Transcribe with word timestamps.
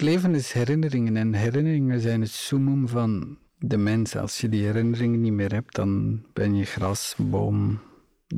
Leven 0.00 0.34
is 0.34 0.52
herinneringen 0.52 1.16
en 1.16 1.34
herinneringen 1.34 2.00
zijn 2.00 2.20
het 2.20 2.30
summum 2.30 2.88
van 2.88 3.38
de 3.58 3.76
mens. 3.76 4.16
Als 4.16 4.40
je 4.40 4.48
die 4.48 4.64
herinneringen 4.64 5.20
niet 5.20 5.32
meer 5.32 5.52
hebt, 5.52 5.74
dan 5.74 6.22
ben 6.32 6.54
je 6.54 6.64
gras, 6.64 7.14
boom. 7.18 7.80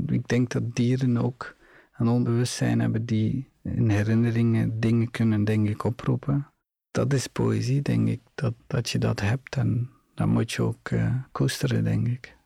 Ik 0.06 0.28
denk 0.28 0.50
dat 0.50 0.74
dieren 0.74 1.16
ook 1.16 1.56
een 1.92 2.08
onbewustzijn 2.08 2.80
hebben 2.80 3.06
die 3.06 3.50
in 3.62 3.88
herinneringen 3.88 4.80
dingen 4.80 5.10
kunnen, 5.10 5.44
denk 5.44 5.68
ik, 5.68 5.84
oproepen. 5.84 6.52
Dat 6.90 7.12
is 7.12 7.26
poëzie, 7.26 7.82
denk 7.82 8.08
ik, 8.08 8.20
dat, 8.34 8.54
dat 8.66 8.90
je 8.90 8.98
dat 8.98 9.20
hebt 9.20 9.56
en 9.56 9.90
dat 10.14 10.26
moet 10.26 10.52
je 10.52 10.62
ook 10.62 10.90
uh, 10.90 11.14
koesteren, 11.32 11.84
denk 11.84 12.08
ik. 12.08 12.36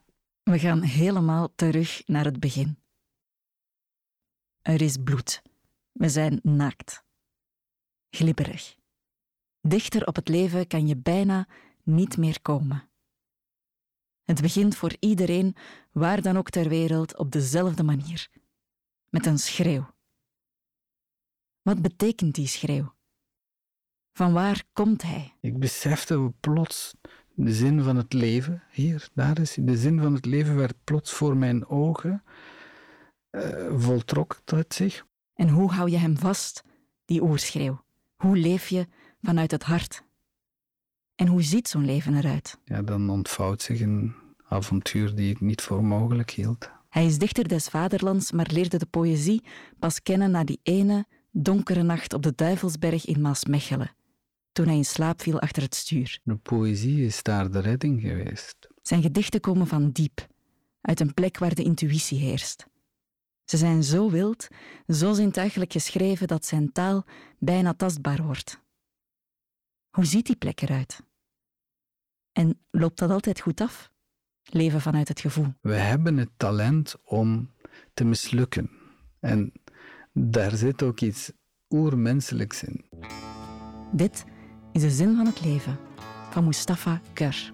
We 0.42 0.58
gaan 0.58 0.82
helemaal 0.82 1.52
terug 1.54 2.02
naar 2.06 2.24
het 2.24 2.40
begin. 2.40 2.78
Er 4.62 4.82
is 4.82 4.96
bloed. 4.96 5.42
We 5.92 6.08
zijn 6.08 6.40
naakt. 6.42 7.04
Glibberig. 8.10 8.76
Dichter 9.68 10.06
op 10.06 10.16
het 10.16 10.28
leven 10.28 10.66
kan 10.66 10.86
je 10.86 10.96
bijna 10.96 11.48
niet 11.82 12.16
meer 12.16 12.40
komen. 12.42 12.88
Het 14.22 14.40
begint 14.40 14.76
voor 14.76 14.96
iedereen, 15.00 15.56
waar 15.92 16.22
dan 16.22 16.36
ook 16.36 16.50
ter 16.50 16.68
wereld, 16.68 17.16
op 17.16 17.32
dezelfde 17.32 17.82
manier. 17.82 18.28
Met 19.08 19.26
een 19.26 19.38
schreeuw. 19.38 19.94
Wat 21.62 21.82
betekent 21.82 22.34
die 22.34 22.46
schreeuw? 22.46 22.94
Van 24.12 24.32
waar 24.32 24.64
komt 24.72 25.02
hij? 25.02 25.34
Ik 25.40 25.58
besefte 25.58 26.32
plots 26.40 26.94
de 27.34 27.54
zin 27.54 27.82
van 27.82 27.96
het 27.96 28.12
leven. 28.12 28.62
Hier, 28.70 29.08
daar 29.14 29.38
is 29.40 29.56
De 29.60 29.76
zin 29.76 30.00
van 30.00 30.14
het 30.14 30.24
leven 30.24 30.56
werd 30.56 30.84
plots 30.84 31.12
voor 31.12 31.36
mijn 31.36 31.66
ogen. 31.66 32.24
Uh, 33.30 33.80
voltrok 33.80 34.40
het 34.44 34.74
zich. 34.74 35.06
En 35.34 35.48
hoe 35.48 35.72
hou 35.72 35.90
je 35.90 35.96
hem 35.96 36.18
vast, 36.18 36.64
die 37.04 37.22
oerschreeuw? 37.22 37.84
Hoe 38.16 38.36
leef 38.36 38.68
je 38.68 38.86
vanuit 39.20 39.50
het 39.50 39.62
hart? 39.62 40.04
En 41.14 41.26
hoe 41.26 41.42
ziet 41.42 41.68
zo'n 41.68 41.84
leven 41.84 42.16
eruit? 42.16 42.58
Ja, 42.64 42.82
dan 42.82 43.10
ontvouwt 43.10 43.62
zich 43.62 43.80
een 43.80 44.14
avontuur 44.48 45.14
die 45.14 45.30
ik 45.30 45.40
niet 45.40 45.62
voor 45.62 45.84
mogelijk 45.84 46.30
hield. 46.30 46.70
Hij 46.88 47.06
is 47.06 47.18
dichter 47.18 47.48
des 47.48 47.68
vaderlands, 47.68 48.32
maar 48.32 48.50
leerde 48.52 48.78
de 48.78 48.86
poëzie 48.86 49.44
pas 49.78 50.02
kennen 50.02 50.30
na 50.30 50.44
die 50.44 50.60
ene 50.62 51.06
donkere 51.30 51.82
nacht 51.82 52.12
op 52.12 52.22
de 52.22 52.32
Duivelsberg 52.34 53.06
in 53.06 53.20
Maasmechelen, 53.20 53.94
toen 54.52 54.66
hij 54.66 54.76
in 54.76 54.84
slaap 54.84 55.22
viel 55.22 55.40
achter 55.40 55.62
het 55.62 55.74
stuur. 55.74 56.18
De 56.22 56.36
poëzie 56.36 57.04
is 57.04 57.22
daar 57.22 57.50
de 57.50 57.58
redding 57.58 58.00
geweest. 58.00 58.68
Zijn 58.82 59.02
gedichten 59.02 59.40
komen 59.40 59.66
van 59.66 59.90
diep, 59.90 60.26
uit 60.80 61.00
een 61.00 61.14
plek 61.14 61.38
waar 61.38 61.54
de 61.54 61.62
intuïtie 61.62 62.18
heerst. 62.18 62.66
Ze 63.44 63.56
zijn 63.56 63.84
zo 63.84 64.10
wild, 64.10 64.48
zo 64.88 65.12
zintuigelijk 65.12 65.72
geschreven 65.72 66.26
dat 66.26 66.46
zijn 66.46 66.72
taal 66.72 67.04
bijna 67.38 67.74
tastbaar 67.74 68.22
wordt. 68.22 68.64
Hoe 69.96 70.04
ziet 70.04 70.26
die 70.26 70.36
plek 70.36 70.60
eruit? 70.60 71.02
En 72.32 72.58
loopt 72.70 72.98
dat 72.98 73.10
altijd 73.10 73.40
goed 73.40 73.60
af? 73.60 73.90
Leven 74.42 74.80
vanuit 74.80 75.08
het 75.08 75.20
gevoel. 75.20 75.46
We 75.60 75.74
hebben 75.74 76.16
het 76.16 76.28
talent 76.36 76.96
om 77.04 77.50
te 77.94 78.04
mislukken. 78.04 78.70
En 79.20 79.52
daar 80.12 80.56
zit 80.56 80.82
ook 80.82 81.00
iets 81.00 81.32
oermenselijks 81.68 82.62
in. 82.62 82.84
Dit 83.92 84.24
is 84.72 84.82
de 84.82 84.90
zin 84.90 85.16
van 85.16 85.26
het 85.26 85.44
leven 85.44 85.78
van 86.30 86.44
Mustafa 86.44 87.00
Ker. 87.12 87.52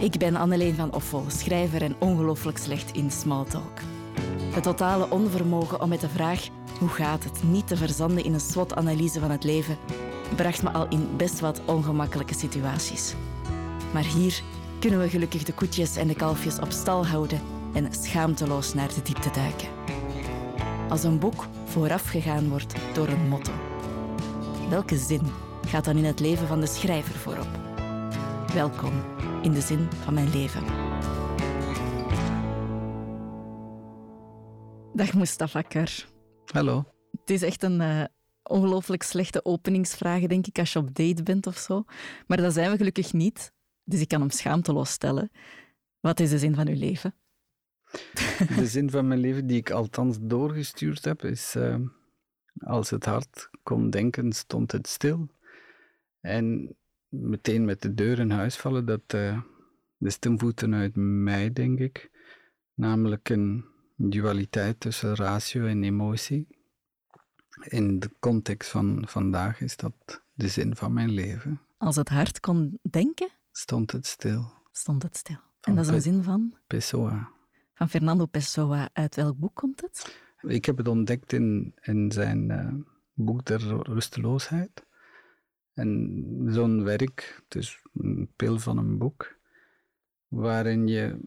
Ik 0.00 0.18
ben 0.18 0.36
Anneleen 0.36 0.74
van 0.74 0.94
Offel, 0.94 1.30
schrijver 1.30 1.82
en 1.82 2.00
ongelooflijk 2.00 2.58
slecht 2.58 2.96
in 2.96 3.10
smalltalk. 3.10 3.80
Het 4.54 4.62
totale 4.62 5.10
onvermogen 5.10 5.80
om 5.80 5.88
met 5.88 6.00
de 6.00 6.08
vraag 6.08 6.48
hoe 6.78 6.88
gaat 6.88 7.24
het 7.24 7.42
niet 7.42 7.66
te 7.66 7.76
verzanden 7.76 8.24
in 8.24 8.32
een 8.32 8.40
SWOT-analyse 8.40 9.20
van 9.20 9.30
het 9.30 9.44
leven 9.44 9.78
bracht 10.36 10.62
me 10.62 10.70
al 10.70 10.88
in 10.88 11.16
best 11.16 11.40
wat 11.40 11.60
ongemakkelijke 11.64 12.34
situaties. 12.34 13.14
Maar 13.92 14.04
hier 14.04 14.42
kunnen 14.78 15.00
we 15.00 15.08
gelukkig 15.08 15.42
de 15.42 15.54
koetjes 15.54 15.96
en 15.96 16.08
de 16.08 16.14
kalfjes 16.14 16.58
op 16.58 16.70
stal 16.70 17.06
houden 17.06 17.40
en 17.72 17.94
schaamteloos 17.94 18.74
naar 18.74 18.94
de 18.94 19.02
diepte 19.02 19.30
duiken. 19.30 19.68
Als 20.88 21.04
een 21.04 21.18
boek 21.18 21.46
voorafgegaan 21.64 22.48
wordt 22.48 22.74
door 22.94 23.08
een 23.08 23.28
motto. 23.28 23.52
Welke 24.68 24.96
zin 24.96 25.22
gaat 25.66 25.84
dan 25.84 25.96
in 25.96 26.04
het 26.04 26.20
leven 26.20 26.46
van 26.46 26.60
de 26.60 26.66
schrijver 26.66 27.14
voorop? 27.14 27.48
Welkom 28.54 28.92
in 29.42 29.52
de 29.52 29.60
zin 29.60 29.88
van 30.04 30.14
mijn 30.14 30.30
leven. 30.30 30.62
Dag 34.92 35.14
Mustafa 35.14 35.62
Kar. 35.62 35.88
Hallo. 36.52 36.84
Het 37.10 37.30
is 37.30 37.42
echt 37.42 37.62
een 37.62 37.80
uh, 37.80 38.04
ongelooflijk 38.50 39.02
slechte 39.02 39.44
openingsvraag, 39.44 40.26
denk 40.26 40.46
ik, 40.46 40.58
als 40.58 40.72
je 40.72 40.78
op 40.78 40.94
date 40.94 41.22
bent 41.22 41.46
of 41.46 41.56
zo. 41.56 41.84
Maar 42.26 42.36
dat 42.36 42.52
zijn 42.52 42.70
we 42.70 42.76
gelukkig 42.76 43.12
niet. 43.12 43.52
Dus 43.84 44.00
ik 44.00 44.08
kan 44.08 44.20
hem 44.20 44.30
schaamteloos 44.30 44.90
stellen. 44.90 45.30
Wat 46.00 46.20
is 46.20 46.30
de 46.30 46.38
zin 46.38 46.54
van 46.54 46.68
uw 46.68 46.78
leven? 46.78 47.14
De 48.56 48.66
zin 48.66 48.90
van 48.90 49.08
mijn 49.08 49.20
leven, 49.20 49.46
die 49.46 49.56
ik 49.56 49.70
althans 49.70 50.18
doorgestuurd 50.20 51.04
heb, 51.04 51.24
is: 51.24 51.54
uh, 51.56 51.76
Als 52.58 52.90
het 52.90 53.04
hart 53.04 53.50
kon 53.62 53.90
denken, 53.90 54.32
stond 54.32 54.72
het 54.72 54.86
stil. 54.86 55.28
En 56.20 56.76
meteen 57.08 57.64
met 57.64 57.82
de 57.82 57.94
deur 57.94 58.18
in 58.18 58.30
huis 58.30 58.56
vallen, 58.56 58.86
dat 58.86 59.14
uh, 59.14 59.40
de 59.96 60.10
stemvoeten 60.10 60.74
uit 60.74 60.96
mij, 60.96 61.52
denk 61.52 61.78
ik. 61.78 62.10
Namelijk 62.74 63.28
een 63.28 63.64
dualiteit 63.96 64.80
tussen 64.80 65.14
ratio 65.14 65.66
en 65.66 65.84
emotie. 65.84 66.46
In 67.58 67.98
de 67.98 68.10
context 68.18 68.70
van 68.70 69.04
vandaag 69.06 69.60
is 69.60 69.76
dat 69.76 70.22
de 70.32 70.48
zin 70.48 70.76
van 70.76 70.92
mijn 70.92 71.10
leven. 71.10 71.60
Als 71.78 71.96
het 71.96 72.08
hart 72.08 72.40
kon 72.40 72.78
denken? 72.90 73.28
Stond 73.52 73.92
het 73.92 74.06
stil. 74.06 74.52
Stond 74.72 75.02
het 75.02 75.16
stil. 75.16 75.38
en 75.60 75.74
dat 75.74 75.84
is 75.84 75.90
een 75.90 76.02
zin 76.02 76.22
van? 76.22 76.56
Pessoa. 76.66 77.30
Van 77.74 77.88
Fernando 77.88 78.26
Pessoa. 78.26 78.88
Uit 78.92 79.16
welk 79.16 79.38
boek 79.38 79.54
komt 79.54 79.80
het? 79.80 80.22
Ik 80.42 80.64
heb 80.64 80.76
het 80.76 80.88
ontdekt 80.88 81.32
in, 81.32 81.74
in 81.80 82.12
zijn 82.12 82.50
uh, 82.50 82.72
boek 83.12 83.44
Der 83.44 83.82
Rusteloosheid. 83.82 84.86
En 85.72 86.46
zo'n 86.48 86.84
werk, 86.84 87.42
het 87.44 87.54
is 87.54 87.82
een 87.92 88.32
pil 88.36 88.58
van 88.58 88.78
een 88.78 88.98
boek, 88.98 89.38
waarin 90.28 90.86
je, 90.86 91.20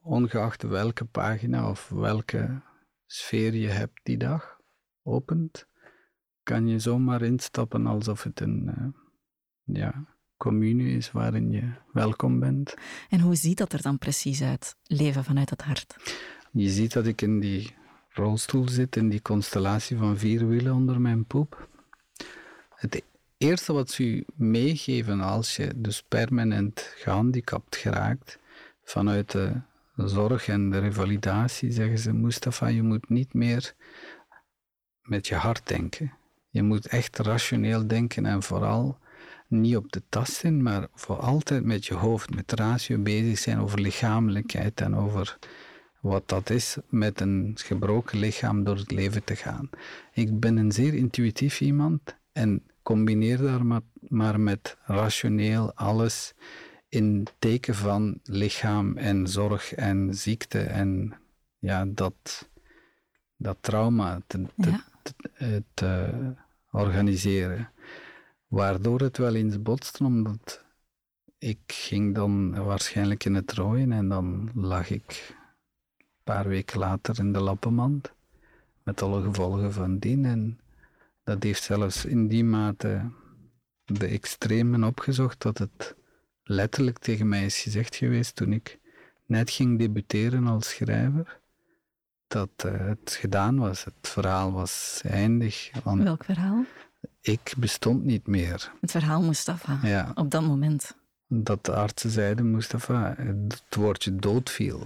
ongeacht 0.00 0.62
welke 0.62 1.04
pagina 1.04 1.70
of 1.70 1.88
welke 1.88 2.62
sfeer 3.06 3.54
je 3.54 3.68
hebt 3.68 4.00
die 4.02 4.16
dag, 4.16 4.55
opent, 5.06 5.66
kan 6.42 6.68
je 6.68 6.78
zomaar 6.78 7.22
instappen 7.22 7.86
alsof 7.86 8.22
het 8.22 8.40
een 8.40 8.70
uh, 8.78 8.86
ja, 9.76 10.04
commune 10.36 10.90
is 10.90 11.12
waarin 11.12 11.50
je 11.50 11.70
welkom 11.92 12.40
bent. 12.40 12.74
En 13.08 13.20
hoe 13.20 13.34
ziet 13.34 13.58
dat 13.58 13.72
er 13.72 13.82
dan 13.82 13.98
precies 13.98 14.42
uit, 14.42 14.76
leven 14.82 15.24
vanuit 15.24 15.50
het 15.50 15.62
hart? 15.62 15.96
Je 16.52 16.68
ziet 16.68 16.92
dat 16.92 17.06
ik 17.06 17.22
in 17.22 17.40
die 17.40 17.74
rolstoel 18.08 18.68
zit, 18.68 18.96
in 18.96 19.08
die 19.08 19.22
constellatie 19.22 19.96
van 19.96 20.18
vier 20.18 20.48
wielen 20.48 20.74
onder 20.74 21.00
mijn 21.00 21.24
poep. 21.24 21.68
Het 22.74 23.02
eerste 23.38 23.72
wat 23.72 23.90
ze 23.90 24.04
u 24.04 24.24
meegeven 24.34 25.20
als 25.20 25.56
je 25.56 25.72
dus 25.76 26.02
permanent 26.02 26.92
gehandicapt 26.96 27.76
geraakt 27.76 28.38
vanuit 28.82 29.30
de 29.30 29.60
zorg 29.96 30.48
en 30.48 30.70
de 30.70 30.78
revalidatie, 30.78 31.72
zeggen 31.72 31.98
ze, 31.98 32.12
Mustafa, 32.12 32.66
je 32.66 32.82
moet 32.82 33.08
niet 33.08 33.34
meer 33.34 33.74
met 35.06 35.26
je 35.26 35.34
hart 35.34 35.68
denken. 35.68 36.12
Je 36.50 36.62
moet 36.62 36.86
echt 36.86 37.18
rationeel 37.18 37.86
denken 37.86 38.26
en 38.26 38.42
vooral 38.42 38.98
niet 39.48 39.76
op 39.76 39.92
de 39.92 40.02
tasten, 40.08 40.62
maar 40.62 40.88
voor 40.94 41.16
altijd 41.16 41.64
met 41.64 41.86
je 41.86 41.94
hoofd, 41.94 42.34
met 42.34 42.52
ratio 42.52 42.98
bezig 42.98 43.38
zijn 43.38 43.58
over 43.58 43.80
lichamelijkheid 43.80 44.80
en 44.80 44.96
over 44.96 45.38
wat 46.00 46.28
dat 46.28 46.50
is 46.50 46.76
met 46.88 47.20
een 47.20 47.52
gebroken 47.54 48.18
lichaam 48.18 48.64
door 48.64 48.76
het 48.76 48.90
leven 48.90 49.24
te 49.24 49.36
gaan. 49.36 49.70
Ik 50.12 50.40
ben 50.40 50.56
een 50.56 50.72
zeer 50.72 50.94
intuïtief 50.94 51.60
iemand 51.60 52.16
en 52.32 52.62
combineer 52.82 53.38
daar 53.38 53.82
maar, 54.08 54.40
met 54.40 54.76
rationeel 54.84 55.74
alles 55.74 56.34
in 56.88 57.26
teken 57.38 57.74
van 57.74 58.20
lichaam 58.22 58.96
en 58.96 59.26
zorg 59.26 59.72
en 59.72 60.14
ziekte 60.14 60.60
en 60.60 61.14
ja, 61.58 61.84
dat, 61.88 62.48
dat 63.36 63.56
trauma 63.60 64.20
te, 64.26 64.44
te, 65.74 66.12
organiseren. 66.70 67.70
Waardoor 68.46 69.00
het 69.00 69.18
wel 69.18 69.34
eens 69.34 69.62
botste, 69.62 70.04
omdat 70.04 70.64
ik 71.38 71.60
ging 71.66 72.14
dan 72.14 72.64
waarschijnlijk 72.64 73.24
in 73.24 73.34
het 73.34 73.52
rooien 73.52 73.92
en 73.92 74.08
dan 74.08 74.50
lag 74.54 74.90
ik 74.90 75.34
een 75.98 76.04
paar 76.24 76.48
weken 76.48 76.78
later 76.78 77.18
in 77.18 77.32
de 77.32 77.40
lappenmand 77.40 78.12
met 78.82 79.02
alle 79.02 79.22
gevolgen 79.22 79.72
van 79.72 79.98
dien. 79.98 80.24
En 80.24 80.60
dat 81.24 81.42
heeft 81.42 81.62
zelfs 81.62 82.04
in 82.04 82.28
die 82.28 82.44
mate 82.44 83.10
de 83.84 84.06
extremen 84.06 84.84
opgezocht 84.84 85.42
dat 85.42 85.58
het 85.58 85.94
letterlijk 86.42 86.98
tegen 86.98 87.28
mij 87.28 87.44
is 87.44 87.58
gezegd 87.58 87.96
geweest 87.96 88.36
toen 88.36 88.52
ik 88.52 88.78
net 89.26 89.50
ging 89.50 89.78
debuteren 89.78 90.46
als 90.46 90.68
schrijver, 90.68 91.40
dat 92.28 92.50
uh, 92.66 92.72
het 92.86 93.16
gedaan 93.20 93.58
was. 93.58 93.84
Het 93.84 93.94
verhaal 94.08 94.52
was 94.52 95.00
eindig. 95.04 95.70
Welk 95.84 96.24
verhaal? 96.24 96.64
ik 97.20 97.52
bestond 97.56 98.04
niet 98.04 98.26
meer. 98.26 98.72
Het 98.80 98.90
verhaal 98.90 99.22
Mustafa, 99.22 99.78
Ja. 99.82 100.12
op 100.14 100.30
dat 100.30 100.42
moment. 100.42 100.96
Dat 101.28 101.64
de 101.64 101.74
artsen 101.74 102.10
zeiden, 102.10 102.50
Mustafa, 102.50 103.14
het 103.18 103.62
woordje 103.76 104.16
dood 104.16 104.50
viel. 104.50 104.84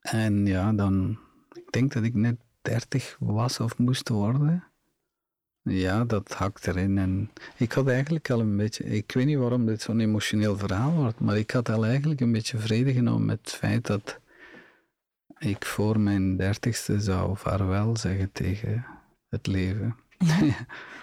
En 0.00 0.46
ja, 0.46 0.72
dan, 0.72 1.18
ik 1.52 1.72
denk 1.72 1.92
dat 1.92 2.02
ik 2.02 2.14
net 2.14 2.36
30 2.62 3.16
was 3.20 3.60
of 3.60 3.78
moest 3.78 4.08
worden. 4.08 4.64
Ja, 5.62 6.04
dat 6.04 6.32
hakt 6.32 6.66
erin. 6.66 6.98
En 6.98 7.30
ik 7.56 7.72
had 7.72 7.88
eigenlijk 7.88 8.30
al 8.30 8.40
een 8.40 8.56
beetje, 8.56 8.84
ik 8.84 9.12
weet 9.12 9.26
niet 9.26 9.38
waarom 9.38 9.66
dit 9.66 9.82
zo'n 9.82 10.00
emotioneel 10.00 10.56
verhaal 10.56 10.92
wordt, 10.92 11.20
maar 11.20 11.36
ik 11.38 11.50
had 11.50 11.68
al 11.68 11.84
eigenlijk 11.86 12.20
een 12.20 12.32
beetje 12.32 12.58
vrede 12.58 12.92
genomen 12.92 13.24
met 13.26 13.38
het 13.42 13.50
feit 13.52 13.86
dat 13.86 14.18
ik 15.38 15.64
voor 15.64 16.00
mijn 16.00 16.36
dertigste 16.36 17.00
zou 17.00 17.36
vaarwel 17.36 17.96
zeggen 17.96 18.32
tegen 18.32 18.84
het 19.28 19.46
leven. 19.46 19.96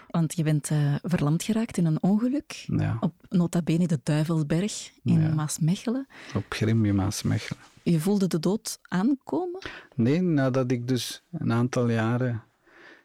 Want 0.09 0.35
je 0.35 0.43
bent 0.43 0.69
eh, 0.69 0.95
verlamd 1.01 1.43
geraakt 1.43 1.77
in 1.77 1.85
een 1.85 2.01
ongeluk 2.03 2.51
Ja, 2.67 2.97
op 2.99 3.13
nota 3.29 3.61
bene 3.61 3.87
de 3.87 3.99
Duivelsberg 4.03 4.91
in 5.03 5.21
Ja. 5.21 5.33
Maasmechelen. 5.33 6.07
op 6.35 6.45
Grimje 6.49 6.93
Maasmechelen. 6.93 7.61
Je 7.83 7.99
voelde 7.99 8.27
de 8.27 8.39
dood 8.39 8.79
aankomen? 8.81 9.61
Nee, 9.95 10.21
nadat 10.21 10.71
ik 10.71 10.87
dus 10.87 11.23
een 11.31 11.53
aantal 11.53 11.89
jaren 11.89 12.43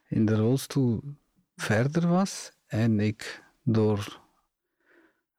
in 0.08 0.26
de 0.26 0.34
rolstoel 0.36 1.02
verder 1.56 2.08
was 2.08 2.52
en 2.66 3.00
ik 3.00 3.42
door 3.62 4.20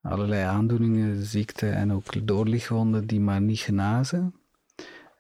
allerlei 0.02 0.44
aandoeningen, 0.44 1.26
ziekte 1.26 1.70
en 1.70 1.94
ook 1.94 2.28
doorlichtwonden 2.28 3.08
die 3.08 3.20
maar 3.20 3.42
niet 3.42 3.60
genazen 3.60 4.34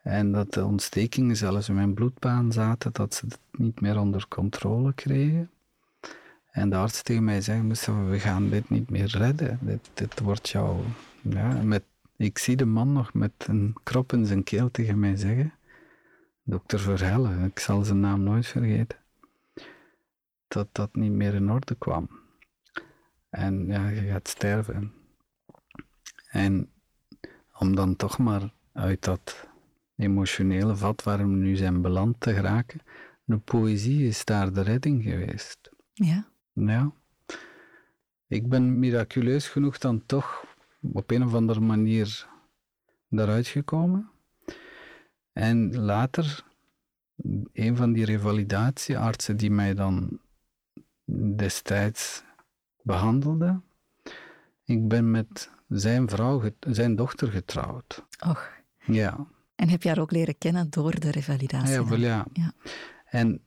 en 0.09 0.31
dat 0.31 0.53
de 0.53 0.65
ontstekingen 0.65 1.35
zelfs 1.35 1.69
in 1.69 1.75
mijn 1.75 1.93
bloedbaan 1.93 2.51
zaten, 2.51 2.93
dat 2.93 3.13
ze 3.13 3.25
het 3.25 3.39
niet 3.51 3.81
meer 3.81 3.99
onder 3.99 4.27
controle 4.27 4.93
kregen. 4.93 5.49
En 6.51 6.69
de 6.69 6.75
arts 6.75 7.01
tegen 7.01 7.23
mij 7.23 7.41
zei, 7.41 7.67
we 8.09 8.19
gaan 8.19 8.49
dit 8.49 8.69
niet 8.69 8.89
meer 8.89 9.17
redden. 9.17 9.59
Dit, 9.61 9.89
dit 9.93 10.19
wordt 10.19 10.49
jou... 10.49 10.83
Ja, 11.21 11.61
met, 11.61 11.83
ik 12.17 12.37
zie 12.37 12.55
de 12.55 12.65
man 12.65 12.93
nog 12.93 13.13
met 13.13 13.31
een 13.37 13.75
krop 13.83 14.13
in 14.13 14.25
zijn 14.25 14.43
keel 14.43 14.71
tegen 14.71 14.99
mij 14.99 15.15
zeggen, 15.15 15.53
dokter 16.43 16.79
Verhelle, 16.79 17.45
ik 17.45 17.59
zal 17.59 17.83
zijn 17.83 17.99
naam 17.99 18.23
nooit 18.23 18.47
vergeten, 18.47 18.97
dat 20.47 20.67
dat 20.71 20.95
niet 20.95 21.11
meer 21.11 21.33
in 21.33 21.51
orde 21.51 21.75
kwam. 21.75 22.09
En 23.29 23.65
ja, 23.65 23.87
je 23.87 24.01
gaat 24.01 24.27
sterven. 24.27 24.93
En 26.29 26.69
om 27.57 27.75
dan 27.75 27.95
toch 27.95 28.17
maar 28.17 28.53
uit 28.73 29.03
dat 29.03 29.47
emotionele 29.99 30.75
vat 30.75 31.03
waar 31.03 31.17
we 31.17 31.23
nu 31.23 31.55
zijn 31.55 31.81
beland 31.81 32.15
te 32.19 32.33
geraken, 32.33 32.79
de 33.23 33.37
poëzie 33.37 34.07
is 34.07 34.25
daar 34.25 34.53
de 34.53 34.61
redding 34.61 35.03
geweest. 35.03 35.69
Ja. 35.93 36.27
Ja. 36.53 36.91
Ik 38.27 38.49
ben 38.49 38.79
miraculeus 38.79 39.47
genoeg 39.47 39.77
dan 39.77 40.05
toch 40.05 40.45
op 40.93 41.11
een 41.11 41.23
of 41.23 41.33
andere 41.33 41.59
manier 41.59 42.27
daaruit 43.07 43.47
gekomen. 43.47 44.09
En 45.33 45.75
later, 45.75 46.43
een 47.53 47.75
van 47.75 47.93
die 47.93 48.05
revalidatieartsen 48.05 49.37
die 49.37 49.51
mij 49.51 49.73
dan 49.73 50.19
destijds 51.35 52.23
behandelde, 52.81 53.61
ik 54.63 54.87
ben 54.87 55.11
met 55.11 55.51
zijn 55.67 56.09
vrouw, 56.09 56.41
zijn 56.59 56.95
dochter 56.95 57.31
getrouwd. 57.31 58.05
Och. 58.27 58.49
Ja, 58.85 59.27
En 59.59 59.69
heb 59.69 59.83
je 59.83 59.89
haar 59.89 59.99
ook 59.99 60.11
leren 60.11 60.37
kennen 60.37 60.69
door 60.69 60.99
de 60.99 61.11
revalidatie? 61.11 61.73
ja, 61.73 61.85
wel 61.85 61.99
ja. 61.99 62.25
Ja. 62.33 62.53
En 63.05 63.41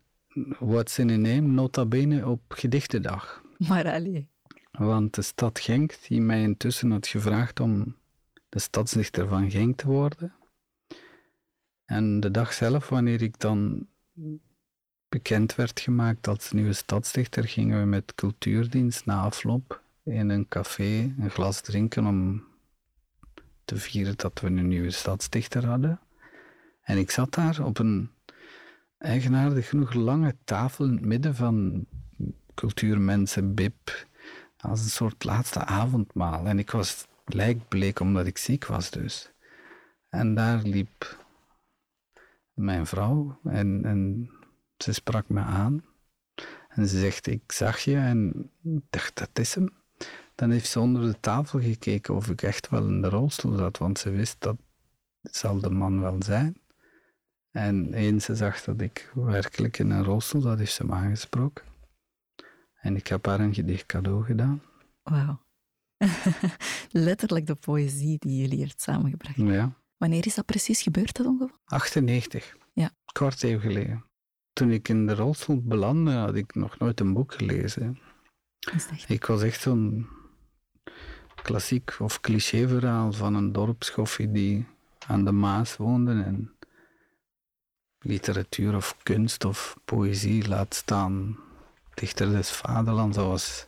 what's 0.58 0.98
in 0.98 1.10
a 1.10 1.16
name, 1.16 1.40
nota 1.40 1.86
bene 1.86 2.28
op 2.28 2.40
gedichtendag. 2.48 3.42
Maar 3.68 3.92
allee. 3.92 4.28
Want 4.70 5.14
de 5.14 5.22
stad 5.22 5.60
Genk, 5.60 5.98
die 6.08 6.20
mij 6.20 6.42
intussen 6.42 6.90
had 6.90 7.06
gevraagd 7.06 7.60
om 7.60 7.96
de 8.48 8.58
stadsdichter 8.58 9.28
van 9.28 9.50
Genk 9.50 9.76
te 9.76 9.86
worden. 9.86 10.34
En 11.84 12.20
de 12.20 12.30
dag 12.30 12.52
zelf, 12.52 12.88
wanneer 12.88 13.22
ik 13.22 13.40
dan 13.40 13.86
bekend 15.08 15.54
werd 15.54 15.80
gemaakt 15.80 16.28
als 16.28 16.52
nieuwe 16.52 16.72
stadsdichter, 16.72 17.48
gingen 17.48 17.80
we 17.80 17.86
met 17.86 18.14
cultuurdienst 18.14 19.06
na 19.06 19.20
afloop 19.20 19.82
in 20.04 20.28
een 20.28 20.48
café 20.48 21.14
een 21.18 21.30
glas 21.30 21.60
drinken 21.60 22.06
om 22.06 22.44
vieren 23.78 24.14
dat 24.16 24.40
we 24.40 24.46
een 24.46 24.68
nieuwe 24.68 24.90
stadsdichter 24.90 25.66
hadden. 25.66 26.00
En 26.82 26.98
ik 26.98 27.10
zat 27.10 27.34
daar 27.34 27.64
op 27.64 27.78
een 27.78 28.10
eigenaardig 28.98 29.68
genoeg 29.68 29.92
lange 29.92 30.36
tafel 30.44 30.84
in 30.84 30.92
het 30.94 31.04
midden 31.04 31.34
van 31.34 31.86
cultuurmensen, 32.54 33.54
BIP, 33.54 34.06
als 34.56 34.82
een 34.82 34.90
soort 34.90 35.24
laatste 35.24 35.64
avondmaal. 35.64 36.46
En 36.46 36.58
ik 36.58 36.70
was 36.70 37.06
lijkbleek 37.24 38.00
omdat 38.00 38.26
ik 38.26 38.38
ziek 38.38 38.66
was 38.66 38.90
dus. 38.90 39.32
En 40.08 40.34
daar 40.34 40.62
liep 40.62 41.18
mijn 42.54 42.86
vrouw 42.86 43.38
en, 43.44 43.84
en 43.84 44.30
ze 44.78 44.92
sprak 44.92 45.28
me 45.28 45.40
aan. 45.40 45.84
En 46.68 46.88
ze 46.88 46.98
zegt, 46.98 47.26
ik 47.26 47.52
zag 47.52 47.78
je 47.78 47.96
en 47.96 48.50
dacht, 48.90 49.18
dat 49.18 49.38
is 49.38 49.54
hem. 49.54 49.81
Dan 50.34 50.50
heeft 50.50 50.68
ze 50.68 50.80
onder 50.80 51.02
de 51.02 51.20
tafel 51.20 51.60
gekeken 51.60 52.14
of 52.14 52.30
ik 52.30 52.42
echt 52.42 52.68
wel 52.68 52.86
in 52.86 53.02
de 53.02 53.08
rolstoel 53.08 53.56
zat, 53.56 53.78
want 53.78 53.98
ze 53.98 54.10
wist 54.10 54.36
dat 54.38 54.56
zal 55.22 55.60
de 55.60 55.70
man 55.70 56.00
wel 56.00 56.16
zijn. 56.22 56.56
En 57.50 57.94
eens 57.94 58.24
ze 58.24 58.34
zag 58.34 58.64
dat 58.64 58.80
ik 58.80 59.10
werkelijk 59.14 59.78
in 59.78 59.90
een 59.90 60.04
rolstoel 60.04 60.40
zat, 60.40 60.58
heeft 60.58 60.72
ze 60.72 60.84
me 60.84 60.92
aangesproken. 60.92 61.64
En 62.80 62.96
ik 62.96 63.06
heb 63.06 63.26
haar 63.26 63.40
een 63.40 63.54
gedicht 63.54 63.86
cadeau 63.86 64.24
gedaan. 64.24 64.62
Wauw. 65.02 65.40
Letterlijk 66.90 67.46
de 67.46 67.54
poëzie 67.54 68.18
die 68.18 68.40
jullie 68.40 68.56
hier 68.56 68.72
samengebracht. 68.76 69.36
Ja. 69.36 69.72
Wanneer 69.96 70.26
is 70.26 70.34
dat 70.34 70.46
precies 70.46 70.82
gebeurd, 70.82 71.16
dat 71.16 71.26
ongeval? 71.26 71.58
98. 71.64 72.56
Ja. 72.72 72.90
Kwart 73.12 73.42
eeuw 73.42 73.60
geleden. 73.60 74.04
Toen 74.52 74.70
ik 74.70 74.88
in 74.88 75.06
de 75.06 75.14
rolstoel 75.14 75.62
belandde, 75.62 76.12
had 76.12 76.34
ik 76.34 76.54
nog 76.54 76.78
nooit 76.78 77.00
een 77.00 77.12
boek 77.12 77.34
gelezen. 77.34 77.98
Is 78.72 78.86
dat 78.86 78.92
echt? 78.92 79.08
Ik 79.08 79.26
was 79.26 79.42
echt 79.42 79.60
zo'n 79.60 80.08
klassiek 81.42 81.96
of 81.98 82.20
clichéverhaal 82.20 83.12
van 83.12 83.34
een 83.34 83.52
dorpschoffie 83.52 84.30
die 84.30 84.66
aan 85.06 85.24
de 85.24 85.32
Maas 85.32 85.76
woonde 85.76 86.22
en 86.22 86.52
literatuur 87.98 88.74
of 88.76 88.96
kunst 89.02 89.44
of 89.44 89.76
poëzie 89.84 90.48
laat 90.48 90.74
staan. 90.74 91.36
Dichter 91.94 92.30
des 92.30 92.50
vaderlands, 92.50 93.16
dat 93.16 93.26
was... 93.26 93.66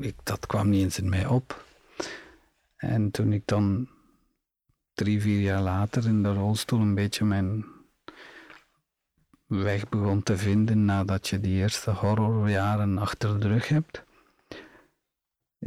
Ik, 0.00 0.16
dat 0.22 0.46
kwam 0.46 0.68
niet 0.68 0.82
eens 0.82 0.98
in 0.98 1.08
mij 1.08 1.26
op. 1.26 1.64
En 2.76 3.10
toen 3.10 3.32
ik 3.32 3.42
dan 3.46 3.88
drie, 4.94 5.20
vier 5.20 5.40
jaar 5.40 5.60
later 5.60 6.06
in 6.06 6.22
de 6.22 6.32
rolstoel 6.32 6.80
een 6.80 6.94
beetje 6.94 7.24
mijn 7.24 7.64
weg 9.46 9.88
begon 9.88 10.22
te 10.22 10.36
vinden 10.36 10.84
nadat 10.84 11.28
je 11.28 11.40
die 11.40 11.56
eerste 11.56 11.90
horrorjaren 11.90 12.98
achter 12.98 13.40
de 13.40 13.48
rug 13.48 13.68
hebt, 13.68 14.02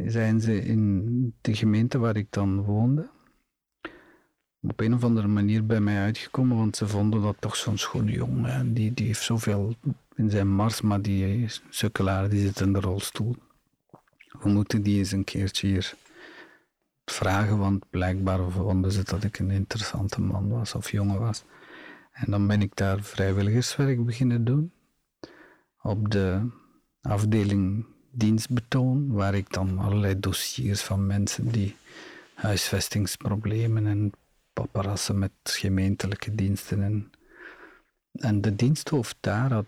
zijn 0.06 0.40
ze 0.40 0.64
in 0.64 1.34
de 1.40 1.54
gemeente 1.54 1.98
waar 1.98 2.16
ik 2.16 2.26
dan 2.30 2.62
woonde 2.62 3.08
op 4.60 4.80
een 4.80 4.94
of 4.94 5.04
andere 5.04 5.28
manier 5.28 5.66
bij 5.66 5.80
mij 5.80 5.98
uitgekomen, 5.98 6.56
want 6.56 6.76
ze 6.76 6.88
vonden 6.88 7.22
dat 7.22 7.36
toch 7.38 7.56
zo'n 7.56 7.78
schone 7.78 8.12
jongen. 8.12 8.52
En 8.52 8.72
die, 8.72 8.94
die 8.94 9.06
heeft 9.06 9.22
zoveel 9.22 9.74
in 10.14 10.30
zijn 10.30 10.54
mars, 10.54 10.80
maar 10.80 11.02
die 11.02 11.46
sukkelaar 11.68 12.28
die 12.28 12.40
zit 12.40 12.60
in 12.60 12.72
de 12.72 12.80
rolstoel. 12.80 13.36
We 14.40 14.48
moeten 14.48 14.82
die 14.82 14.98
eens 14.98 15.12
een 15.12 15.24
keertje 15.24 15.66
hier 15.66 15.94
vragen, 17.04 17.58
want 17.58 17.90
blijkbaar 17.90 18.50
vonden 18.50 18.92
ze 18.92 19.04
dat 19.04 19.24
ik 19.24 19.38
een 19.38 19.50
interessante 19.50 20.20
man 20.20 20.48
was 20.48 20.74
of 20.74 20.90
jongen 20.90 21.20
was. 21.20 21.44
En 22.12 22.30
dan 22.30 22.46
ben 22.46 22.62
ik 22.62 22.76
daar 22.76 23.02
vrijwilligerswerk 23.02 24.04
beginnen 24.04 24.44
doen. 24.44 24.72
Op 25.82 26.10
de 26.10 26.50
afdeling 27.00 27.86
dienstbetoon, 28.18 29.12
waar 29.12 29.34
ik 29.34 29.52
dan 29.52 29.78
allerlei 29.78 30.20
dossiers 30.20 30.82
van 30.82 31.06
mensen 31.06 31.50
die 31.50 31.76
huisvestingsproblemen 32.34 33.86
en 33.86 34.12
paparassen 34.52 35.18
met 35.18 35.30
gemeentelijke 35.42 36.34
diensten. 36.34 36.82
En, 36.82 37.10
en 38.12 38.40
de 38.40 38.56
diensthoofd 38.56 39.16
daar 39.20 39.52
had 39.52 39.66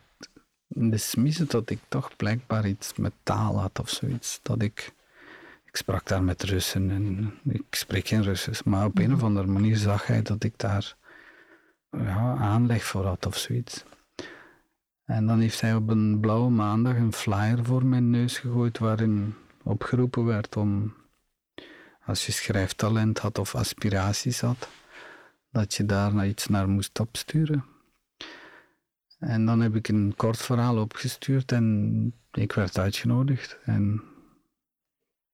in 0.69 0.91
de 0.91 0.97
smissen 0.97 1.49
dat 1.49 1.71
ik 1.71 1.79
toch 1.89 2.17
blijkbaar 2.17 2.67
iets 2.67 2.93
met 2.97 3.13
taal 3.23 3.61
had 3.61 3.79
of 3.79 3.89
zoiets. 3.89 4.41
Dat 4.43 4.63
ik, 4.63 4.93
ik 5.65 5.77
sprak 5.77 6.07
daar 6.07 6.23
met 6.23 6.43
Russen 6.43 6.91
en 6.91 7.35
ik 7.53 7.65
spreek 7.71 8.09
geen 8.09 8.23
Russisch, 8.23 8.63
maar 8.63 8.85
op 8.85 8.99
een 8.99 9.15
of 9.15 9.23
andere 9.23 9.47
manier 9.47 9.77
zag 9.77 10.07
hij 10.07 10.23
dat 10.23 10.45
ik 10.45 10.55
daar 10.57 10.97
ja, 11.91 12.37
aanleg 12.37 12.85
voor 12.85 13.05
had 13.05 13.27
of 13.27 13.37
zoiets. 13.37 13.85
En 15.11 15.27
dan 15.27 15.41
heeft 15.41 15.61
hij 15.61 15.75
op 15.75 15.89
een 15.89 16.21
blauwe 16.21 16.51
maandag 16.51 16.97
een 16.97 17.13
flyer 17.13 17.65
voor 17.65 17.87
mijn 17.87 18.11
neus 18.11 18.39
gegooid 18.39 18.79
waarin 18.79 19.35
opgeroepen 19.63 20.25
werd 20.25 20.57
om, 20.57 20.95
als 22.05 22.27
je 22.27 22.33
schrijftalent 22.33 23.19
had 23.19 23.39
of 23.39 23.55
aspiraties 23.55 24.41
had, 24.41 24.69
dat 25.51 25.75
je 25.75 25.85
daar 25.85 26.27
iets 26.27 26.47
naar 26.47 26.69
moest 26.69 27.01
opsturen. 27.01 27.65
En 29.19 29.47
dan 29.47 29.61
heb 29.61 29.75
ik 29.75 29.89
een 29.89 30.15
kort 30.17 30.39
verhaal 30.39 30.79
opgestuurd 30.79 31.53
en 31.53 32.15
ik 32.33 32.53
werd 32.53 32.79
uitgenodigd. 32.79 33.59
En 33.65 34.03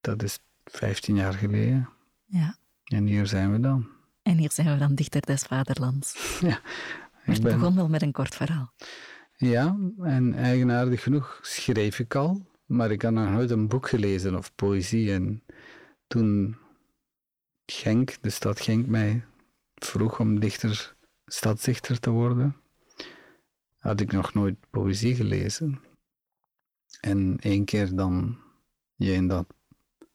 dat 0.01 0.23
is 0.23 0.39
15 0.65 1.15
jaar 1.15 1.33
geleden. 1.33 1.89
Ja. 2.25 2.57
En 2.83 3.05
hier 3.05 3.27
zijn 3.27 3.51
we 3.51 3.59
dan. 3.59 3.87
En 4.21 4.37
hier 4.37 4.51
zijn 4.51 4.73
we 4.73 4.77
dan 4.77 4.95
dichter 4.95 5.21
des 5.21 5.41
vaderlands. 5.41 6.13
Ja. 6.49 6.61
Maar 7.25 7.35
het 7.35 7.43
begon 7.43 7.75
wel 7.75 7.89
met 7.89 8.01
een 8.01 8.11
kort 8.11 8.35
verhaal. 8.35 8.73
Ja, 9.39 9.77
en 10.01 10.33
eigenaardig 10.33 11.03
genoeg 11.03 11.39
schreef 11.41 11.99
ik 11.99 12.15
al, 12.15 12.45
maar 12.65 12.91
ik 12.91 13.01
had 13.01 13.11
nog 13.11 13.29
nooit 13.29 13.49
een 13.49 13.67
boek 13.67 13.89
gelezen 13.89 14.35
of 14.35 14.55
poëzie. 14.55 15.13
En 15.13 15.43
toen 16.07 16.57
Genk, 17.65 18.17
de 18.21 18.29
stad 18.29 18.59
Genk, 18.59 18.87
mij 18.87 19.25
vroeg 19.75 20.19
om 20.19 20.39
dichter, 20.39 20.95
stadsdichter 21.25 21.99
te 21.99 22.09
worden, 22.09 22.55
had 23.77 23.99
ik 23.99 24.11
nog 24.11 24.33
nooit 24.33 24.55
poëzie 24.69 25.15
gelezen. 25.15 25.81
En 27.01 27.37
één 27.39 27.65
keer 27.65 27.95
dan 27.95 28.37
je 28.95 29.13
in 29.13 29.27
dat 29.27 29.53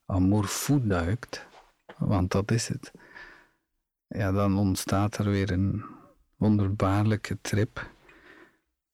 amour 0.06 0.66
duikt, 0.82 1.46
want 1.98 2.30
dat 2.30 2.50
is 2.50 2.68
het, 2.68 2.92
ja, 4.06 4.32
dan 4.32 4.58
ontstaat 4.58 5.16
er 5.16 5.30
weer 5.30 5.50
een 5.50 5.84
wonderbaarlijke 6.36 7.38
trip 7.40 7.90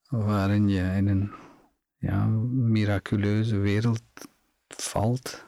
waarin 0.08 0.68
je 0.68 0.80
in 0.96 1.08
een 1.08 1.32
ja, 1.98 2.26
miraculeuze 2.50 3.56
wereld 3.56 4.02
valt. 4.68 5.46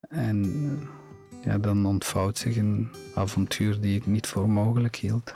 En 0.00 0.44
ja, 1.44 1.58
dan 1.58 1.86
ontvouwt 1.86 2.38
zich 2.38 2.56
een 2.56 2.88
avontuur 3.14 3.80
die 3.80 3.96
ik 3.96 4.06
niet 4.06 4.26
voor 4.26 4.50
mogelijk 4.50 4.96
hield. 4.96 5.32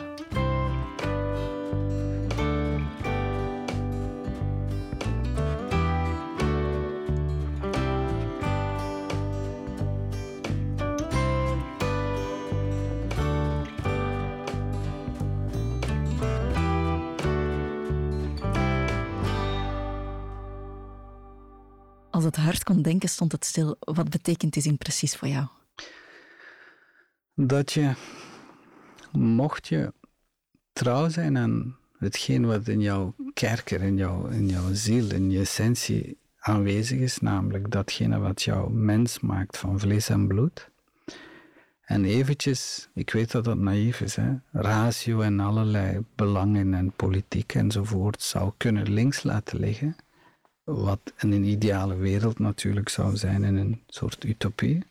Kon 22.69 22.83
denken, 22.83 23.09
stond 23.09 23.33
het 23.33 23.45
stil. 23.45 23.77
Wat 23.81 24.09
betekent 24.09 24.53
die 24.53 24.63
zin 24.63 24.79
precies 24.79 25.17
voor 25.17 25.29
jou? 25.29 25.47
Dat 27.35 27.73
je, 27.73 27.95
mocht 29.13 29.69
je 29.69 29.93
trouw 30.73 31.09
zijn 31.09 31.39
aan 31.39 31.77
hetgeen 31.99 32.47
wat 32.47 32.69
in 32.69 32.81
jouw 32.81 33.15
kerker, 33.35 33.83
in 33.83 33.97
jouw, 33.97 34.27
in 34.27 34.49
jouw 34.49 34.73
ziel, 34.73 35.11
in 35.11 35.31
je 35.31 35.41
essentie 35.41 36.19
aanwezig 36.39 36.99
is, 36.99 37.19
namelijk 37.19 37.71
datgene 37.71 38.19
wat 38.19 38.43
jou 38.43 38.73
mens 38.73 39.21
maakt 39.21 39.59
van 39.59 39.79
vlees 39.79 40.09
en 40.09 40.27
bloed. 40.27 40.71
En 41.85 42.05
eventjes, 42.05 42.89
ik 42.95 43.11
weet 43.11 43.31
dat 43.31 43.45
dat 43.45 43.59
naïef 43.59 44.01
is, 44.01 44.17
hè, 44.17 44.35
ratio 44.53 45.21
en 45.21 45.41
allerlei 45.41 46.05
belangen 46.15 46.75
en 46.75 46.93
politiek 46.93 47.55
enzovoort 47.55 48.23
zou 48.23 48.53
kunnen 48.57 48.93
links 48.93 49.23
laten 49.23 49.59
liggen 49.59 49.97
wat 50.69 51.13
in 51.19 51.33
een 51.33 51.45
ideale 51.45 51.97
wereld 51.97 52.39
natuurlijk 52.39 52.89
zou 52.89 53.17
zijn, 53.17 53.45
in 53.45 53.57
een 53.57 53.83
soort 53.87 54.25
utopie, 54.25 54.87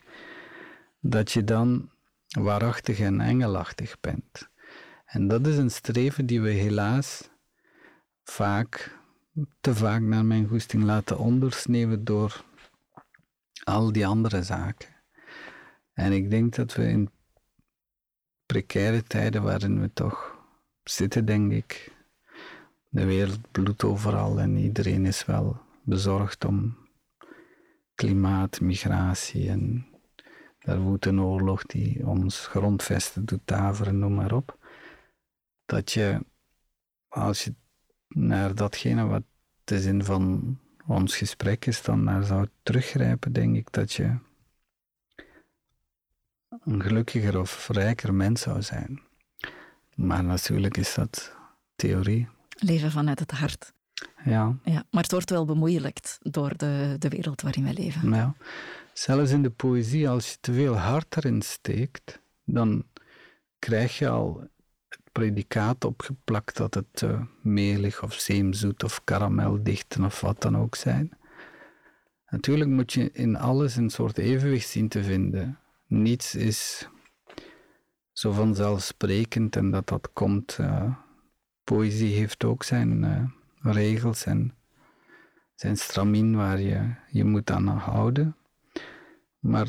dat 0.99 1.31
je 1.31 1.43
dan 1.43 1.89
waarachtig 2.27 2.99
en 2.99 3.21
engelachtig 3.21 3.99
bent. 3.99 4.49
En 5.05 5.27
dat 5.27 5.47
is 5.47 5.57
een 5.57 5.71
streven 5.71 6.25
die 6.25 6.41
we 6.41 6.49
helaas 6.49 7.29
vaak, 8.23 8.97
te 9.61 9.75
vaak 9.75 10.01
naar 10.01 10.25
mijn 10.25 10.47
goesting 10.47 10.83
laten 10.83 11.17
ondersneeuwen 11.17 12.03
door 12.03 12.43
al 13.63 13.91
die 13.91 14.07
andere 14.07 14.43
zaken. 14.43 14.89
En 15.93 16.11
ik 16.11 16.29
denk 16.29 16.55
dat 16.55 16.75
we 16.75 16.87
in 16.87 17.09
precaire 18.45 19.03
tijden 19.03 19.43
waarin 19.43 19.81
we 19.81 19.93
toch 19.93 20.37
zitten, 20.83 21.25
denk 21.25 21.51
ik, 21.51 21.91
de 22.89 23.05
wereld 23.05 23.51
bloedt 23.51 23.83
overal 23.83 24.39
en 24.39 24.57
iedereen 24.57 25.05
is 25.05 25.25
wel 25.25 25.65
bezorgd 25.87 26.45
om 26.45 26.77
klimaat, 27.95 28.59
migratie 28.61 29.49
en 29.49 29.85
daar 30.59 30.79
woedt 30.79 31.05
een 31.05 31.21
oorlog 31.21 31.65
die 31.65 32.07
ons 32.07 32.47
grondvesten 32.47 33.25
doet 33.25 33.41
daveren, 33.45 33.99
noem 33.99 34.13
maar 34.13 34.31
op. 34.31 34.57
Dat 35.65 35.91
je, 35.91 36.25
als 37.07 37.43
je 37.43 37.53
naar 38.07 38.55
datgene 38.55 39.05
wat 39.05 39.23
de 39.63 39.79
zin 39.79 40.03
van 40.03 40.57
ons 40.87 41.17
gesprek 41.17 41.65
is, 41.65 41.81
dan 41.81 42.03
naar 42.03 42.23
zou 42.23 42.47
teruggrijpen, 42.63 43.33
denk 43.33 43.55
ik 43.55 43.71
dat 43.71 43.93
je 43.93 44.17
een 46.63 46.81
gelukkiger 46.81 47.39
of 47.39 47.67
rijker 47.67 48.13
mens 48.13 48.41
zou 48.41 48.61
zijn. 48.61 49.01
Maar 49.95 50.23
natuurlijk 50.23 50.77
is 50.77 50.93
dat 50.93 51.35
theorie. 51.75 52.27
Leven 52.49 52.91
vanuit 52.91 53.19
het 53.19 53.31
hart. 53.31 53.73
Ja. 54.23 54.57
ja. 54.63 54.83
Maar 54.91 55.01
het 55.03 55.11
wordt 55.11 55.29
wel 55.29 55.45
bemoeilijkt 55.45 56.17
door 56.21 56.57
de, 56.57 56.95
de 56.99 57.09
wereld 57.09 57.41
waarin 57.41 57.63
wij 57.63 57.73
leven. 57.73 58.09
Ja. 58.09 58.35
Zelfs 58.93 59.31
in 59.31 59.41
de 59.41 59.49
poëzie, 59.49 60.09
als 60.09 60.31
je 60.31 60.37
te 60.41 60.53
veel 60.53 60.77
hart 60.77 61.17
erin 61.17 61.41
steekt, 61.41 62.21
dan 62.43 62.85
krijg 63.59 63.97
je 63.97 64.09
al 64.09 64.39
het 64.89 64.99
predicaat 65.11 65.85
opgeplakt 65.85 66.57
dat 66.57 66.73
het 66.73 67.01
uh, 67.01 67.21
melig 67.41 68.03
of 68.03 68.13
zeemzoet 68.13 68.83
of 68.83 69.03
karameldichten 69.03 70.03
of 70.03 70.21
wat 70.21 70.41
dan 70.41 70.57
ook 70.57 70.75
zijn. 70.75 71.17
Natuurlijk 72.29 72.69
moet 72.69 72.93
je 72.93 73.11
in 73.11 73.35
alles 73.35 73.75
een 73.75 73.89
soort 73.89 74.17
evenwicht 74.17 74.69
zien 74.69 74.87
te 74.87 75.03
vinden. 75.03 75.59
Niets 75.87 76.35
is 76.35 76.89
zo 78.11 78.31
vanzelfsprekend 78.31 79.55
en 79.55 79.71
dat 79.71 79.87
dat 79.87 80.09
komt. 80.13 80.57
Uh, 80.61 80.95
poëzie 81.63 82.15
heeft 82.15 82.43
ook 82.43 82.63
zijn 82.63 83.03
uh, 83.03 83.23
regels 83.71 84.25
en 84.25 84.53
zijn 85.55 85.77
stramien 85.77 86.35
waar 86.35 86.61
je 86.61 86.93
je 87.09 87.23
moet 87.23 87.51
aan 87.51 87.67
houden. 87.67 88.35
Maar 89.39 89.67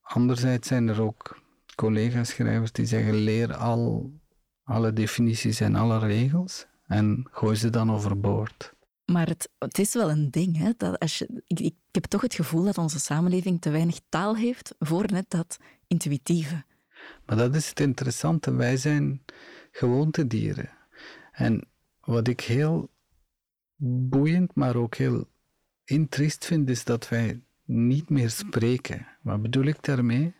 anderzijds 0.00 0.68
zijn 0.68 0.88
er 0.88 1.02
ook 1.02 1.40
collega-schrijvers 1.74 2.72
die 2.72 2.86
zeggen: 2.86 3.14
leer 3.14 3.54
al 3.54 4.12
alle 4.64 4.92
definities 4.92 5.60
en 5.60 5.74
alle 5.74 5.98
regels 5.98 6.66
en 6.86 7.26
gooi 7.30 7.56
ze 7.56 7.70
dan 7.70 7.92
overboord. 7.92 8.74
Maar 9.04 9.26
het, 9.26 9.48
het 9.58 9.78
is 9.78 9.94
wel 9.94 10.10
een 10.10 10.30
ding. 10.30 10.56
Hè, 10.56 10.70
dat 10.76 10.98
als 10.98 11.18
je, 11.18 11.42
ik, 11.46 11.60
ik 11.60 11.74
heb 11.90 12.04
toch 12.04 12.20
het 12.20 12.34
gevoel 12.34 12.64
dat 12.64 12.78
onze 12.78 13.00
samenleving 13.00 13.60
te 13.60 13.70
weinig 13.70 14.00
taal 14.08 14.36
heeft 14.36 14.74
voor 14.78 15.04
net 15.12 15.30
dat 15.30 15.58
intuïtieve. 15.86 16.64
Maar 17.26 17.36
dat 17.36 17.54
is 17.54 17.68
het 17.68 17.80
interessante. 17.80 18.54
Wij 18.54 18.76
zijn 18.76 19.22
gewoontedieren. 19.70 20.70
En 21.32 21.68
wat 22.00 22.28
ik 22.28 22.40
heel 22.40 22.90
boeiend, 23.76 24.54
maar 24.54 24.76
ook 24.76 24.94
heel 24.94 25.28
intriest 25.84 26.44
vind, 26.44 26.70
is 26.70 26.84
dat 26.84 27.08
wij 27.08 27.40
niet 27.64 28.10
meer 28.10 28.30
spreken. 28.30 29.06
Wat 29.22 29.42
bedoel 29.42 29.64
ik 29.64 29.84
daarmee? 29.84 30.34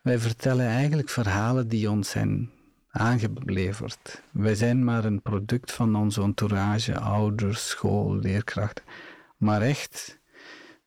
Wij 0.00 0.18
vertellen 0.18 0.66
eigenlijk 0.66 1.08
verhalen 1.08 1.68
die 1.68 1.90
ons 1.90 2.10
zijn 2.10 2.50
aangeleverd. 2.90 4.22
Wij 4.30 4.54
zijn 4.54 4.84
maar 4.84 5.04
een 5.04 5.22
product 5.22 5.72
van 5.72 5.96
onze 5.96 6.22
entourage, 6.22 6.98
ouders, 6.98 7.68
school, 7.68 8.16
leerkrachten. 8.16 8.84
Maar 9.36 9.62
echt, 9.62 10.20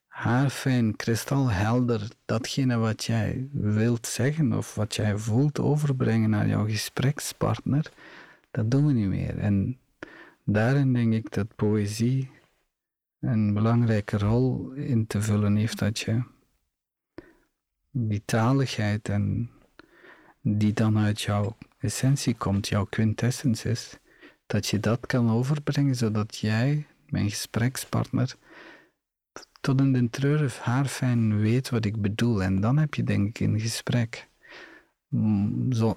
haarfijn, 0.08 0.96
kristalhelder, 0.96 2.08
datgene 2.26 2.78
wat 2.78 3.04
jij 3.04 3.48
wilt 3.52 4.08
zeggen 4.08 4.54
of 4.54 4.76
wat 4.76 4.96
jij 4.96 5.18
voelt 5.18 5.60
overbrengen 5.60 6.30
naar 6.30 6.48
jouw 6.48 6.66
gesprekspartner, 6.66 7.92
dat 8.52 8.72
doen 8.72 8.86
we 8.86 8.94
niet 8.94 9.08
meer. 9.08 9.38
En 9.38 9.78
daarin 10.48 10.94
denk 10.94 11.14
ik 11.14 11.34
dat 11.34 11.56
poëzie 11.56 12.30
een 13.20 13.54
belangrijke 13.54 14.18
rol 14.18 14.72
in 14.72 15.08
te 15.08 15.22
vullen 15.22 15.56
heeft 15.56 15.80
dat 15.80 16.00
je 16.00 16.24
die 17.92 18.22
taligheid 18.26 19.10
en 19.10 19.50
die 20.42 20.74
dan 20.74 20.98
uit 20.98 21.22
jouw 21.22 21.58
essentie 21.78 22.36
komt, 22.36 22.68
jouw 22.68 22.86
quintessens 22.86 23.66
is, 23.66 23.98
dat 24.46 24.68
je 24.68 24.80
dat 24.80 25.06
kan 25.06 25.30
overbrengen 25.30 25.96
zodat 25.96 26.38
jij, 26.38 26.86
mijn 27.10 27.30
gesprekspartner, 27.30 28.36
tot 29.62 29.82
in 29.82 29.94
de 29.94 30.10
treuren 30.10 30.52
haarfijn 30.62 31.40
weet 31.40 31.70
wat 31.70 31.86
ik 31.86 32.02
bedoel. 32.02 32.44
En 32.44 32.62
dan 32.62 32.78
heb 32.78 32.94
je 32.94 33.04
denk 33.04 33.28
ik 33.28 33.48
een 33.48 33.60
gesprek. 33.60 34.28
Zo, 35.70 35.96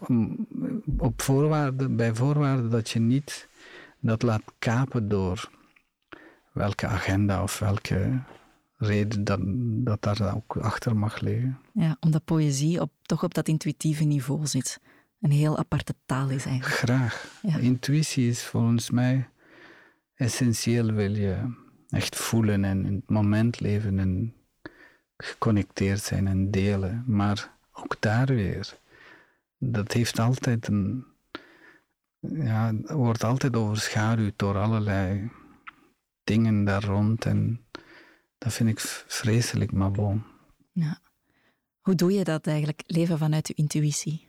op 0.98 1.22
voorwaarde, 1.22 1.88
bij 1.88 2.14
voorwaarde 2.14 2.68
dat 2.68 2.90
je 2.90 2.98
niet 2.98 3.48
dat 4.00 4.22
laat 4.22 4.42
kapen 4.58 5.08
door 5.08 5.50
welke 6.52 6.86
agenda 6.86 7.42
of 7.42 7.58
welke 7.58 8.22
reden 8.76 9.24
dat, 9.24 9.40
dat 9.84 10.02
daar 10.02 10.34
ook 10.36 10.56
achter 10.56 10.96
mag 10.96 11.20
liggen. 11.20 11.58
Ja, 11.72 11.96
omdat 12.00 12.24
poëzie 12.24 12.80
op, 12.80 12.92
toch 13.02 13.22
op 13.24 13.34
dat 13.34 13.48
intuïtieve 13.48 14.04
niveau 14.04 14.46
zit. 14.46 14.80
Een 15.20 15.30
heel 15.30 15.58
aparte 15.58 15.94
taal 16.06 16.28
is 16.28 16.44
eigenlijk. 16.44 16.76
Graag. 16.76 17.40
Intuïtie 17.42 18.28
is 18.28 18.44
volgens 18.44 18.90
mij 18.90 19.28
essentieel 20.14 20.92
wil 20.92 21.14
je 21.14 21.54
echt 21.88 22.16
voelen 22.16 22.64
en 22.64 22.84
in 22.84 22.94
het 22.94 23.10
moment 23.10 23.60
leven 23.60 23.98
en 23.98 24.34
geconnecteerd 25.16 26.02
zijn 26.02 26.26
en 26.26 26.50
delen. 26.50 27.04
Maar 27.06 27.50
ook 27.72 27.96
daar 27.98 28.26
weer, 28.26 28.76
dat 29.58 29.92
heeft 29.92 30.18
altijd 30.18 30.68
een, 30.68 31.04
ja, 32.20 32.74
wordt 32.82 33.24
altijd 33.24 33.56
overschaduwd 33.56 34.38
door 34.38 34.56
allerlei 34.56 35.30
dingen 36.24 36.64
daar 36.64 36.84
rond 36.84 37.24
en 37.24 37.64
dat 38.38 38.52
vind 38.52 38.68
ik 38.68 38.80
vreselijk, 39.06 39.72
maar 39.72 39.90
bon. 39.90 40.22
Ja. 40.72 41.00
Hoe 41.80 41.94
doe 41.94 42.12
je 42.12 42.24
dat 42.24 42.46
eigenlijk, 42.46 42.82
leven 42.86 43.18
vanuit 43.18 43.48
je 43.48 43.54
intuïtie? 43.54 44.28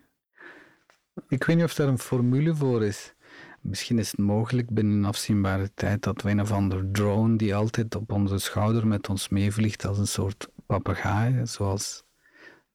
Ik 1.28 1.44
weet 1.44 1.56
niet 1.56 1.66
of 1.66 1.74
daar 1.74 1.88
een 1.88 2.00
formule 2.00 2.56
voor 2.56 2.84
is. 2.84 3.14
Misschien 3.62 4.00
is 4.00 4.12
het 4.12 4.20
mogelijk 4.20 4.70
binnen 4.70 4.98
een 4.98 5.06
afzienbare 5.06 5.74
tijd 5.74 6.04
dat 6.04 6.22
we 6.22 6.30
een 6.30 6.42
of 6.42 6.52
ander 6.52 6.92
drone 6.92 7.36
die 7.36 7.56
altijd 7.56 7.96
op 7.96 8.12
onze 8.12 8.38
schouder 8.38 8.88
met 8.88 9.10
ons 9.10 9.30
meevliegt 9.30 9.86
als 9.86 9.98
een 9.98 10.08
soort 10.08 10.50
papegaai, 10.66 11.48
zoals 11.48 12.04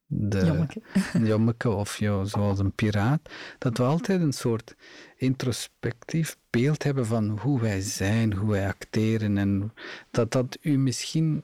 de 0.07 0.67
jommeke. 1.29 1.69
Of 1.71 1.99
jo, 1.99 2.25
zoals 2.25 2.59
een 2.59 2.73
piraat, 2.73 3.21
dat 3.59 3.79
we 3.79 3.85
altijd 3.85 4.21
een 4.21 4.33
soort 4.33 4.77
introspectief 5.17 6.37
beeld 6.51 6.83
hebben 6.83 7.07
van 7.07 7.39
hoe 7.39 7.61
wij 7.61 7.81
zijn, 7.81 8.33
hoe 8.33 8.51
wij 8.51 8.67
acteren 8.67 9.39
en 9.39 9.73
dat 10.11 10.33
dat 10.33 10.59
u 10.61 10.79
misschien 10.79 11.43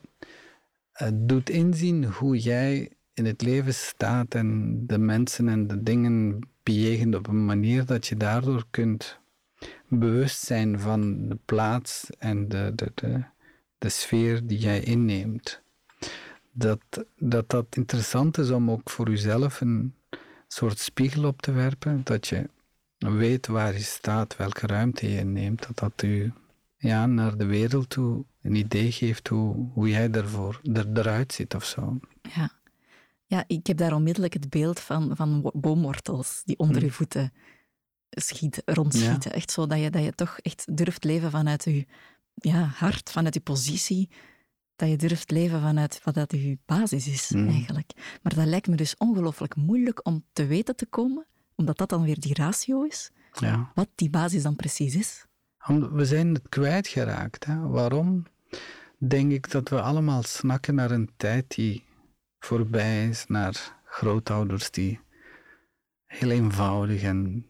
uh, 1.03 1.09
doet 1.13 1.51
inzien 1.51 2.05
hoe 2.05 2.39
jij 2.39 2.91
in 3.15 3.25
het 3.25 3.43
leven 3.43 3.75
staat 3.75 4.35
en 4.35 4.81
de 4.87 4.99
mensen 4.99 5.49
en 5.49 5.67
de 5.67 5.83
dingen 5.83 6.41
bejegent 6.63 7.15
op 7.15 7.27
een 7.27 7.45
manier 7.45 7.85
dat 7.85 8.07
je 8.07 8.17
daardoor 8.17 8.67
kunt 8.71 9.21
bewust 9.89 10.45
zijn 10.45 10.81
van 10.81 11.29
de 11.29 11.39
plaats 11.45 12.11
en 12.19 12.49
de, 12.49 12.73
de, 12.75 12.93
de, 12.95 13.23
de 13.79 13.89
sfeer 13.89 14.47
die 14.47 14.59
jij 14.59 14.81
inneemt. 14.81 15.62
Dat, 16.53 16.81
dat 17.19 17.51
dat 17.51 17.67
interessant 17.71 18.39
is 18.39 18.51
om 18.51 18.71
ook 18.71 18.91
voor 18.91 19.11
jezelf 19.11 19.61
een 19.61 19.95
soort 20.49 20.79
spiegel 20.79 21.25
op 21.25 21.43
te 21.43 21.53
werpen, 21.53 22.01
dat 22.05 22.27
je 22.27 22.49
weet 22.99 23.47
waar 23.47 23.73
je 23.73 23.83
staat, 23.83 24.37
welke 24.37 24.67
ruimte 24.67 25.11
je 25.11 25.19
inneemt, 25.19 25.67
dat 25.67 25.79
dat 25.79 26.03
u 26.03 26.33
ja, 26.77 27.07
naar 27.07 27.37
de 27.37 27.47
wereld 27.47 27.91
toe 27.91 28.25
een 28.43 28.55
idee 28.55 28.93
geeft 28.93 29.29
hoe, 29.29 29.69
hoe 29.73 29.89
jij 29.89 30.11
ervoor, 30.11 30.61
er, 30.73 30.87
eruit 30.95 31.33
ziet 31.33 31.55
of 31.55 31.65
zo. 31.65 31.99
Ja. 32.35 32.51
ja, 33.27 33.45
ik 33.47 33.67
heb 33.67 33.77
daar 33.77 33.95
onmiddellijk 33.95 34.33
het 34.33 34.51
beeld 34.51 34.81
van, 34.81 35.17
van 35.17 35.51
boomwortels 35.55 36.43
die 36.45 36.59
onder 36.59 36.79
hm. 36.79 36.85
je 36.85 36.91
voeten 36.91 37.33
schieten, 38.11 38.63
rondschieten. 38.67 39.33
Echt 39.33 39.51
zo 39.51 39.67
dat 39.67 39.79
je, 39.79 39.91
dat 39.91 40.05
je 40.05 40.13
toch 40.13 40.39
echt 40.39 40.77
durft 40.77 41.05
leven 41.05 41.31
vanuit 41.31 41.65
je 41.65 41.87
ja, 42.35 42.65
hart, 42.65 43.11
vanuit 43.11 43.35
je 43.35 43.41
positie. 43.41 44.09
Dat 44.77 44.89
je 44.89 44.97
durft 44.97 45.31
leven 45.31 45.61
vanuit 45.61 46.01
wat 46.05 46.15
dat 46.15 46.31
je 46.31 46.59
basis 46.67 47.09
is, 47.09 47.29
hm. 47.29 47.49
eigenlijk. 47.49 47.93
Maar 48.23 48.35
dat 48.35 48.47
lijkt 48.47 48.67
me 48.67 48.77
dus 48.77 48.97
ongelooflijk 48.97 49.57
moeilijk 49.57 50.07
om 50.07 50.25
te 50.33 50.47
weten 50.47 50.77
te 50.77 50.87
komen, 50.87 51.27
omdat 51.55 51.79
dat 51.79 51.89
dan 51.89 52.03
weer 52.03 52.21
die 52.21 52.35
ratio 52.35 52.83
is, 52.83 53.11
ja. 53.33 53.71
wat 53.75 53.89
die 53.95 54.11
basis 54.11 54.43
dan 54.43 54.57
precies 54.57 54.95
is. 54.95 55.27
We 55.93 56.05
zijn 56.05 56.35
het 56.35 56.49
kwijtgeraakt. 56.49 57.45
Hè? 57.45 57.69
Waarom? 57.69 58.27
Denk 58.99 59.33
ik 59.33 59.51
dat 59.51 59.69
we 59.69 59.81
allemaal 59.81 60.23
snakken 60.23 60.75
naar 60.75 60.91
een 60.91 61.11
tijd 61.17 61.55
die 61.55 61.85
voorbij 62.39 63.09
is, 63.09 63.27
naar 63.27 63.81
grootouders 63.85 64.71
die 64.71 65.01
heel 66.07 66.31
eenvoudig 66.31 67.03
en 67.03 67.47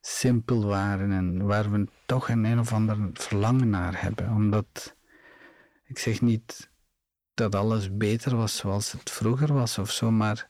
simpel 0.00 0.64
waren 0.64 1.12
en 1.12 1.46
waar 1.46 1.70
we 1.70 1.86
toch 2.06 2.28
een 2.28 2.44
een 2.44 2.58
of 2.58 2.72
ander 2.72 3.10
verlangen 3.12 3.70
naar 3.70 4.02
hebben. 4.02 4.30
Omdat, 4.30 4.93
ik 5.84 5.98
zeg 5.98 6.20
niet 6.20 6.70
dat 7.34 7.54
alles 7.54 7.96
beter 7.96 8.36
was 8.36 8.56
zoals 8.56 8.92
het 8.92 9.10
vroeger 9.10 9.52
was 9.52 9.78
of 9.78 9.90
zo, 9.90 10.10
maar 10.10 10.48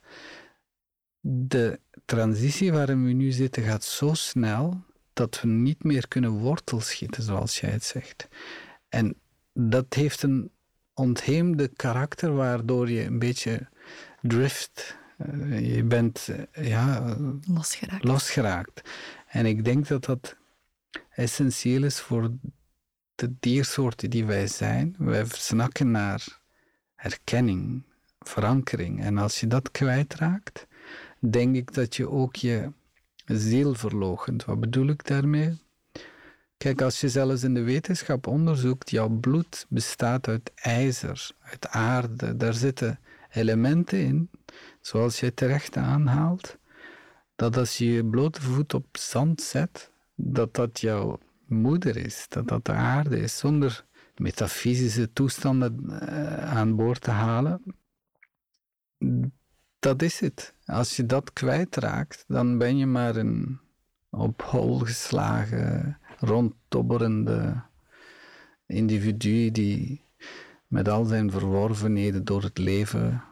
de 1.20 1.80
transitie 2.04 2.72
waarin 2.72 3.04
we 3.04 3.12
nu 3.12 3.32
zitten 3.32 3.62
gaat 3.62 3.84
zo 3.84 4.14
snel 4.14 4.84
dat 5.12 5.40
we 5.40 5.48
niet 5.48 5.84
meer 5.84 6.08
kunnen 6.08 6.30
wortels 6.30 6.88
schieten, 6.88 7.22
zoals 7.22 7.60
jij 7.60 7.70
het 7.70 7.84
zegt. 7.84 8.28
En 8.88 9.16
dat 9.52 9.94
heeft 9.94 10.22
een 10.22 10.50
ontheemde 10.94 11.68
karakter 11.68 12.34
waardoor 12.34 12.90
je 12.90 13.04
een 13.04 13.18
beetje 13.18 13.68
drift. 14.20 14.96
Eh, 15.18 15.74
je 15.76 15.84
bent 15.84 16.28
eh, 16.28 16.68
ja, 16.68 17.16
losgeraakt. 17.46 18.04
losgeraakt. 18.04 18.90
En 19.26 19.46
ik 19.46 19.64
denk 19.64 19.88
dat 19.88 20.04
dat 20.04 20.36
essentieel 21.10 21.84
is 21.84 22.00
voor 22.00 22.30
de 23.14 23.34
diersoorten 23.40 24.10
die 24.10 24.24
wij 24.24 24.46
zijn. 24.46 24.94
Wij 24.98 25.24
snakken 25.28 25.90
naar 25.90 26.38
herkenning, 26.94 27.82
verankering. 28.20 29.02
En 29.02 29.18
als 29.18 29.40
je 29.40 29.46
dat 29.46 29.70
kwijtraakt, 29.70 30.66
denk 31.18 31.56
ik 31.56 31.74
dat 31.74 31.96
je 31.96 32.10
ook 32.10 32.36
je 32.36 32.70
ziel 33.26 33.74
verloochent. 33.74 34.44
Wat 34.44 34.60
bedoel 34.60 34.88
ik 34.88 35.06
daarmee? 35.06 35.62
Kijk, 36.56 36.82
als 36.82 37.00
je 37.00 37.08
zelfs 37.08 37.42
in 37.42 37.54
de 37.54 37.62
wetenschap 37.62 38.26
onderzoekt, 38.26 38.90
jouw 38.90 39.08
bloed 39.08 39.66
bestaat 39.68 40.28
uit 40.28 40.52
ijzer, 40.54 41.30
uit 41.42 41.68
aarde. 41.68 42.36
Daar 42.36 42.54
zitten 42.54 42.98
elementen 43.30 43.98
in, 43.98 44.30
zoals 44.80 45.20
je 45.20 45.34
terecht 45.34 45.76
aanhaalt, 45.76 46.56
dat 47.36 47.56
als 47.56 47.78
je 47.78 47.92
je 47.92 48.04
blote 48.04 48.42
voet 48.42 48.74
op 48.74 48.86
zand 48.92 49.42
zet, 49.42 49.90
dat 50.14 50.54
dat 50.54 50.80
jouw 50.80 51.18
moeder 51.46 51.96
is, 51.96 52.26
dat 52.28 52.48
dat 52.48 52.64
de 52.64 52.72
aarde 52.72 53.18
is, 53.20 53.38
zonder 53.38 53.84
metafysische 54.16 55.12
toestanden 55.12 55.84
uh, 55.88 56.52
aan 56.52 56.76
boord 56.76 57.00
te 57.00 57.10
halen. 57.10 57.62
Dat 59.78 60.02
is 60.02 60.20
het. 60.20 60.54
Als 60.64 60.96
je 60.96 61.06
dat 61.06 61.32
kwijtraakt, 61.32 62.24
dan 62.28 62.58
ben 62.58 62.76
je 62.76 62.86
maar 62.86 63.16
een 63.16 63.60
op 64.10 64.42
hol 64.42 64.78
geslagen, 64.78 65.98
rondtobberende 66.18 67.62
individu 68.66 69.50
die 69.50 70.04
met 70.66 70.88
al 70.88 71.04
zijn 71.04 71.30
verworvenheden 71.30 72.24
door 72.24 72.42
het 72.42 72.58
leven 72.58 73.22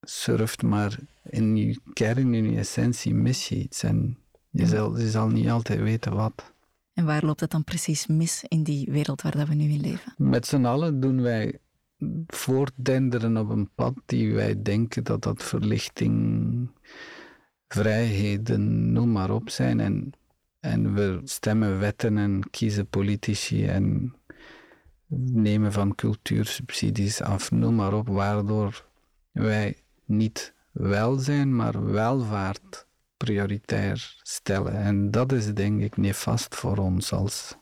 surft, 0.00 0.62
maar 0.62 0.98
in 1.24 1.56
je 1.56 1.80
kern, 1.92 2.34
in 2.34 2.50
je 2.50 2.58
essentie, 2.58 3.14
mis 3.14 3.48
je 3.48 3.56
iets. 3.56 3.82
En 3.82 4.18
je, 4.50 4.66
zal, 4.66 4.98
je 4.98 5.10
zal 5.10 5.28
niet 5.28 5.50
altijd 5.50 5.80
weten 5.80 6.14
wat. 6.14 6.51
En 6.94 7.04
waar 7.04 7.24
loopt 7.24 7.40
het 7.40 7.50
dan 7.50 7.64
precies 7.64 8.06
mis 8.06 8.44
in 8.48 8.62
die 8.62 8.90
wereld 8.90 9.22
waar 9.22 9.36
dat 9.36 9.48
we 9.48 9.54
nu 9.54 9.70
in 9.70 9.80
leven? 9.80 10.14
Met 10.16 10.46
z'n 10.46 10.64
allen 10.64 11.00
doen 11.00 11.22
wij 11.22 11.58
voortdenderen 12.26 13.36
op 13.36 13.48
een 13.48 13.70
pad 13.74 13.94
die 14.06 14.34
wij 14.34 14.62
denken 14.62 15.04
dat 15.04 15.22
dat 15.22 15.42
verlichting, 15.42 16.70
vrijheden, 17.68 18.92
noem 18.92 19.12
maar 19.12 19.30
op 19.30 19.50
zijn. 19.50 19.80
En, 19.80 20.12
en 20.60 20.94
we 20.94 21.20
stemmen 21.24 21.78
wetten 21.78 22.18
en 22.18 22.50
kiezen 22.50 22.86
politici 22.86 23.66
en 23.66 24.14
nemen 25.32 25.72
van 25.72 25.94
cultuursubsidies 25.94 27.20
af, 27.20 27.50
noem 27.50 27.74
maar 27.74 27.94
op, 27.94 28.08
waardoor 28.08 28.86
wij 29.32 29.76
niet 30.04 30.54
welzijn, 30.70 31.56
maar 31.56 31.84
welvaart 31.84 32.86
prioritair 33.24 34.16
stellen. 34.22 34.72
En 34.72 35.10
dat 35.10 35.32
is 35.32 35.54
denk 35.54 35.80
ik 35.80 35.96
nefast 35.96 36.54
voor 36.54 36.76
ons 36.76 37.12
als 37.12 37.56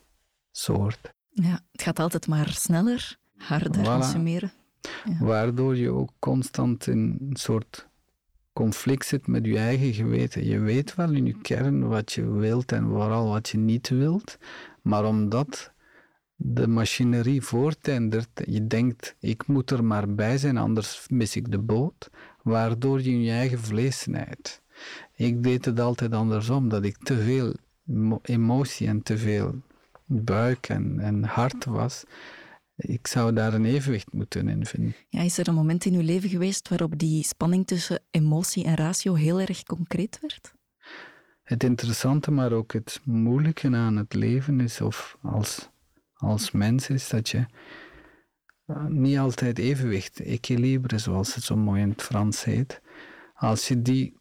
soort. 0.51 1.13
Ja, 1.29 1.59
het 1.71 1.81
gaat 1.81 1.99
altijd 1.99 2.27
maar 2.27 2.49
sneller, 2.49 3.17
harder, 3.37 3.81
voilà. 3.81 3.83
consumeren. 3.83 4.51
Ja. 4.81 5.17
Waardoor 5.19 5.75
je 5.77 5.89
ook 5.89 6.11
constant 6.19 6.87
in 6.87 7.17
een 7.29 7.35
soort 7.35 7.87
conflict 8.53 9.05
zit 9.05 9.27
met 9.27 9.45
je 9.45 9.57
eigen 9.57 9.93
geweten. 9.93 10.45
Je 10.45 10.59
weet 10.59 10.95
wel 10.95 11.11
in 11.11 11.25
je 11.25 11.41
kern 11.41 11.87
wat 11.87 12.11
je 12.11 12.31
wilt 12.31 12.71
en 12.71 12.87
vooral 12.87 13.29
wat 13.29 13.49
je 13.49 13.57
niet 13.57 13.89
wilt, 13.89 14.37
maar 14.81 15.05
omdat 15.05 15.73
de 16.35 16.67
machinerie 16.67 17.41
voortendert, 17.41 18.41
je 18.45 18.67
denkt, 18.67 19.15
ik 19.19 19.47
moet 19.47 19.71
er 19.71 19.83
maar 19.83 20.15
bij 20.15 20.37
zijn, 20.37 20.57
anders 20.57 21.05
mis 21.09 21.35
ik 21.35 21.51
de 21.51 21.59
boot, 21.59 22.09
waardoor 22.43 23.01
je 23.01 23.21
je 23.21 23.31
eigen 23.31 23.59
vlees 23.59 23.99
snijdt. 23.99 24.61
Ik 25.15 25.43
deed 25.43 25.65
het 25.65 25.79
altijd 25.79 26.13
andersom, 26.13 26.69
dat 26.69 26.83
ik 26.83 26.97
te 27.03 27.17
veel 27.17 27.53
emotie 28.21 28.87
en 28.87 29.03
te 29.03 29.17
veel 29.17 29.61
buik 30.05 30.69
en, 30.69 30.99
en 30.99 31.23
hart 31.23 31.65
was. 31.65 32.03
Ik 32.75 33.07
zou 33.07 33.33
daar 33.33 33.53
een 33.53 33.65
evenwicht 33.65 34.13
moeten 34.13 34.47
in 34.47 34.65
vinden. 34.65 34.95
Ja, 35.09 35.21
is 35.21 35.37
er 35.37 35.47
een 35.47 35.53
moment 35.53 35.85
in 35.85 35.93
uw 35.93 36.01
leven 36.01 36.29
geweest 36.29 36.69
waarop 36.69 36.99
die 36.99 37.23
spanning 37.23 37.67
tussen 37.67 37.99
emotie 38.11 38.65
en 38.65 38.75
ratio 38.75 39.13
heel 39.13 39.39
erg 39.39 39.63
concreet 39.63 40.17
werd? 40.21 40.53
Het 41.43 41.63
interessante, 41.63 42.31
maar 42.31 42.51
ook 42.51 42.73
het 42.73 43.01
moeilijke 43.03 43.75
aan 43.75 43.97
het 43.97 44.13
leven 44.13 44.59
is, 44.59 44.81
of 44.81 45.17
als, 45.21 45.69
als 46.13 46.51
mens, 46.51 46.89
is 46.89 47.09
dat 47.09 47.29
je 47.29 47.45
eh, 48.65 48.85
niet 48.85 49.17
altijd 49.17 49.57
evenwicht, 49.57 50.19
equilibre, 50.19 50.97
zoals 50.97 51.35
het 51.35 51.43
zo 51.43 51.55
mooi 51.55 51.81
in 51.81 51.89
het 51.89 52.01
Frans 52.01 52.43
heet. 52.43 52.81
Als 53.33 53.67
je 53.67 53.81
die 53.81 54.19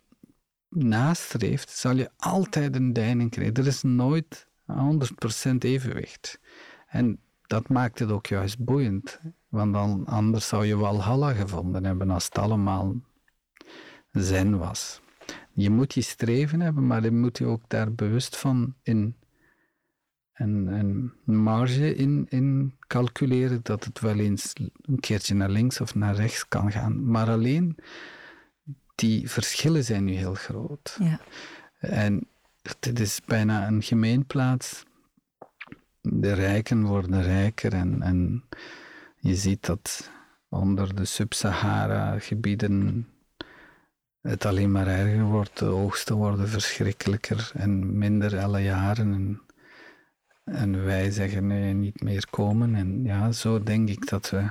nastreeft, 0.71 1.71
zal 1.71 1.97
je 1.97 2.11
altijd 2.17 2.75
een 2.75 2.93
deining 2.93 3.31
krijgen. 3.31 3.55
Er 3.55 3.67
is 3.67 3.83
nooit 3.83 4.47
100% 4.67 5.53
evenwicht. 5.59 6.41
En 6.87 7.19
dat 7.47 7.69
maakt 7.69 7.99
het 7.99 8.11
ook 8.11 8.27
juist 8.27 8.65
boeiend. 8.65 9.21
Want 9.49 10.07
anders 10.07 10.49
zou 10.49 10.67
je 10.67 10.77
Walhalla 10.77 11.33
gevonden 11.33 11.85
hebben 11.85 12.11
als 12.11 12.25
het 12.25 12.39
allemaal 12.39 12.95
zen 14.13 14.59
was. 14.59 15.01
Je 15.53 15.71
moet 15.71 15.95
je 15.95 16.01
streven 16.01 16.61
hebben, 16.61 16.87
maar 16.87 17.03
je 17.03 17.11
moet 17.11 17.39
je 17.39 17.47
ook 17.47 17.63
daar 17.69 17.93
bewust 17.93 18.37
van 18.37 18.75
in 18.83 19.15
een 20.35 21.13
marge 21.25 21.95
in, 21.95 22.27
in 22.29 22.77
calculeren 22.87 23.61
dat 23.63 23.85
het 23.85 24.01
wel 24.01 24.19
eens 24.19 24.53
een 24.83 25.01
keertje 25.01 25.35
naar 25.35 25.51
links 25.51 25.81
of 25.81 25.95
naar 25.95 26.15
rechts 26.15 26.49
kan 26.49 26.73
gaan. 26.73 27.11
Maar 27.11 27.29
alleen 27.29 27.77
die 29.01 29.31
verschillen 29.31 29.85
zijn 29.85 30.05
nu 30.05 30.13
heel 30.13 30.35
groot. 30.35 30.97
Ja. 30.99 31.21
En 31.79 32.27
het 32.63 33.01
is 33.01 33.21
bijna 33.25 33.67
een 33.67 33.83
gemeenplaats. 33.83 34.85
De 36.01 36.33
rijken 36.33 36.85
worden 36.85 37.23
rijker 37.23 37.73
en, 37.73 38.03
en 38.03 38.45
je 39.17 39.35
ziet 39.35 39.67
dat 39.67 40.11
onder 40.49 40.95
de 40.95 41.05
Sub-Sahara-gebieden 41.05 43.07
het 44.21 44.45
alleen 44.45 44.73
maar 44.73 44.87
erger 44.87 45.25
wordt. 45.25 45.59
De 45.59 45.67
oogsten 45.67 46.17
worden 46.17 46.49
verschrikkelijker 46.49 47.51
en 47.55 47.99
minder 47.99 48.39
alle 48.39 48.63
jaren. 48.63 49.13
En, 49.13 49.41
en 50.45 50.85
wij 50.85 51.11
zeggen 51.11 51.47
nee, 51.47 51.75
niet 51.75 52.03
meer 52.03 52.27
komen. 52.31 52.75
En 52.75 53.05
ja, 53.05 53.33
zo 53.33 53.63
denk 53.63 53.89
ik 53.89 54.09
dat 54.09 54.31
we 54.31 54.51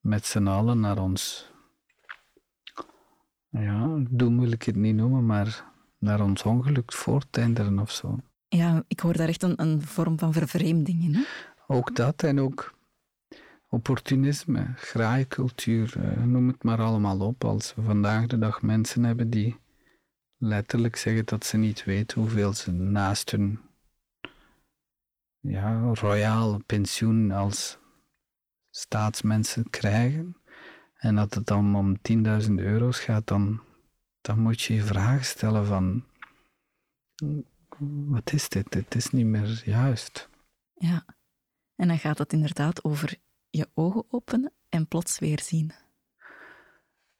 met 0.00 0.26
z'n 0.26 0.46
allen 0.46 0.80
naar 0.80 0.98
ons, 0.98 1.49
ja, 3.50 4.02
doem 4.10 4.40
wil 4.40 4.52
ik 4.52 4.62
het 4.62 4.76
niet 4.76 4.94
noemen, 4.94 5.26
maar 5.26 5.64
naar 5.98 6.20
ons 6.20 6.42
ongeluk 6.42 6.92
voortenderen 6.92 7.78
of 7.78 7.90
zo. 7.90 8.18
Ja, 8.48 8.84
ik 8.88 9.00
hoor 9.00 9.16
daar 9.16 9.28
echt 9.28 9.42
een, 9.42 9.62
een 9.62 9.82
vorm 9.82 10.18
van 10.18 10.32
vervreemding 10.32 11.02
in. 11.02 11.14
Hè? 11.14 11.22
Ook 11.66 11.96
dat 11.96 12.22
en 12.22 12.40
ook 12.40 12.74
opportunisme, 13.68 14.72
graaikultuur, 14.76 15.92
eh, 15.96 16.22
noem 16.22 16.48
het 16.48 16.62
maar 16.62 16.80
allemaal 16.80 17.20
op. 17.20 17.44
Als 17.44 17.74
we 17.74 17.82
vandaag 17.82 18.26
de 18.26 18.38
dag 18.38 18.62
mensen 18.62 19.04
hebben 19.04 19.30
die 19.30 19.56
letterlijk 20.38 20.96
zeggen 20.96 21.24
dat 21.24 21.44
ze 21.44 21.56
niet 21.56 21.84
weten 21.84 22.20
hoeveel 22.20 22.52
ze 22.52 22.70
naast 22.72 23.30
hun 23.30 23.60
ja, 25.40 25.92
royaal 25.92 26.60
pensioen 26.66 27.30
als 27.30 27.78
staatsmensen 28.70 29.70
krijgen, 29.70 30.36
en 31.00 31.14
dat 31.14 31.34
het 31.34 31.46
dan 31.46 31.74
om 31.74 31.96
10.000 32.42 32.54
euro's 32.54 33.00
gaat, 33.00 33.26
dan, 33.26 33.60
dan 34.20 34.38
moet 34.38 34.60
je 34.60 34.74
je 34.74 34.82
vragen 34.82 35.24
stellen 35.24 35.66
van 35.66 36.04
wat 37.88 38.32
is 38.32 38.48
dit? 38.48 38.74
Het 38.74 38.94
is 38.94 39.10
niet 39.10 39.26
meer 39.26 39.62
juist. 39.64 40.28
Ja, 40.74 41.04
en 41.76 41.88
dan 41.88 41.98
gaat 41.98 42.18
het 42.18 42.32
inderdaad 42.32 42.84
over 42.84 43.14
je 43.50 43.68
ogen 43.74 44.04
openen 44.10 44.52
en 44.68 44.88
plots 44.88 45.18
weer 45.18 45.40
zien. 45.40 45.72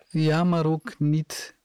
Ja, 0.08 0.44
maar 0.44 0.66
ook 0.66 0.98
niet 0.98 1.58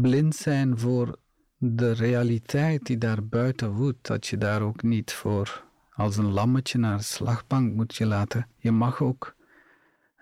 blind 0.00 0.36
zijn 0.36 0.78
voor 0.78 1.18
de 1.56 1.92
realiteit 1.92 2.86
die 2.86 2.98
daar 2.98 3.26
buiten 3.26 3.72
woedt. 3.72 4.06
Dat 4.06 4.26
je 4.26 4.38
daar 4.38 4.62
ook 4.62 4.82
niet 4.82 5.12
voor 5.12 5.64
als 5.90 6.16
een 6.16 6.32
lammetje 6.32 6.78
naar 6.78 6.96
de 6.96 7.02
slagbank 7.02 7.74
moet 7.74 7.96
je 7.96 8.06
laten. 8.06 8.48
Je 8.56 8.72
mag 8.72 9.02
ook 9.02 9.34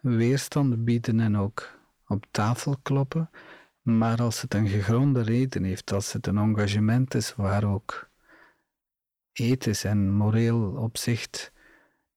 weerstand 0.03 0.85
bieden 0.85 1.21
en 1.21 1.37
ook 1.37 1.79
op 2.07 2.27
tafel 2.31 2.77
kloppen. 2.83 3.31
Maar 3.83 4.23
als 4.23 4.43
het 4.43 4.55
een 4.55 4.69
gegronde 4.69 5.21
reden 5.23 5.65
heeft, 5.65 5.93
als 5.93 6.13
het 6.13 6.27
een 6.27 6.39
engagement 6.39 7.15
is 7.15 7.35
waar 7.35 7.65
ook 7.65 8.09
ethisch 9.33 9.85
en 9.85 10.13
moreel 10.13 10.61
opzicht 10.61 11.53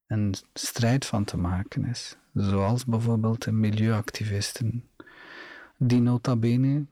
een 0.08 0.36
strijd 0.54 1.06
van 1.06 1.24
te 1.24 1.38
maken 1.38 1.86
is. 1.86 2.18
Zoals 2.34 2.86
bijvoorbeeld 2.86 3.44
de 3.44 3.52
milieuactivisten, 3.52 4.90
die 5.78 6.02
nota 6.02 6.36
bene 6.36 6.86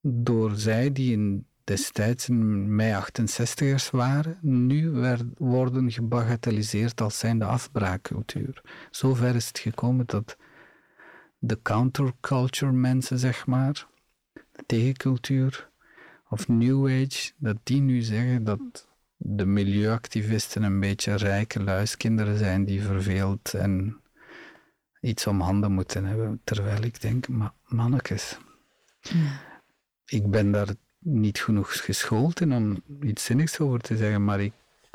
door 0.00 0.56
zij 0.56 0.92
die 0.92 1.12
in 1.12 1.46
destijds 1.66 2.28
in 2.28 2.74
mei 2.74 3.02
68ers 3.02 3.90
waren, 3.90 4.38
nu 4.40 4.90
worden 5.38 5.90
gebagatelliseerd 5.90 7.00
als 7.00 7.18
zijnde 7.18 7.44
afbraakcultuur. 7.44 8.62
Zover 8.90 9.34
is 9.34 9.46
het 9.46 9.58
gekomen 9.58 10.06
dat 10.06 10.36
de 11.38 11.62
counterculture 11.62 12.72
mensen, 12.72 13.18
zeg 13.18 13.46
maar, 13.46 13.86
de 14.32 14.62
tegencultuur 14.66 15.70
of 16.28 16.48
New 16.48 16.86
Age, 16.86 17.32
dat 17.36 17.56
die 17.62 17.80
nu 17.80 18.00
zeggen 18.00 18.44
dat 18.44 18.88
de 19.16 19.46
milieuactivisten 19.46 20.62
een 20.62 20.80
beetje 20.80 21.14
rijke 21.14 21.62
luiskinderen 21.62 22.38
zijn 22.38 22.64
die 22.64 22.82
verveeld 22.82 23.54
en 23.54 24.00
iets 25.00 25.26
om 25.26 25.40
handen 25.40 25.72
moeten 25.72 26.04
hebben. 26.04 26.40
Terwijl 26.44 26.82
ik 26.82 27.00
denk, 27.00 27.28
ma 27.28 27.54
mannekes, 27.64 28.38
ik 30.04 30.30
ben 30.30 30.50
daar 30.50 30.74
niet 31.06 31.40
genoeg 31.40 31.84
geschoold 31.84 32.40
in 32.40 32.52
om 32.52 32.82
iets 33.02 33.24
zinnigs 33.24 33.58
over 33.60 33.80
te 33.80 33.96
zeggen, 33.96 34.24
maar 34.24 34.40
ik 34.40 34.52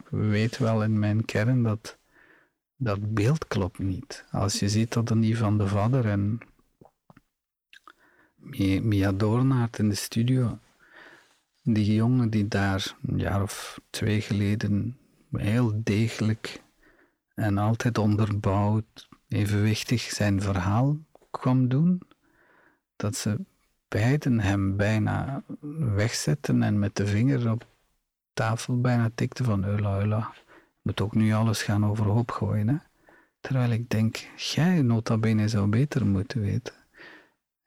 weet 0.09 0.57
wel 0.57 0.83
in 0.83 0.99
mijn 0.99 1.25
kern 1.25 1.63
dat 1.63 1.97
dat 2.75 3.13
beeld 3.13 3.47
klopt 3.47 3.79
niet. 3.79 4.25
Als 4.31 4.59
je 4.59 4.69
ziet 4.69 4.93
dat 4.93 5.09
een 5.09 5.35
van 5.35 5.57
de 5.57 5.67
Vader 5.67 6.05
en 6.05 6.39
Mia 8.81 9.11
Doornaert 9.11 9.79
in 9.79 9.89
de 9.89 9.95
studio 9.95 10.59
die 11.63 11.93
jongen 11.93 12.29
die 12.29 12.47
daar 12.47 12.95
een 13.07 13.17
jaar 13.17 13.41
of 13.41 13.79
twee 13.89 14.21
geleden 14.21 14.97
heel 15.31 15.81
degelijk 15.83 16.61
en 17.33 17.57
altijd 17.57 17.97
onderbouwd, 17.97 19.09
evenwichtig 19.27 20.01
zijn 20.01 20.41
verhaal 20.41 20.97
kwam 21.31 21.67
doen, 21.67 22.01
dat 22.95 23.15
ze 23.15 23.39
beiden 23.87 24.39
hem 24.39 24.77
bijna 24.77 25.43
wegzetten 25.89 26.63
en 26.63 26.79
met 26.79 26.95
de 26.95 27.07
vinger 27.07 27.51
op 27.51 27.67
tafel 28.33 28.81
bijna 28.81 29.09
tikten 29.15 29.45
van 29.45 29.65
eula, 29.65 29.99
eula, 29.99 30.33
moet 30.81 31.01
ook 31.01 31.15
nu 31.15 31.33
alles 31.33 31.63
gaan 31.63 31.85
overhoop 31.85 32.31
gooien. 32.31 32.67
Hè? 32.67 32.75
Terwijl 33.39 33.71
ik 33.71 33.89
denk, 33.89 34.15
jij 34.35 34.81
nota 34.81 35.17
bene 35.17 35.47
zou 35.47 35.67
beter 35.67 36.05
moeten 36.05 36.41
weten. 36.41 36.73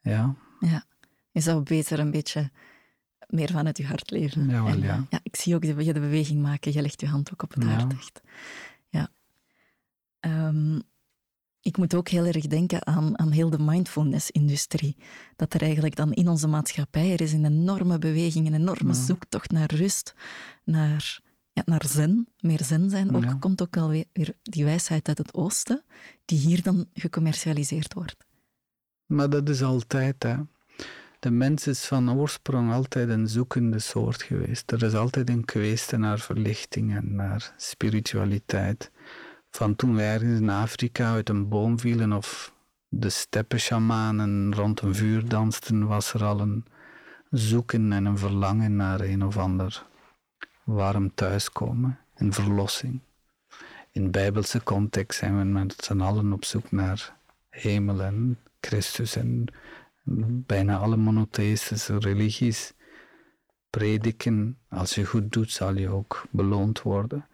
Ja. 0.01 0.35
Ja, 0.59 0.85
je 1.31 1.39
zou 1.39 1.63
beter 1.63 1.99
een 1.99 2.11
beetje 2.11 2.51
meer 3.27 3.51
vanuit 3.51 3.77
je 3.77 3.85
hart 3.85 4.11
leven. 4.11 4.49
Ja, 4.49 4.63
wel, 4.63 4.77
ja. 4.77 4.93
Eh, 4.93 5.01
ja. 5.09 5.19
Ik 5.23 5.35
zie 5.35 5.55
ook 5.55 5.63
je 5.63 5.93
de 5.93 5.99
beweging 5.99 6.41
maken. 6.41 6.73
Je 6.73 6.81
legt 6.81 7.01
je 7.01 7.07
hand 7.07 7.31
ook 7.33 7.43
op 7.43 7.53
het 7.53 7.63
hart. 7.63 7.93
Echt. 7.93 8.21
Ja. 8.89 9.09
Um, 10.19 10.81
ik 11.65 11.77
moet 11.77 11.95
ook 11.95 12.09
heel 12.09 12.25
erg 12.25 12.47
denken 12.47 12.85
aan, 12.87 13.19
aan 13.19 13.31
heel 13.31 13.49
de 13.49 13.59
mindfulness-industrie. 13.59 14.97
Dat 15.35 15.53
er 15.53 15.61
eigenlijk 15.61 15.95
dan 15.95 16.13
in 16.13 16.27
onze 16.27 16.47
maatschappij, 16.47 17.11
er 17.11 17.21
is 17.21 17.33
een 17.33 17.45
enorme 17.45 17.97
beweging, 17.97 18.47
een 18.47 18.53
enorme 18.53 18.93
zoektocht 18.93 19.51
naar 19.51 19.73
rust, 19.73 20.13
naar, 20.63 21.19
ja, 21.51 21.61
naar 21.65 21.85
zen, 21.87 22.27
meer 22.39 22.63
zen 22.63 22.89
zijn. 22.89 23.15
Ook 23.15 23.39
komt 23.39 23.61
ook 23.61 23.77
alweer 23.77 24.05
die 24.41 24.63
wijsheid 24.63 25.07
uit 25.07 25.17
het 25.17 25.33
oosten, 25.33 25.83
die 26.25 26.39
hier 26.39 26.61
dan 26.61 26.85
gecommercialiseerd 26.93 27.93
wordt. 27.93 28.17
Maar 29.05 29.29
dat 29.29 29.49
is 29.49 29.61
altijd, 29.61 30.23
hè 30.23 30.35
de 31.25 31.31
mens 31.31 31.67
is 31.67 31.85
van 31.85 32.11
oorsprong 32.11 32.71
altijd 32.71 33.09
een 33.09 33.27
zoekende 33.27 33.79
soort 33.79 34.23
geweest. 34.23 34.71
Er 34.71 34.83
is 34.83 34.93
altijd 34.93 35.29
een 35.29 35.45
kweeste 35.45 35.97
naar 35.97 36.19
verlichting 36.19 36.95
en 36.95 37.15
naar 37.15 37.53
spiritualiteit. 37.57 38.91
Van 39.55 39.75
toen 39.75 39.95
wij 39.95 40.13
ergens 40.13 40.39
in 40.39 40.49
Afrika 40.49 41.13
uit 41.13 41.29
een 41.29 41.49
boom 41.49 41.79
vielen 41.79 42.13
of 42.13 42.53
de 42.87 43.09
steppenshamanen 43.09 44.55
rond 44.55 44.81
een 44.81 44.95
vuur 44.95 45.29
dansten, 45.29 45.87
was 45.87 46.13
er 46.13 46.23
al 46.23 46.39
een 46.39 46.65
zoeken 47.29 47.91
en 47.91 48.05
een 48.05 48.17
verlangen 48.17 48.75
naar 48.75 48.99
een 48.99 49.25
of 49.25 49.37
ander 49.37 49.85
warm 50.63 51.13
thuiskomen, 51.13 51.99
een 52.15 52.33
verlossing. 52.33 52.99
In 53.91 54.11
bijbelse 54.11 54.63
context 54.63 55.19
zijn 55.19 55.37
we 55.37 55.43
met 55.43 55.75
z'n 55.83 55.99
allen 55.99 56.33
op 56.33 56.45
zoek 56.45 56.71
naar 56.71 57.15
hemel 57.49 58.01
en 58.01 58.39
Christus 58.59 59.15
en 59.15 59.45
bijna 60.45 60.77
alle 60.77 60.97
monotheïstische 60.97 61.99
religies 61.99 62.73
prediken, 63.69 64.57
als 64.69 64.95
je 64.95 65.05
goed 65.05 65.31
doet, 65.31 65.51
zal 65.51 65.75
je 65.75 65.89
ook 65.89 66.25
beloond 66.31 66.81
worden. 66.81 67.27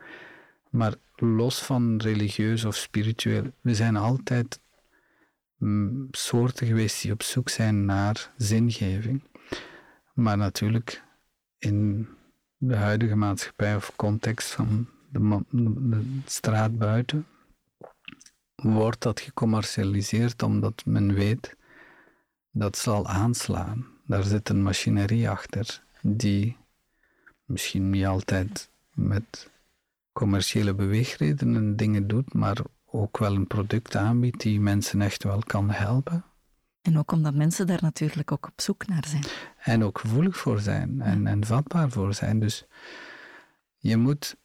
Maar 0.69 0.93
los 1.21 1.62
van 1.62 1.97
religieus 1.97 2.65
of 2.65 2.75
spiritueel, 2.75 3.51
we 3.62 3.75
zijn 3.75 3.95
altijd 3.95 4.60
mm, 5.57 6.07
soorten 6.12 6.67
geweest 6.67 7.01
die 7.01 7.12
op 7.12 7.23
zoek 7.23 7.49
zijn 7.49 7.86
naar 7.86 8.31
zingeving. 8.38 9.23
Maar 10.13 10.38
natuurlijk 10.38 11.03
in 11.57 12.07
de 12.57 12.75
huidige 12.75 13.15
maatschappij 13.15 13.75
of 13.75 13.95
context 13.95 14.51
van 14.51 14.88
de, 15.10 15.43
de 15.49 16.19
straat 16.25 16.77
buiten, 16.77 17.27
wordt 18.55 19.01
dat 19.01 19.19
gecommercialiseerd 19.19 20.43
omdat 20.43 20.86
men 20.86 21.13
weet 21.13 21.55
dat 22.51 22.77
zal 22.77 23.07
aanslaan. 23.07 23.88
Daar 24.05 24.23
zit 24.23 24.49
een 24.49 24.63
machinerie 24.63 25.29
achter 25.29 25.84
die 26.01 26.57
misschien 27.45 27.89
niet 27.89 28.05
altijd 28.05 28.69
met 28.93 29.51
commerciële 30.12 30.74
beweegredenen 30.76 31.76
dingen 31.76 32.08
doet, 32.08 32.34
maar 32.34 32.58
ook 32.86 33.17
wel 33.17 33.36
een 33.36 33.47
product 33.47 33.95
aanbiedt 33.95 34.41
die 34.41 34.60
mensen 34.60 35.02
echt 35.02 35.24
wel 35.24 35.39
kan 35.39 35.69
helpen. 35.69 36.26
En 36.82 36.97
ook 36.97 37.12
omdat 37.12 37.34
mensen 37.34 37.67
daar 37.67 37.82
natuurlijk 37.82 38.32
ook 38.32 38.47
op 38.47 38.62
zoek 38.62 38.88
naar 38.88 39.06
zijn. 39.08 39.24
En 39.58 39.84
ook 39.84 40.00
gevoelig 40.00 40.38
voor 40.38 40.60
zijn 40.60 41.02
en, 41.02 41.28
en 41.28 41.45
vatbaar 41.45 41.89
voor 41.89 42.13
zijn. 42.13 42.39
Dus 42.39 42.65
je 43.78 43.97
moet 43.97 44.36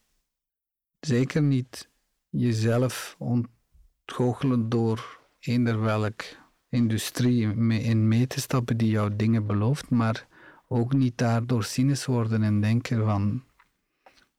zeker 1.00 1.42
niet 1.42 1.88
jezelf 2.28 3.16
ontgoochelen 3.18 4.68
door 4.68 5.20
eender 5.38 5.80
welk 5.80 6.22
industrie 6.68 7.42
in 7.80 8.08
mee 8.08 8.26
te 8.26 8.40
stappen 8.40 8.76
die 8.76 8.90
jou 8.90 9.16
dingen 9.16 9.46
belooft, 9.46 9.90
maar 9.90 10.26
ook 10.68 10.92
niet 10.92 11.18
daardoor 11.18 11.64
cynisch 11.64 12.04
worden 12.04 12.42
en 12.42 12.60
denken 12.60 13.04
van 13.04 13.42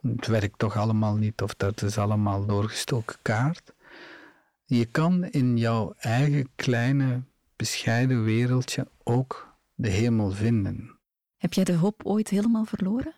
het 0.02 0.28
werkt 0.28 0.60
toch 0.60 0.78
allemaal 0.78 1.16
niet 1.16 1.42
of 1.42 1.56
dat 1.56 1.82
is 1.82 1.98
allemaal 1.98 2.46
doorgestoken 2.46 3.18
kaart. 3.22 3.74
Je 4.66 4.86
kan 4.86 5.26
in 5.26 5.58
jouw 5.58 5.94
eigen 5.98 6.50
kleine, 6.56 7.22
bescheiden 7.56 8.24
wereldje 8.24 8.88
ook 9.04 9.56
de 9.76 9.90
hemel 9.90 10.32
vinden. 10.32 10.98
Heb 11.38 11.54
jij 11.54 11.64
de 11.64 11.76
hoop 11.76 12.06
ooit 12.06 12.30
helemaal 12.30 12.66
verloren? 12.66 13.14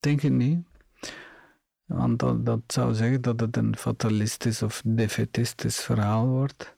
Denk 0.00 0.20
het 0.20 0.32
niet. 0.32 0.66
Want 1.84 2.18
dat, 2.18 2.46
dat 2.46 2.60
zou 2.66 2.94
zeggen 2.94 3.22
dat 3.22 3.40
het 3.40 3.56
een 3.56 3.76
fatalistisch 3.76 4.62
of 4.62 4.82
defetistisch 4.84 5.80
verhaal 5.80 6.26
wordt. 6.26 6.76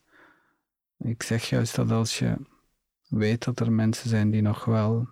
Ik 0.97 1.23
zeg 1.23 1.49
juist 1.49 1.75
dat 1.75 1.91
als 1.91 2.19
je 2.19 2.37
weet 3.07 3.43
dat 3.43 3.59
er 3.59 3.71
mensen 3.71 4.09
zijn 4.09 4.31
die 4.31 4.41
nog 4.41 4.65
wel, 4.65 5.07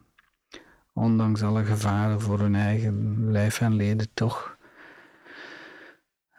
ondanks 0.93 1.41
alle 1.41 1.63
gevaren 1.63 2.21
voor 2.21 2.39
hun 2.39 2.56
eigen 2.56 3.32
lijf 3.32 3.62
en 3.62 3.75
leden, 3.75 4.08
toch 4.13 4.58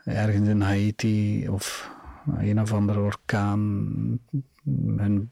ergens 0.05 0.49
in 0.49 0.61
Haiti 0.61 1.49
of 1.49 1.91
een 2.37 2.61
of 2.61 2.73
andere 2.73 3.01
orkaan 3.01 3.61
hun 4.97 5.31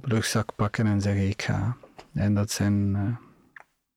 rugzak 0.00 0.54
pakken 0.56 0.86
en 0.86 1.00
zeggen 1.00 1.28
ik 1.28 1.42
ga. 1.42 1.76
En 2.12 2.34
dat 2.34 2.50
zijn 2.50 2.94
uh, 2.94 3.16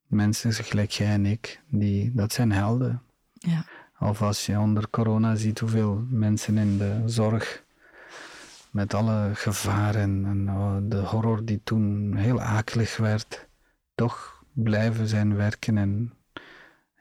mensen 0.07 0.53
gelijk 0.53 0.91
jij 0.91 1.13
en 1.13 1.25
ik, 1.25 1.61
die, 1.69 2.11
dat 2.13 2.33
zijn 2.33 2.51
helden. 2.51 3.01
Ja. 3.33 3.65
Of 3.99 4.21
als 4.21 4.45
je 4.45 4.59
onder 4.59 4.89
corona 4.89 5.35
ziet 5.35 5.59
hoeveel 5.59 6.05
mensen 6.09 6.57
in 6.57 6.77
de 6.77 7.01
zorg 7.05 7.63
met 8.71 8.93
alle 8.93 9.31
gevaren 9.33 10.25
en 10.25 10.49
oh, 10.49 10.77
de 10.81 10.97
horror 10.97 11.45
die 11.45 11.61
toen 11.63 12.15
heel 12.15 12.41
akelig 12.41 12.97
werd, 12.97 13.47
toch 13.97 14.43
blijven 14.53 15.07
zijn 15.07 15.35
werken. 15.35 15.77
En 15.77 16.13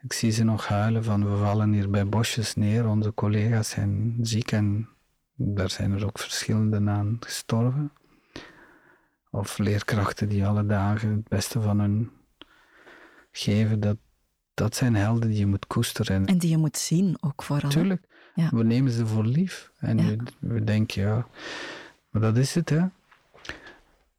ik 0.01 0.13
zie 0.13 0.31
ze 0.31 0.43
nog 0.43 0.67
huilen 0.67 1.03
van 1.03 1.29
we 1.31 1.37
vallen 1.37 1.71
hier 1.71 1.89
bij 1.89 2.07
bosjes 2.07 2.55
neer, 2.55 2.87
onze 2.87 3.13
collega's 3.13 3.69
zijn 3.69 4.17
ziek 4.21 4.51
en 4.51 4.89
daar 5.35 5.69
zijn 5.69 5.91
er 5.91 6.05
ook 6.05 6.19
verschillende 6.19 6.91
aan 6.91 7.17
gestorven. 7.19 7.91
Of 9.31 9.57
leerkrachten 9.57 10.29
die 10.29 10.45
alle 10.45 10.65
dagen 10.65 11.09
het 11.09 11.27
beste 11.27 11.61
van 11.61 11.79
hun 11.79 12.11
geven, 13.31 13.79
dat, 13.79 13.97
dat 14.53 14.75
zijn 14.75 14.95
helden 14.95 15.29
die 15.29 15.39
je 15.39 15.45
moet 15.45 15.67
koesteren. 15.67 16.25
En 16.25 16.37
die 16.37 16.49
je 16.49 16.57
moet 16.57 16.77
zien 16.77 17.17
ook 17.19 17.43
vooral. 17.43 17.69
Tuurlijk. 17.69 18.07
Ja. 18.35 18.49
We 18.49 18.63
nemen 18.63 18.91
ze 18.91 19.07
voor 19.07 19.25
lief. 19.25 19.71
En 19.79 19.97
we, 19.97 20.17
we, 20.39 20.63
denken, 20.63 21.01
ja, 21.01 21.27
maar 22.09 22.21
dat 22.21 22.37
is 22.37 22.55
het, 22.55 22.69
hè. 22.69 22.85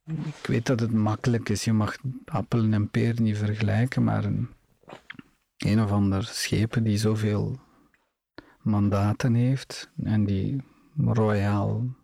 Ik 0.08 0.46
weet 0.46 0.66
dat 0.66 0.80
het 0.80 0.92
makkelijk 0.92 1.48
is. 1.48 1.64
Je 1.64 1.72
mag 1.72 1.96
appelen 2.24 2.72
en 2.72 2.90
peren 2.90 3.22
niet 3.22 3.38
vergelijken, 3.38 4.04
maar 4.04 4.24
een, 4.24 4.48
een 5.56 5.82
of 5.82 5.90
ander 5.90 6.24
schepen 6.24 6.84
die 6.84 6.96
zoveel 6.96 7.60
mandaten 8.62 9.34
heeft 9.34 9.90
en 10.02 10.24
die 10.24 10.62
royaal 10.96 11.96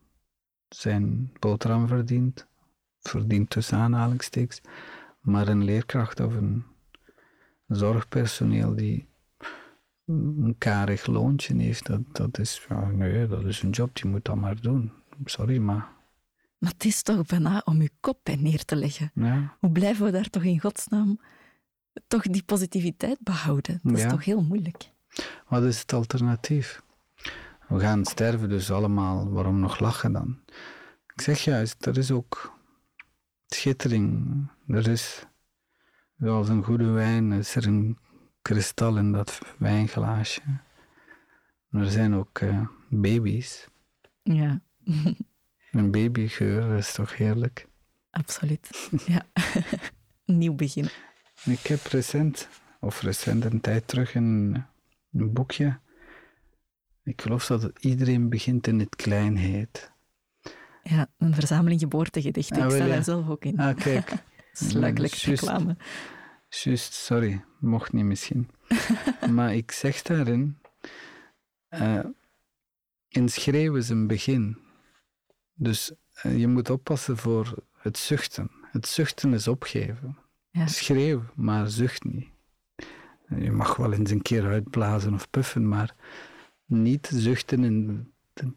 zijn 0.68 1.32
boterham 1.38 1.86
verdient, 1.86 2.46
verdient 3.00 3.50
tussen 3.50 3.78
aanhalingstekens, 3.78 4.60
maar 5.20 5.48
een 5.48 5.64
leerkracht 5.64 6.20
of 6.20 6.34
een 6.34 6.64
zorgpersoneel 7.66 8.74
die 8.74 9.08
een 10.06 10.54
karig 10.58 11.06
loontje 11.06 11.56
heeft, 11.56 11.86
dat, 11.86 12.00
dat 12.12 12.38
is, 12.38 12.66
ja, 12.68 12.90
nee, 12.90 13.26
dat 13.26 13.44
is 13.44 13.62
een 13.62 13.70
job, 13.70 13.94
die 13.94 14.10
moet 14.10 14.24
dat 14.24 14.36
maar 14.36 14.60
doen. 14.60 14.92
Sorry, 15.24 15.58
maar... 15.58 15.93
Maar 16.64 16.72
het 16.72 16.84
is 16.84 17.02
toch 17.02 17.26
bijna 17.26 17.62
om 17.64 17.82
je 17.82 17.90
kop 18.00 18.20
bij 18.22 18.36
neer 18.36 18.64
te 18.64 18.76
leggen. 18.76 19.10
Ja. 19.14 19.56
Hoe 19.60 19.70
blijven 19.70 20.04
we 20.04 20.10
daar 20.10 20.30
toch 20.30 20.42
in 20.42 20.60
godsnaam 20.60 21.20
toch 22.06 22.22
die 22.22 22.42
positiviteit 22.42 23.18
behouden? 23.20 23.80
Dat 23.82 23.98
is 23.98 24.08
toch 24.08 24.24
heel 24.24 24.42
moeilijk. 24.42 24.90
Wat 25.48 25.62
is 25.62 25.80
het 25.80 25.92
alternatief? 25.92 26.82
We 27.68 27.80
gaan 27.80 28.04
sterven 28.04 28.48
dus 28.48 28.70
allemaal, 28.70 29.30
waarom 29.30 29.60
nog 29.60 29.78
lachen 29.78 30.12
dan? 30.12 30.38
Ik 31.14 31.20
zeg 31.20 31.38
juist, 31.38 31.86
er 31.86 31.98
is 31.98 32.10
ook 32.10 32.58
schittering. 33.46 34.26
Er 34.66 34.88
is, 34.88 35.26
zoals 36.18 36.48
een 36.48 36.64
goede 36.64 36.90
wijn, 36.90 37.32
is 37.32 37.54
er 37.54 37.66
een 37.66 37.98
kristal 38.42 38.96
in 38.96 39.12
dat 39.12 39.38
wijnglaasje. 39.58 40.42
Er 41.70 41.90
zijn 41.90 42.14
ook 42.14 42.40
uh, 42.40 42.66
baby's. 42.88 43.68
Ja. 44.22 44.60
een 45.74 45.90
babygeur 45.90 46.76
is 46.76 46.92
toch 46.92 47.16
heerlijk? 47.16 47.66
Absoluut, 48.10 48.88
ja. 49.06 49.26
Nieuw 50.24 50.54
begin. 50.54 50.88
Ik 51.44 51.66
heb 51.66 51.86
recent, 51.86 52.48
of 52.80 53.00
recent 53.00 53.44
een 53.44 53.60
tijd 53.60 53.88
terug, 53.88 54.14
een, 54.14 54.64
een 55.12 55.32
boekje. 55.32 55.78
Ik 57.02 57.22
geloof 57.22 57.46
dat 57.46 57.62
het 57.62 57.78
iedereen 57.84 58.28
begint 58.28 58.66
in 58.66 58.78
het 58.78 58.96
klein 58.96 59.36
heet. 59.36 59.92
Ja, 60.82 61.10
een 61.18 61.34
verzameling 61.34 61.80
geboortegedichten. 61.80 62.56
Ah, 62.56 62.64
ik 62.64 62.70
sta 62.70 62.86
daar 62.86 63.04
zelf 63.04 63.28
ook 63.28 63.44
in. 63.44 63.58
Ah, 63.58 63.76
kijk. 63.76 64.12
Sluikelijk 64.52 65.12
reclame. 65.12 65.76
Juist, 66.48 66.92
sorry, 66.92 67.44
mocht 67.60 67.92
niet 67.92 68.04
misschien. 68.04 68.50
maar 69.30 69.54
ik 69.54 69.72
zeg 69.72 70.02
daarin, 70.02 70.58
uh, 71.70 72.04
in 73.08 73.24
is 73.74 73.88
een 73.88 74.06
begin. 74.06 74.63
Dus 75.54 75.92
uh, 76.22 76.38
je 76.38 76.48
moet 76.48 76.70
oppassen 76.70 77.16
voor 77.16 77.54
het 77.78 77.98
zuchten. 77.98 78.50
Het 78.72 78.86
zuchten 78.86 79.32
is 79.32 79.48
opgeven. 79.48 80.16
Ja. 80.50 80.66
Schreeuw, 80.66 81.22
maar 81.34 81.68
zucht 81.70 82.04
niet. 82.04 82.28
Je 83.38 83.52
mag 83.52 83.76
wel 83.76 83.92
eens 83.92 84.10
een 84.10 84.22
keer 84.22 84.46
uitblazen 84.46 85.14
of 85.14 85.30
puffen, 85.30 85.68
maar 85.68 85.94
niet 86.66 87.10
zuchten 87.12 87.64
in 87.64 88.06
de, 88.32 88.52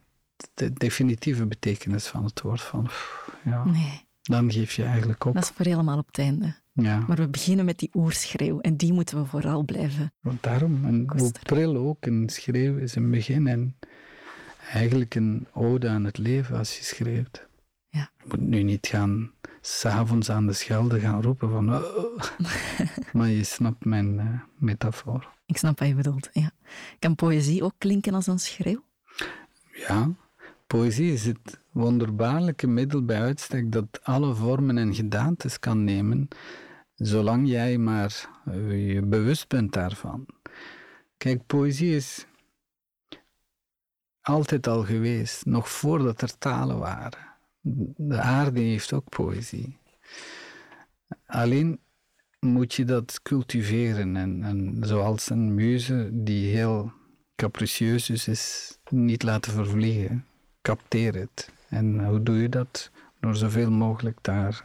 de 0.53 0.73
definitieve 0.73 1.45
betekenis 1.45 2.07
van 2.07 2.23
het 2.23 2.41
woord. 2.41 2.61
Van, 2.61 2.87
ja, 3.43 3.65
nee. 3.65 4.05
Dan 4.21 4.51
geef 4.51 4.73
je 4.73 4.83
eigenlijk 4.83 5.25
op. 5.25 5.33
Dat 5.33 5.43
is 5.43 5.49
voor 5.49 5.65
helemaal 5.65 5.97
op 5.97 6.07
het 6.07 6.17
einde. 6.17 6.55
Ja. 6.73 7.03
Maar 7.07 7.17
we 7.17 7.27
beginnen 7.27 7.65
met 7.65 7.79
die 7.79 7.89
oerschreeuw 7.93 8.59
en 8.59 8.77
die 8.77 8.93
moeten 8.93 9.21
we 9.21 9.25
vooral 9.25 9.63
blijven. 9.63 10.13
Want 10.21 10.43
daarom, 10.43 10.85
en 10.85 11.11
hoe 11.17 11.31
pril 11.43 11.75
ook, 11.75 12.05
een 12.05 12.29
schreeuw 12.29 12.77
is 12.77 12.95
een 12.95 13.11
begin 13.11 13.47
en 13.47 13.75
eigenlijk 14.73 15.15
een 15.15 15.47
ode 15.53 15.89
aan 15.89 16.03
het 16.03 16.17
leven 16.17 16.57
als 16.57 16.77
je 16.77 16.83
schreeuwt. 16.83 17.47
Ja. 17.89 18.09
Je 18.17 18.23
moet 18.27 18.41
nu 18.41 18.63
niet 18.63 18.87
gaan 18.87 19.31
s'avonds 19.61 20.29
aan 20.29 20.47
de 20.47 20.53
schelde 20.53 20.99
gaan 20.99 21.21
roepen 21.21 21.49
van 21.49 21.75
oh. 21.75 22.21
maar 23.13 23.29
je 23.29 23.43
snapt 23.43 23.85
mijn 23.85 24.13
uh, 24.13 24.41
metafoor. 24.57 25.35
Ik 25.45 25.57
snap 25.57 25.79
wat 25.79 25.87
je 25.87 25.95
bedoelt, 25.95 26.29
ja. 26.31 26.51
Kan 26.99 27.15
poëzie 27.15 27.63
ook 27.63 27.75
klinken 27.77 28.13
als 28.13 28.27
een 28.27 28.39
schreeuw? 28.39 28.83
Ja, 29.87 30.11
poëzie 30.67 31.13
is 31.13 31.25
het 31.25 31.59
wonderbaarlijke 31.71 32.67
middel 32.67 33.05
bij 33.05 33.21
uitstek 33.21 33.71
dat 33.71 33.99
alle 34.03 34.35
vormen 34.35 34.77
en 34.77 34.95
gedaantes 34.95 35.59
kan 35.59 35.83
nemen 35.83 36.27
zolang 36.97 37.47
jij 37.47 37.77
maar 37.77 38.29
eh, 38.45 38.93
je 38.93 39.01
bewust 39.01 39.47
bent 39.47 39.73
daarvan. 39.73 40.25
Kijk, 41.17 41.45
poëzie 41.45 41.95
is 41.95 42.25
altijd 44.27 44.67
al 44.67 44.83
geweest, 44.83 45.45
nog 45.45 45.69
voordat 45.69 46.21
er 46.21 46.37
talen 46.37 46.79
waren. 46.79 47.25
De 47.95 48.19
aarde 48.19 48.59
heeft 48.59 48.93
ook 48.93 49.09
poëzie. 49.09 49.77
Alleen 51.25 51.79
moet 52.39 52.73
je 52.73 52.85
dat 52.85 53.21
cultiveren 53.21 54.15
en, 54.15 54.43
en 54.43 54.77
zoals 54.81 55.29
een 55.29 55.53
muze 55.53 56.09
die 56.13 56.55
heel 56.55 56.91
capricieus 57.35 58.09
is, 58.09 58.27
is 58.27 58.77
niet 58.89 59.23
laten 59.23 59.51
vervliegen. 59.51 60.25
Capteer 60.61 61.15
het. 61.15 61.51
En 61.69 62.05
hoe 62.05 62.23
doe 62.23 62.37
je 62.37 62.49
dat? 62.49 62.91
Door 63.19 63.35
zoveel 63.35 63.71
mogelijk 63.71 64.17
daar 64.21 64.63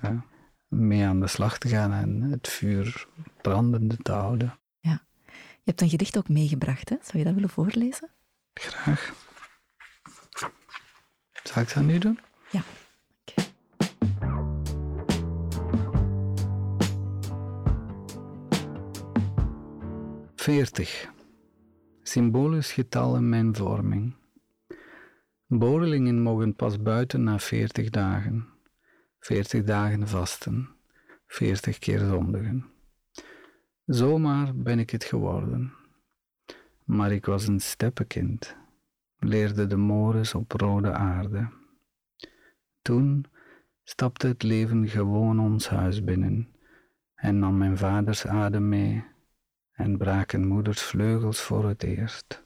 mee 0.69 1.05
aan 1.05 1.21
de 1.21 1.27
slag 1.27 1.59
te 1.59 1.69
gaan 1.69 1.93
en 1.93 2.23
het 2.23 2.49
vuur 2.49 3.07
brandende 3.43 3.97
te 3.97 4.13
houden. 4.13 4.59
Ja. 4.81 5.05
Je 5.27 5.71
hebt 5.71 5.81
een 5.81 5.89
gedicht 5.89 6.19
ook 6.19 6.29
meegebracht, 6.29 6.89
hè? 6.89 6.97
Zou 7.03 7.19
je 7.19 7.25
dat 7.25 7.35
willen 7.35 7.51
voorlezen? 7.51 8.11
Graag. 8.55 9.31
Zal 11.43 11.63
ik 11.63 11.75
dat 11.75 11.85
nu 11.85 11.99
doen? 11.99 12.19
Ja. 12.51 12.63
Okay. 13.21 13.53
Veertig. 20.35 21.11
symbolisch 22.03 22.73
getal 22.73 23.17
in 23.17 23.29
mijn 23.29 23.57
vorming. 23.57 24.15
Borrelingen 25.47 26.23
mogen 26.23 26.55
pas 26.55 26.83
buiten 26.83 27.23
na 27.23 27.39
veertig 27.39 27.91
dagen. 27.91 28.49
Veertig 29.19 29.63
dagen 29.65 30.09
vasten, 30.09 30.69
veertig 31.27 31.79
keer 31.79 31.99
zondigen. 31.99 32.67
Zomaar 33.87 34.57
ben 34.57 34.79
ik 34.79 34.91
het 34.91 35.05
geworden. 35.05 35.73
Maar 36.85 37.13
ik 37.13 37.27
was 37.27 37.47
een 37.47 37.61
steppenkind, 37.61 38.57
leerde 39.23 39.67
de 39.67 39.77
mores 39.77 40.35
op 40.35 40.53
rode 40.53 40.93
aarde. 40.93 41.49
Toen 42.83 43.25
stapte 43.85 44.27
het 44.27 44.43
leven 44.43 44.89
gewoon 44.89 45.41
ons 45.41 45.69
huis 45.69 46.05
binnen 46.05 46.49
en 47.15 47.39
nam 47.39 47.59
mijn 47.59 47.79
vaders 47.79 48.27
adem 48.27 48.69
mee 48.69 49.05
en 49.73 49.97
braken 49.99 50.47
moeders 50.47 50.83
vleugels 50.83 51.41
voor 51.41 51.69
het 51.69 51.83
eerst. 51.83 52.45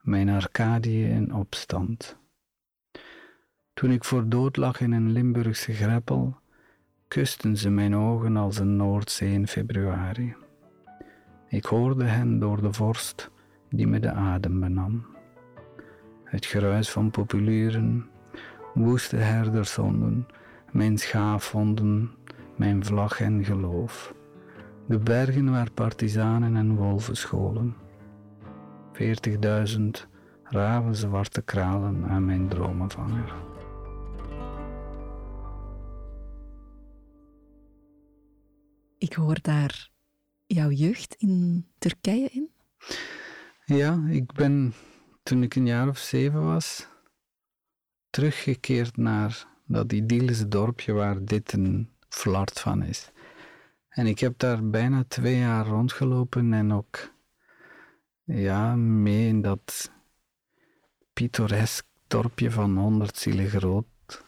Mijn 0.00 0.28
Arcadië 0.28 1.04
in 1.04 1.34
opstand. 1.34 2.18
Toen 3.74 3.90
ik 3.90 4.04
voor 4.04 4.28
dood 4.28 4.56
lag 4.56 4.80
in 4.80 4.92
een 4.92 5.10
Limburgse 5.10 5.72
greppel, 5.72 6.36
kusten 7.08 7.56
ze 7.56 7.70
mijn 7.70 7.96
ogen 7.96 8.36
als 8.36 8.58
een 8.58 8.76
Noordzee 8.76 9.32
in 9.32 9.46
februari. 9.46 10.34
Ik 11.48 11.64
hoorde 11.64 12.04
hen 12.04 12.38
door 12.38 12.62
de 12.62 12.72
vorst 12.72 13.30
die 13.68 13.86
me 13.86 14.00
de 14.00 14.12
adem 14.12 14.60
benam. 14.60 15.09
Het 16.30 16.46
geruis 16.46 16.90
van 16.90 17.10
populieren, 17.10 18.08
woeste 18.74 19.16
herdershonden, 19.16 20.26
mijn 20.72 20.98
schaafhonden, 20.98 22.10
mijn 22.56 22.84
vlag 22.84 23.20
en 23.20 23.44
geloof. 23.44 24.14
De 24.86 24.98
bergen 24.98 25.50
waar 25.50 25.70
partizanen 25.70 26.56
en 26.56 26.76
wolven 26.76 27.16
scholen. 27.16 27.76
Veertigduizend 28.92 30.08
ravenzwarte 30.42 31.42
kralen 31.42 32.04
aan 32.08 32.24
mijn 32.24 32.48
dromenvanger. 32.48 33.34
Ik 38.98 39.12
hoor 39.12 39.38
daar 39.42 39.90
jouw 40.46 40.70
jeugd 40.70 41.14
in 41.18 41.66
Turkije 41.78 42.28
in? 42.32 42.50
Ja, 43.64 44.02
ik 44.08 44.32
ben 44.32 44.72
toen 45.30 45.42
ik 45.42 45.54
een 45.54 45.66
jaar 45.66 45.88
of 45.88 45.98
zeven 45.98 46.44
was 46.44 46.86
teruggekeerd 48.10 48.96
naar 48.96 49.46
dat 49.66 49.92
idyllische 49.92 50.48
dorpje 50.48 50.92
waar 50.92 51.24
dit 51.24 51.52
een 51.52 51.90
flart 52.08 52.60
van 52.60 52.82
is. 52.82 53.10
En 53.88 54.06
ik 54.06 54.18
heb 54.18 54.38
daar 54.38 54.70
bijna 54.70 55.04
twee 55.08 55.38
jaar 55.38 55.66
rondgelopen 55.66 56.52
en 56.52 56.72
ook 56.72 57.12
ja, 58.24 58.76
mee 58.76 59.28
in 59.28 59.42
dat 59.42 59.90
pittoresk 61.12 61.86
dorpje 62.06 62.50
van 62.50 62.76
honderd 62.76 63.16
zielen 63.16 63.48
groot 63.48 64.24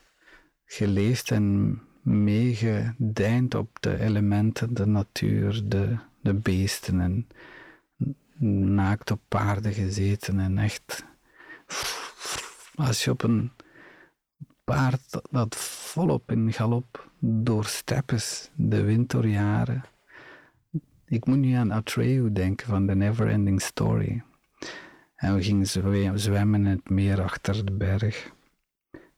geleefd 0.65 1.31
en 1.31 1.81
meegedijnd 2.03 3.55
op 3.55 3.77
de 3.81 3.99
elementen, 3.99 4.75
de 4.75 4.87
natuur, 4.87 5.63
de, 5.65 5.97
de 6.21 6.35
beesten 6.35 7.01
en 7.01 7.29
naakt 8.43 9.11
op 9.11 9.21
paarden 9.29 9.73
gezeten 9.73 10.41
en 10.41 10.59
echt 10.59 11.05
als 12.75 13.05
je 13.05 13.11
op 13.11 13.23
een 13.23 13.53
paard 14.65 15.21
dat 15.31 15.57
volop 15.57 16.31
in 16.31 16.53
galop 16.53 17.11
door 17.19 17.65
steppes, 17.65 18.51
de 18.55 18.83
wind 18.83 19.11
door 19.11 19.27
jaren. 19.27 19.83
Ik 21.05 21.27
moet 21.27 21.39
nu 21.39 21.53
aan 21.53 21.73
Atreu 21.73 22.33
denken 22.33 22.67
van 22.67 22.87
The 22.87 22.95
Neverending 22.95 23.63
Story. 23.63 24.23
En 25.15 25.35
we 25.35 25.43
gingen 25.43 25.67
zwemmen 26.21 26.61
in 26.61 26.67
het 26.67 26.91
meer 26.91 27.23
achter 27.23 27.65
de 27.65 27.73
berg. 27.73 28.33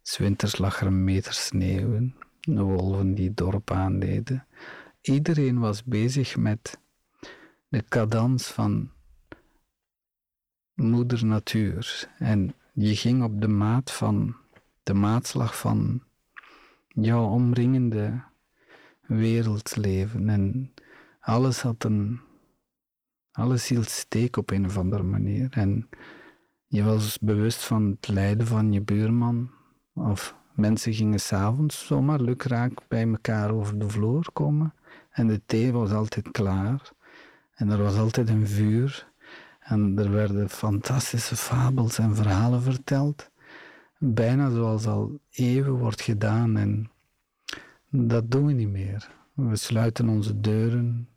Zwinters 0.03 0.59
lag 0.59 0.81
er 0.81 0.87
een 0.87 1.05
meter 1.05 1.33
sneeuw. 1.33 2.11
De 2.41 2.63
wolven 2.63 3.15
die 3.15 3.27
het 3.29 3.37
dorp 3.37 3.71
aandeden. 3.71 4.47
Iedereen 5.01 5.59
was 5.59 5.85
bezig 5.85 6.37
met 6.37 6.79
de 7.69 7.85
cadans 7.89 8.47
van 8.47 8.91
moeder 10.75 11.27
natuur. 11.27 12.09
En 12.19 12.55
je 12.73 12.97
ging 12.97 13.23
op 13.23 13.41
de 13.41 13.49
maat 13.49 13.93
van 13.93 14.37
de 14.83 14.95
maatslag 14.95 15.59
van 15.59 16.03
jouw 16.89 17.29
omringende 17.29 18.23
wereldleven. 19.07 20.29
En 20.29 20.73
alles 21.21 21.61
had 21.61 21.85
een. 21.85 22.21
Alles 23.33 23.69
hield 23.69 23.89
steek 23.89 24.37
op 24.37 24.51
een 24.51 24.65
of 24.65 24.79
andere 24.79 25.03
manier. 25.03 25.49
En 25.51 25.89
je 26.67 26.83
was 26.83 27.19
bewust 27.19 27.65
van 27.65 27.85
het 27.91 28.09
lijden 28.09 28.47
van 28.47 28.73
je 28.73 28.81
buurman. 28.81 29.51
Of 29.95 30.35
mensen 30.53 30.93
gingen 30.93 31.21
s'avonds 31.21 31.87
zomaar 31.87 32.21
lukraak 32.21 32.73
bij 32.89 33.09
elkaar 33.09 33.51
over 33.51 33.79
de 33.79 33.89
vloer 33.89 34.27
komen. 34.33 34.75
En 35.11 35.27
de 35.27 35.41
thee 35.47 35.73
was 35.73 35.91
altijd 35.91 36.31
klaar. 36.31 36.93
En 37.55 37.71
er 37.71 37.83
was 37.83 37.97
altijd 37.97 38.29
een 38.29 38.47
vuur. 38.47 39.13
En 39.65 39.99
er 39.99 40.11
werden 40.11 40.51
fantastische 40.51 41.37
fabels 41.37 41.99
en 41.99 42.17
verhalen 42.17 42.63
verteld 42.63 43.31
bijna 44.13 44.51
zoals 44.51 44.87
al 44.87 45.21
eeuwen 45.31 45.73
wordt 45.73 46.01
gedaan. 46.01 46.57
En 46.57 46.91
dat 47.91 48.31
doen 48.31 48.47
we 48.47 48.53
niet 48.53 48.69
meer. 48.69 49.11
We 49.33 49.57
sluiten 49.57 50.09
onze 50.09 50.41
deuren, 50.41 51.09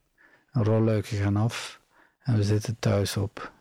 rolluiken 0.51 1.17
gaan 1.17 1.35
af 1.35 1.81
en 2.19 2.35
we 2.35 2.43
zitten 2.43 2.79
thuis 2.79 3.17
op. 3.17 3.51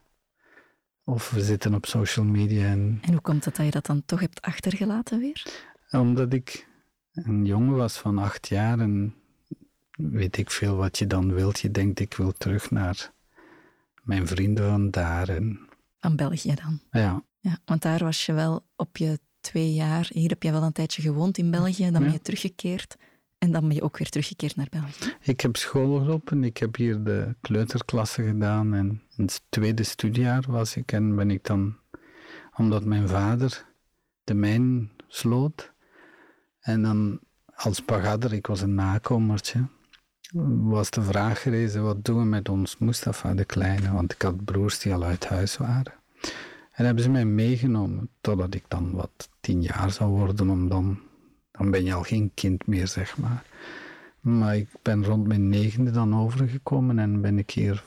Of 1.05 1.31
we 1.31 1.40
zitten 1.40 1.75
op 1.75 1.87
social 1.87 2.25
media. 2.25 2.64
En, 2.64 2.99
en 3.03 3.12
hoe 3.12 3.20
komt 3.20 3.44
het 3.44 3.57
dat 3.57 3.64
je 3.64 3.72
dat 3.72 3.87
dan 3.87 4.03
toch 4.05 4.20
hebt 4.20 4.42
achtergelaten 4.42 5.18
weer? 5.18 5.64
Omdat 5.90 6.33
ik 6.33 6.68
een 7.12 7.44
jongen 7.44 7.77
was 7.77 7.99
van 7.99 8.18
acht 8.18 8.49
jaar 8.49 8.79
en 8.79 9.14
weet 9.90 10.37
ik 10.37 10.51
veel 10.51 10.77
wat 10.77 10.99
je 10.99 11.07
dan 11.07 11.33
wilt. 11.33 11.61
Je 11.61 11.70
denkt, 11.70 12.01
ik 12.01 12.14
wil 12.14 12.33
terug 12.33 12.70
naar 12.70 13.12
mijn 14.07 14.27
vrienden 14.27 14.71
van 14.71 14.90
daar. 14.90 15.29
En... 15.29 15.69
Van 15.99 16.16
België 16.16 16.55
dan? 16.55 16.81
Ja. 16.90 17.25
Ja, 17.40 17.59
want 17.64 17.83
daar 17.83 18.05
was 18.05 18.27
je 18.27 18.33
wel 18.33 18.66
op 18.77 18.97
je 18.97 19.21
twee 19.40 19.73
jaar. 19.73 20.07
Hier 20.12 20.29
heb 20.29 20.42
je 20.42 20.51
wel 20.51 20.62
een 20.62 20.73
tijdje 20.73 21.03
gewoond 21.03 21.38
in 21.38 21.51
België, 21.51 21.90
dan 21.90 22.03
ben 22.03 22.12
je 22.12 22.21
teruggekeerd. 22.21 22.97
En 23.38 23.53
dan 23.53 23.66
ben 23.66 23.77
je 23.77 23.83
ook 23.83 23.99
weer 23.99 24.09
teruggekeerd 24.09 24.57
naar 24.57 24.66
België. 24.71 25.16
Ik 25.21 25.40
heb 25.40 25.57
school 25.57 25.99
gelopen, 25.99 26.45
ik 26.45 26.57
heb 26.57 26.77
hier 26.77 27.03
de 27.03 27.37
kleuterklasse 27.40 28.23
gedaan. 28.23 28.75
En 28.75 29.03
in 29.16 29.25
het 29.25 29.42
tweede 29.49 29.83
studiejaar 29.83 30.45
was 30.49 30.77
ik 30.77 30.92
en 30.92 31.16
ben 31.16 31.31
ik 31.31 31.45
dan, 31.45 31.77
omdat 32.57 32.85
mijn 32.85 33.09
vader 33.09 33.64
de 34.25 34.35
mijn 34.35 34.90
sloot. 35.09 35.73
En 36.61 36.83
dan 36.83 37.21
als 37.55 37.81
pagader, 37.81 38.33
ik 38.33 38.47
was 38.47 38.61
een 38.61 38.75
nakomertje, 38.75 39.69
was 40.44 40.90
de 40.90 41.03
vraag 41.03 41.42
gerezen, 41.42 41.83
wat 41.83 42.05
doen 42.05 42.18
we 42.18 42.25
met 42.25 42.49
ons 42.49 42.79
Mustafa, 42.79 43.35
de 43.35 43.44
kleine? 43.44 43.92
Want 43.92 44.12
ik 44.12 44.22
had 44.22 44.44
broers 44.44 44.79
die 44.79 44.94
al 44.94 45.05
uit 45.05 45.27
huis 45.27 45.57
waren. 45.57 45.94
En 46.72 46.85
hebben 46.85 47.03
ze 47.03 47.11
mij 47.11 47.25
meegenomen 47.25 48.09
totdat 48.20 48.55
ik 48.55 48.64
dan 48.68 48.90
wat 48.92 49.29
tien 49.40 49.62
jaar 49.62 49.90
zou 49.90 50.11
worden, 50.11 50.51
om 50.51 50.68
dan, 50.68 50.99
dan 51.51 51.70
ben 51.70 51.85
je 51.85 51.94
al 51.94 52.03
geen 52.03 52.31
kind 52.35 52.66
meer, 52.66 52.87
zeg 52.87 53.18
maar. 53.18 53.44
Maar 54.20 54.57
ik 54.57 54.68
ben 54.83 55.05
rond 55.05 55.27
mijn 55.27 55.49
negende 55.49 55.90
dan 55.90 56.16
overgekomen 56.16 56.99
en 56.99 57.20
ben 57.20 57.38
ik 57.38 57.51
hier 57.51 57.85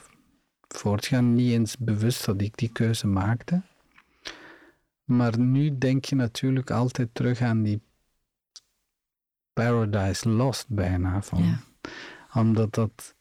voortgaan. 0.68 1.34
Niet 1.34 1.52
eens 1.52 1.78
bewust 1.78 2.26
dat 2.26 2.42
ik 2.42 2.58
die 2.58 2.70
keuze 2.70 3.08
maakte. 3.08 3.62
Maar 5.04 5.40
nu 5.40 5.78
denk 5.78 6.06
je 6.06 6.16
natuurlijk 6.16 6.72
altijd 6.72 7.10
terug 7.14 7.42
aan 7.42 7.64
die 7.64 7.82
Paradise 9.54 10.30
Lost 10.30 10.66
bijna. 10.70 11.22
Van, 11.22 11.60
Omdat 12.34 12.74
dat 12.74 13.16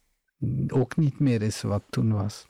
ook 0.68 0.96
niet 0.96 1.18
meer 1.18 1.42
is 1.42 1.62
wat 1.62 1.82
toen 1.90 2.12
was. 2.12 2.46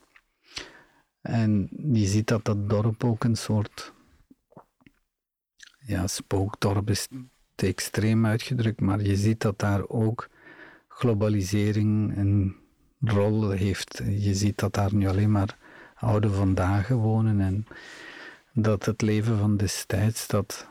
En 1.20 1.68
je 1.92 2.06
ziet 2.06 2.26
dat 2.26 2.44
dat 2.44 2.70
dorp 2.70 3.04
ook 3.04 3.24
een 3.24 3.36
soort 3.36 3.92
ja, 5.78 6.06
spookdorp 6.06 6.90
is 6.90 7.08
te 7.54 7.66
extreem 7.66 8.26
uitgedrukt, 8.26 8.80
maar 8.80 9.00
je 9.00 9.16
ziet 9.16 9.40
dat 9.40 9.58
daar 9.58 9.88
ook 9.88 10.28
globalisering 10.88 12.16
een 12.16 12.56
rol 13.00 13.50
heeft. 13.50 14.02
Je 14.04 14.34
ziet 14.34 14.58
dat 14.58 14.74
daar 14.74 14.94
nu 14.94 15.08
alleen 15.08 15.30
maar 15.30 15.58
oude 15.94 16.30
vandaag 16.30 16.88
wonen 16.88 17.40
en 17.40 17.66
dat 18.52 18.84
het 18.84 19.02
leven 19.02 19.38
van 19.38 19.56
destijds, 19.56 20.26
dat 20.26 20.68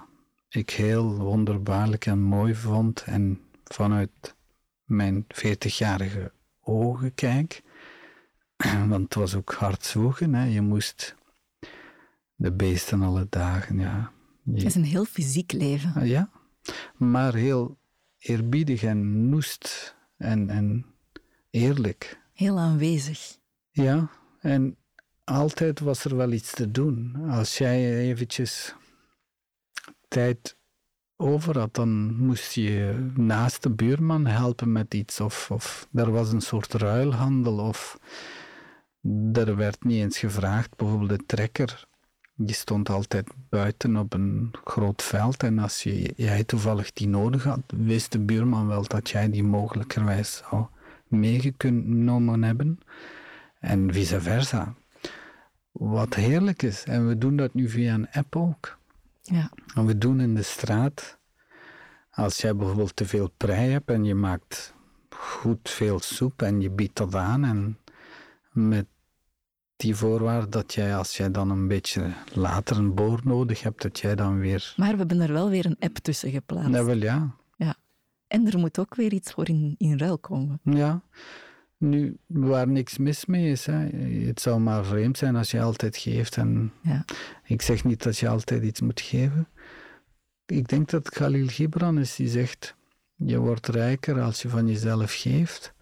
ik 0.50 0.70
heel 0.70 1.16
wonderbaarlijk 1.16 2.06
en 2.06 2.20
mooi 2.20 2.56
vond 2.56 3.04
en 3.06 3.40
vanuit 3.64 4.36
mijn 4.88 5.26
40-jarige 5.26 6.32
ogen 6.62 7.14
kijk, 7.14 7.64
Want 8.90 9.04
het 9.04 9.14
was 9.14 9.36
ook 9.36 9.54
hard 9.54 9.86
zwoegen. 9.86 10.34
Hè. 10.34 10.46
Je 10.46 10.62
moest 10.62 11.16
de 12.36 12.52
beesten 12.52 13.02
alle 13.02 13.28
dagen, 13.30 13.80
ja. 13.80 14.12
Het 14.54 14.64
is 14.64 14.76
een 14.76 14.84
heel 14.84 15.06
fysiek 15.06 15.52
leven. 15.52 15.94
Ah, 15.96 16.08
ja, 16.08 16.30
maar 16.96 17.34
heel 17.34 17.78
eerbiedig 18.18 18.84
en 18.84 19.30
noest 19.30 19.96
en, 20.18 20.50
en 20.50 20.86
eerlijk. 21.50 22.20
Heel 22.34 22.60
aanwezig. 22.60 23.38
Ja, 23.72 24.10
en 24.40 24.78
altijd 25.24 25.80
was 25.80 26.04
er 26.04 26.16
wel 26.16 26.32
iets 26.32 26.52
te 26.52 26.72
doen. 26.72 27.16
Als 27.30 27.58
jij 27.58 28.00
eventjes 28.00 28.76
tijd 30.08 30.57
over 31.18 31.60
had, 31.60 31.74
dan 31.74 32.16
moest 32.16 32.54
je 32.54 33.08
naast 33.16 33.64
de 33.64 33.70
buurman 33.70 34.26
helpen 34.26 34.72
met 34.72 34.94
iets. 34.94 35.20
Of, 35.20 35.52
of 35.52 35.88
er 35.94 36.12
was 36.12 36.32
een 36.32 36.42
soort 36.42 36.74
ruilhandel. 36.74 37.58
Of 37.58 38.00
er 39.34 39.56
werd 39.56 39.84
niet 39.84 40.02
eens 40.02 40.18
gevraagd. 40.18 40.76
Bijvoorbeeld 40.76 41.10
de 41.10 41.26
trekker, 41.26 41.88
die 42.36 42.56
stond 42.56 42.90
altijd 42.90 43.30
buiten 43.50 43.96
op 43.98 44.14
een 44.14 44.52
groot 44.64 45.04
veld. 45.04 45.44
En 45.44 45.60
als 45.60 45.84
je, 45.84 46.14
jij 46.16 46.44
toevallig 46.44 46.94
die 46.94 47.08
nodig 47.08 47.44
had, 47.44 47.62
wist 47.76 48.12
de 48.12 48.20
buurman 48.20 48.68
wel 48.68 48.88
dat 48.88 49.10
jij 49.10 49.30
die 49.30 49.44
mogelijkerwijs 49.44 50.44
zou 50.50 50.66
meegenomen 51.08 52.44
hebben. 52.44 52.80
En 53.60 53.94
vice 53.94 54.22
versa. 54.22 54.76
Wat 55.72 56.14
heerlijk 56.14 56.64
is. 56.64 56.84
En 56.84 57.08
we 57.08 57.18
doen 57.18 57.36
dat 57.36 57.54
nu 57.54 57.70
via 57.70 57.94
een 57.94 58.12
app 58.12 58.36
ook. 58.36 58.78
Ja. 59.28 59.52
En 59.76 59.86
we 59.86 59.98
doen 59.98 60.20
in 60.20 60.36
de 60.36 60.42
straat, 60.42 61.18
als 62.12 62.38
jij 62.38 62.56
bijvoorbeeld 62.56 62.96
te 62.96 63.06
veel 63.06 63.30
prei 63.38 63.72
hebt 63.72 63.90
en 63.90 64.04
je 64.04 64.16
maakt 64.16 64.74
goed 65.10 65.70
veel 65.70 66.00
soep 66.00 66.42
en 66.42 66.62
je 66.62 66.70
biedt 66.70 66.98
dat 66.98 67.16
aan 67.16 67.44
en 67.44 67.78
met 68.52 68.86
die 69.76 69.96
voorwaarde 69.96 70.50
dat 70.50 70.74
jij, 70.74 70.96
als 70.96 71.18
jij 71.18 71.32
dan 71.32 71.50
een 71.50 71.68
beetje 71.68 72.14
later 72.34 72.78
een 72.78 72.94
boor 72.94 73.22
nodig 73.24 73.62
hebt, 73.62 73.82
dat 73.82 74.00
jij 74.00 74.16
dan 74.16 74.40
weer... 74.40 74.74
Maar 74.78 74.92
we 74.92 74.98
hebben 74.98 75.22
er 75.22 75.34
wel 75.34 75.50
weer 75.50 75.66
een 75.66 75.76
app 75.80 75.98
tussen 75.98 76.32
geplaatst. 76.32 76.74
Ja, 76.74 76.84
wel 76.84 76.98
ja. 76.98 77.36
Ja. 77.56 77.76
En 78.28 78.48
er 78.48 78.60
moet 78.60 78.80
ook 78.80 78.96
weer 78.96 79.14
iets 79.14 79.32
voor 79.32 79.48
in, 79.50 79.76
in 79.78 79.98
ruil 79.98 80.18
komen. 80.18 80.60
Ja. 80.64 81.02
Nu, 81.78 82.18
waar 82.28 82.68
niks 82.68 82.98
mis 82.98 83.26
mee 83.26 83.52
is, 83.52 83.66
hè. 83.66 83.88
het 84.28 84.42
zou 84.42 84.60
maar 84.60 84.86
vreemd 84.86 85.18
zijn 85.18 85.36
als 85.36 85.52
je 85.52 85.62
altijd 85.62 85.98
geeft. 85.98 86.38
En 86.38 86.74
Ja. 86.82 87.06
ik 87.44 87.62
zeg 87.62 87.84
niet 87.84 88.04
dat 88.04 88.18
je 88.18 88.28
altijd 88.30 88.64
iets 88.64 88.82
moet 88.82 89.02
geven. 89.02 89.48
Ik 90.46 90.68
denk 90.68 90.90
dat 90.90 91.10
Khalil 91.10 91.48
Gibran 91.48 92.00
is 92.00 92.16
die 92.16 92.28
zegt: 92.28 92.76
je 93.16 93.38
wordt 93.38 93.68
rijker 93.68 94.22
als 94.22 94.42
je 94.42 94.50
van 94.50 94.68
jezelf 94.68 95.14
geeft, 95.14 95.74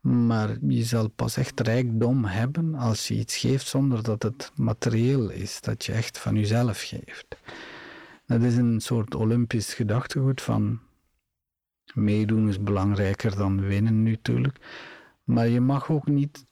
maar 0.00 0.56
je 0.68 0.84
zal 0.84 1.08
pas 1.08 1.36
echt 1.36 1.60
rijkdom 1.60 2.24
hebben 2.24 2.74
als 2.74 3.08
je 3.08 3.14
iets 3.14 3.36
geeft 3.36 3.66
zonder 3.66 4.02
dat 4.02 4.22
het 4.22 4.52
materieel 4.54 5.30
is, 5.30 5.60
dat 5.60 5.84
je 5.84 5.92
echt 5.92 6.18
van 6.18 6.34
jezelf 6.34 6.82
geeft. 6.82 7.36
Dat 8.26 8.42
is 8.42 8.56
een 8.56 8.80
soort 8.80 9.14
Olympisch 9.14 9.74
gedachtegoed 9.74 10.42
van 10.42 10.80
meedoen 11.94 12.48
is 12.48 12.62
belangrijker 12.62 13.36
dan 13.36 13.60
winnen 13.60 14.02
natuurlijk. 14.02 14.58
Maar 15.30 15.48
je 15.48 15.60
mag 15.60 15.90
ook 15.90 16.06
niet 16.06 16.46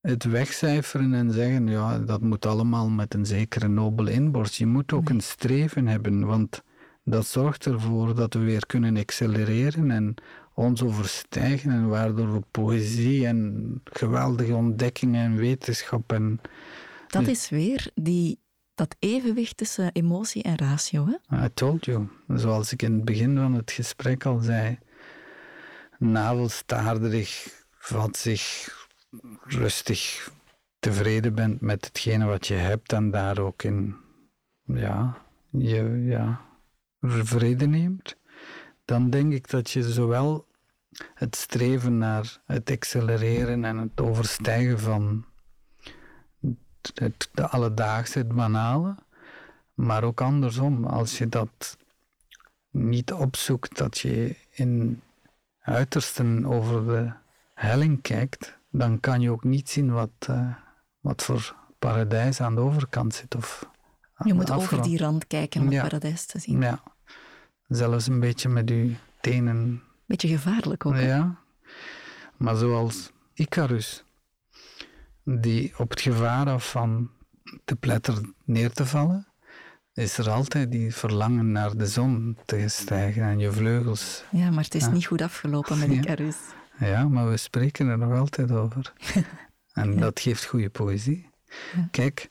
het 0.00 0.24
wegcijferen 0.24 1.14
en 1.14 1.30
zeggen, 1.32 1.66
ja, 1.66 1.98
dat 1.98 2.20
moet 2.20 2.46
allemaal 2.46 2.88
met 2.88 3.14
een 3.14 3.26
zekere 3.26 3.68
nobele 3.68 4.12
inborst. 4.12 4.54
Je 4.54 4.66
moet 4.66 4.92
ook 4.92 5.08
een 5.08 5.20
streven 5.20 5.86
hebben, 5.86 6.26
want 6.26 6.62
dat 7.04 7.26
zorgt 7.26 7.66
ervoor 7.66 8.14
dat 8.14 8.34
we 8.34 8.40
weer 8.40 8.66
kunnen 8.66 8.96
accelereren 8.96 9.90
en 9.90 10.14
ons 10.54 10.82
overstijgen 10.82 11.70
en 11.70 11.88
waardoor 11.88 12.32
we 12.32 12.42
poëzie 12.50 13.26
en 13.26 13.80
geweldige 13.84 14.54
ontdekkingen 14.54 15.24
en 15.24 15.36
wetenschap 15.36 16.12
en 16.12 16.40
Dat 17.06 17.24
Ja. 17.24 17.30
is 17.30 17.48
weer 17.48 17.90
die, 17.94 18.38
dat 18.74 18.96
evenwicht 18.98 19.56
tussen 19.56 19.90
emotie 19.92 20.42
en 20.42 20.56
ratio. 20.56 21.06
Hè? 21.06 21.44
I 21.44 21.48
told 21.54 21.84
you. 21.84 22.08
Zoals 22.28 22.72
ik 22.72 22.82
in 22.82 22.92
het 22.92 23.04
begin 23.04 23.36
van 23.36 23.54
het 23.54 23.70
gesprek 23.70 24.24
al 24.26 24.38
zei. 24.38 24.78
Navelstaarderig, 25.98 27.61
wat 27.88 28.16
zich 28.16 28.76
rustig 29.44 30.30
tevreden 30.78 31.34
bent 31.34 31.60
met 31.60 31.84
hetgene 31.84 32.24
wat 32.24 32.46
je 32.46 32.54
hebt 32.54 32.92
en 32.92 33.10
daar 33.10 33.38
ook 33.38 33.62
in 33.62 33.96
ja, 34.64 35.18
je 35.50 36.02
ja, 36.04 36.40
vrede 37.00 37.66
neemt. 37.66 38.16
Dan 38.84 39.10
denk 39.10 39.32
ik 39.32 39.50
dat 39.50 39.70
je 39.70 39.92
zowel 39.92 40.46
het 41.14 41.36
streven 41.36 41.98
naar 41.98 42.40
het 42.44 42.70
accelereren 42.70 43.64
en 43.64 43.76
het 43.78 44.00
overstijgen 44.00 44.80
van 44.80 45.24
het, 46.94 47.28
de 47.32 47.48
alledaagse, 47.48 48.18
het 48.18 48.34
banale, 48.34 48.94
maar 49.74 50.04
ook 50.04 50.20
andersom, 50.20 50.84
als 50.84 51.18
je 51.18 51.28
dat 51.28 51.76
niet 52.70 53.12
opzoekt, 53.12 53.76
dat 53.76 53.98
je 53.98 54.36
in 54.50 55.02
uitersten 55.60 56.46
over 56.46 56.86
de 56.86 57.12
helling 57.66 58.02
kijkt, 58.02 58.58
dan 58.70 59.00
kan 59.00 59.20
je 59.20 59.30
ook 59.30 59.44
niet 59.44 59.68
zien 59.70 59.92
wat, 59.92 60.10
eh, 60.18 60.54
wat 61.00 61.22
voor 61.22 61.54
paradijs 61.78 62.40
aan 62.40 62.54
de 62.54 62.60
overkant 62.60 63.14
zit. 63.14 63.34
Of 63.34 63.66
Je 64.24 64.34
moet 64.34 64.50
over 64.50 64.82
die 64.82 64.98
rand 64.98 65.26
kijken 65.26 65.60
om 65.60 65.70
Ja. 65.70 65.72
het 65.80 65.82
paradijs 65.88 66.26
te 66.26 66.38
zien. 66.38 66.60
Ja, 66.60 66.82
zelfs 67.68 68.06
een 68.06 68.20
beetje 68.20 68.48
met 68.48 68.68
je 68.68 68.94
tenen. 69.20 69.82
Beetje 70.06 70.28
gevaarlijk 70.28 70.86
ook. 70.86 70.92
hè? 70.94 71.06
Ja, 71.06 71.36
maar 72.36 72.56
zoals 72.56 73.10
Icarus, 73.34 74.04
die 75.24 75.72
op 75.78 75.90
het 75.90 76.00
gevaar 76.00 76.46
af 76.48 76.70
van 76.70 77.10
te 77.64 77.76
pletter 77.76 78.20
neer 78.44 78.72
te 78.72 78.86
vallen, 78.86 79.26
is 79.94 80.18
er 80.18 80.30
altijd 80.30 80.70
die 80.70 80.94
verlangen 80.94 81.52
naar 81.52 81.76
de 81.76 81.86
zon 81.86 82.38
te 82.44 82.64
stijgen 82.68 83.22
en 83.22 83.38
je 83.38 83.52
vleugels. 83.52 84.24
Ja, 84.30 84.50
maar 84.50 84.64
het 84.64 84.74
is 84.74 84.84
Ja. 84.84 84.90
niet 84.90 85.06
goed 85.06 85.22
afgelopen 85.22 85.78
met. 85.78 85.88
Icarus. 85.90 86.36
Ja, 86.36 86.60
maar 87.08 87.28
we 87.30 87.36
spreken 87.36 87.86
er 87.88 87.98
nog 87.98 88.18
altijd 88.18 88.52
over. 88.52 88.92
En 89.72 89.92
Ja. 89.92 90.00
dat 90.00 90.20
geeft 90.20 90.44
goede 90.44 90.70
poëzie. 90.70 91.28
Ja. 91.76 91.88
Kijk, 91.90 92.30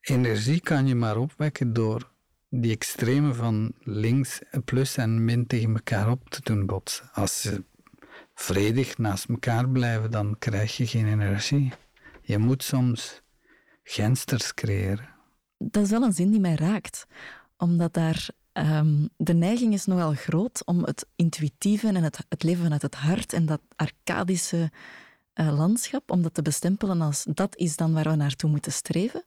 energie 0.00 0.60
kan 0.60 0.86
je 0.86 0.94
maar 0.94 1.16
opwekken 1.16 1.72
door 1.72 2.10
die 2.48 2.72
extreme 2.72 3.34
van 3.34 3.72
links, 3.82 4.40
plus 4.64 4.96
en 4.96 5.24
min 5.24 5.46
tegen 5.46 5.74
elkaar 5.74 6.10
op 6.10 6.28
te 6.28 6.40
doen 6.42 6.66
botsen. 6.66 7.10
Als 7.12 7.40
ze 7.40 7.64
vredig 8.34 8.98
naast 8.98 9.28
elkaar 9.28 9.68
blijven, 9.68 10.10
dan 10.10 10.36
krijg 10.38 10.76
je 10.76 10.86
geen 10.86 11.06
energie. 11.08 11.72
Je 12.22 12.38
moet 12.38 12.62
soms 12.62 13.22
gensters 13.82 14.54
creëren. 14.54 15.08
Dat 15.58 15.84
is 15.84 15.90
wel 15.90 16.02
een 16.02 16.12
zin 16.12 16.30
die 16.30 16.40
mij 16.40 16.54
raakt. 16.54 17.06
Omdat 17.56 17.94
daar 17.94 18.28
ehm, 18.58 19.06
de 19.16 19.34
neiging 19.34 19.72
is 19.72 19.86
nogal 19.86 20.12
groot 20.12 20.64
om 20.64 20.84
het 20.84 21.06
intuïtieve 21.16 21.88
en 21.88 22.02
het, 22.02 22.18
het 22.28 22.42
leven 22.42 22.62
vanuit 22.62 22.82
het 22.82 22.94
hart 22.94 23.32
en 23.32 23.46
dat 23.46 23.60
arcadische 23.76 24.70
eh, 25.32 25.56
landschap, 25.56 26.10
om 26.10 26.22
dat 26.22 26.34
te 26.34 26.42
bestempelen 26.42 27.00
als 27.00 27.26
dat 27.34 27.56
is 27.56 27.76
dan 27.76 27.92
waar 27.92 28.08
we 28.08 28.16
naartoe 28.16 28.50
moeten 28.50 28.72
streven. 28.72 29.24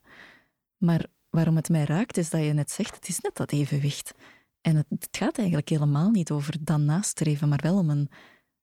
Maar 0.76 1.06
waarom 1.30 1.56
het 1.56 1.68
mij 1.68 1.84
raakt, 1.84 2.16
is 2.16 2.30
dat 2.30 2.44
je 2.44 2.52
net 2.52 2.70
zegt, 2.70 2.94
het 2.94 3.08
is 3.08 3.20
net 3.20 3.36
dat 3.36 3.52
evenwicht. 3.52 4.14
En 4.60 4.76
het, 4.76 4.86
het 4.88 5.08
gaat 5.10 5.38
eigenlijk 5.38 5.68
helemaal 5.68 6.10
niet 6.10 6.30
over 6.30 6.56
dat 6.60 6.78
nastreven, 6.78 7.48
maar 7.48 7.60
wel 7.62 7.78
om 7.78 7.90
een, 7.90 8.10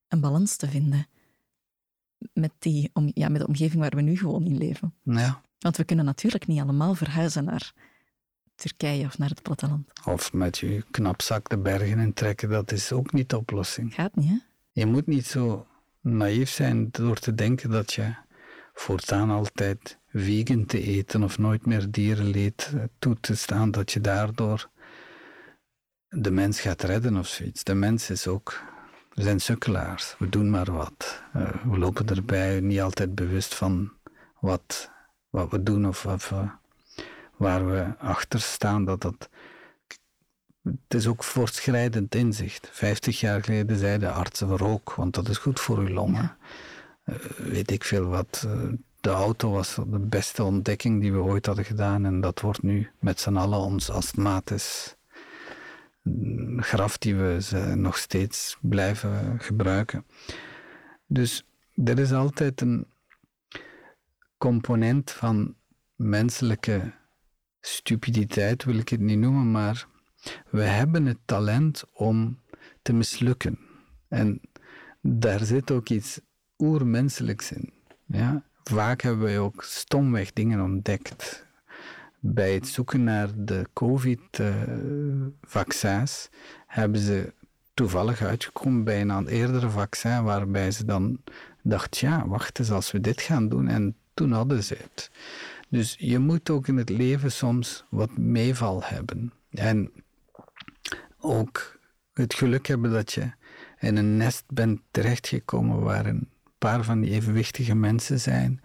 een 0.07 0.19
balans 0.19 0.55
te 0.55 0.67
vinden 0.67 1.07
met, 2.33 2.51
die, 2.59 2.89
om, 2.93 3.11
ja, 3.13 3.29
met 3.29 3.41
de 3.41 3.47
omgeving 3.47 3.81
waar 3.81 3.95
we 3.95 4.01
nu 4.01 4.17
gewoon 4.17 4.45
in 4.45 4.57
leven. 4.57 4.93
Ja. 5.03 5.41
Want 5.59 5.77
we 5.77 5.83
kunnen 5.83 6.05
natuurlijk 6.05 6.47
niet 6.47 6.61
allemaal 6.61 6.95
verhuizen 6.95 7.43
naar 7.43 7.73
Turkije 8.59 9.05
of 9.05 9.17
naar 9.17 9.29
het 9.29 9.41
platteland. 9.41 9.91
Of 10.05 10.33
met 10.33 10.57
je 10.57 10.83
knapzak 10.91 11.49
de 11.49 11.57
bergen 11.57 11.99
in 11.99 12.13
trekken, 12.13 12.49
dat 12.49 12.71
is 12.71 12.91
ook 12.91 13.13
niet 13.13 13.29
de 13.29 13.37
oplossing. 13.37 13.93
Gaat 13.93 14.15
niet, 14.15 14.29
hè? 14.29 14.37
Je 14.71 14.85
moet 14.85 15.07
niet 15.07 15.25
zo 15.25 15.67
naïef 16.01 16.49
zijn 16.49 16.87
door 16.91 17.17
te 17.17 17.35
denken 17.35 17.69
dat 17.69 17.93
je 17.93 18.13
voortaan 18.73 19.29
altijd 19.29 19.97
vegan 20.07 20.65
te 20.65 20.81
eten 20.81 21.23
of 21.23 21.37
nooit 21.37 21.65
meer 21.65 21.91
dierenleed 21.91 22.71
eh, 22.75 22.83
toe 22.99 23.17
te 23.19 23.35
staan, 23.35 23.71
dat 23.71 23.91
je 23.91 24.01
daardoor 24.01 24.69
de 26.09 26.31
mens 26.31 26.61
gaat 26.61 26.83
redden 26.83 27.17
of 27.17 27.27
zoiets. 27.27 27.63
De 27.63 27.73
mens 27.73 28.09
is 28.09 28.27
ook, 28.27 28.61
we 29.13 29.21
zijn 29.21 29.39
sukkelaars, 29.39 30.15
we 30.17 30.29
doen 30.29 30.49
maar 30.49 30.71
wat. 30.71 31.23
Eh, 31.33 31.63
we 31.63 31.77
lopen 31.77 32.07
erbij 32.07 32.59
niet 32.59 32.81
altijd 32.81 33.15
bewust 33.15 33.55
van 33.55 33.91
wat, 34.39 34.91
wat 35.29 35.51
we 35.51 35.63
doen 35.63 35.87
of, 35.87 36.05
of 36.05 36.31
eh, 36.31 36.51
waar 37.39 37.67
we 37.69 37.97
achter 37.97 38.41
staan. 38.41 38.85
Dat 38.85 39.01
dat, 39.01 39.29
het 40.63 40.93
is 40.93 41.07
ook 41.07 41.23
voortschrijdend 41.23 42.15
inzicht. 42.15 42.69
Vijftig 42.71 43.19
jaar 43.19 43.43
geleden 43.43 43.77
zeiden 43.77 44.13
artsen 44.13 44.57
rook, 44.57 44.93
want 44.93 45.13
dat 45.13 45.29
is 45.29 45.37
goed 45.37 45.59
voor 45.59 45.77
uw 45.77 45.87
longen. 45.87 46.21
Ja. 46.21 46.37
Eh, 47.03 47.15
weet 47.37 47.71
ik 47.71 47.83
veel 47.83 48.05
wat. 48.05 48.43
eh, 48.47 48.67
de 49.01 49.09
auto 49.09 49.51
was 49.51 49.75
de 49.75 49.99
beste 49.99 50.43
ontdekking 50.43 51.01
die 51.01 51.11
we 51.13 51.19
ooit 51.19 51.45
hadden 51.45 51.65
gedaan. 51.65 52.05
En 52.05 52.21
dat 52.21 52.41
wordt 52.41 52.61
nu 52.63 52.89
met 52.99 53.19
z'n 53.19 53.35
allen 53.35 53.59
ons 53.59 53.89
astmatisch 53.89 54.95
mm, 56.01 56.61
graf 56.61 56.97
die 56.97 57.15
we 57.15 57.41
ze 57.41 57.57
nog 57.75 57.97
steeds 57.97 58.57
blijven 58.61 59.39
gebruiken. 59.39 60.05
Dus 61.05 61.43
er 61.85 61.99
is 61.99 62.13
altijd 62.13 62.61
een 62.61 62.87
component 64.37 65.11
van 65.11 65.55
menselijke 65.95 66.91
stupiditeit, 67.61 68.63
wil 68.63 68.77
ik 68.77 68.89
het 68.89 68.99
niet 68.99 69.19
noemen, 69.19 69.51
maar 69.51 69.87
we 70.49 70.63
hebben 70.63 71.05
het 71.05 71.19
talent 71.25 71.83
om 71.93 72.39
te 72.81 72.93
mislukken. 72.93 73.59
En 74.07 74.41
daar 75.01 75.39
zit 75.39 75.71
ook 75.71 75.89
iets 75.89 76.19
oermenselijks 76.57 77.51
in. 77.51 77.73
Ja? 78.05 78.43
vaak 78.69 79.01
hebben 79.01 79.23
wij 79.23 79.39
ook 79.39 79.63
stomweg 79.63 80.33
dingen 80.33 80.61
ontdekt. 80.61 81.45
Bij 82.19 82.53
het 82.53 82.67
zoeken 82.67 83.03
naar 83.03 83.29
de 83.35 83.65
COVID-vaccins 83.73 86.29
hebben 86.67 87.01
ze 87.01 87.33
toevallig 87.73 88.21
uitgekomen 88.21 88.83
bij 88.83 89.01
een 89.01 89.27
eerdere 89.27 89.69
vaccin, 89.69 90.23
waarbij 90.23 90.71
ze 90.71 90.85
dan 90.85 91.21
dacht, 91.63 91.97
ja, 91.97 92.27
wacht 92.27 92.59
eens, 92.59 92.71
als 92.71 92.91
we 92.91 93.01
dit 93.01 93.21
gaan 93.21 93.49
doen. 93.49 93.67
En 93.67 93.95
toen 94.13 94.31
hadden 94.31 94.63
ze 94.63 94.77
het. 94.79 95.11
Dus 95.69 95.95
je 95.99 96.19
moet 96.19 96.49
ook 96.49 96.67
in 96.67 96.77
het 96.77 96.89
leven 96.89 97.31
soms 97.31 97.85
wat 97.89 98.17
meeval 98.17 98.83
hebben. 98.83 99.33
En 99.49 99.91
ook 101.19 101.79
het 102.13 102.33
geluk 102.33 102.67
hebben 102.67 102.91
dat 102.91 103.11
je 103.11 103.31
in 103.79 103.97
een 103.97 104.17
nest 104.17 104.43
bent 104.47 104.81
terechtgekomen 104.91 105.81
waar 105.81 106.05
een 106.05 106.29
paar 106.57 106.83
van 106.83 107.01
die 107.01 107.11
evenwichtige 107.11 107.75
mensen 107.75 108.19
zijn, 108.19 108.61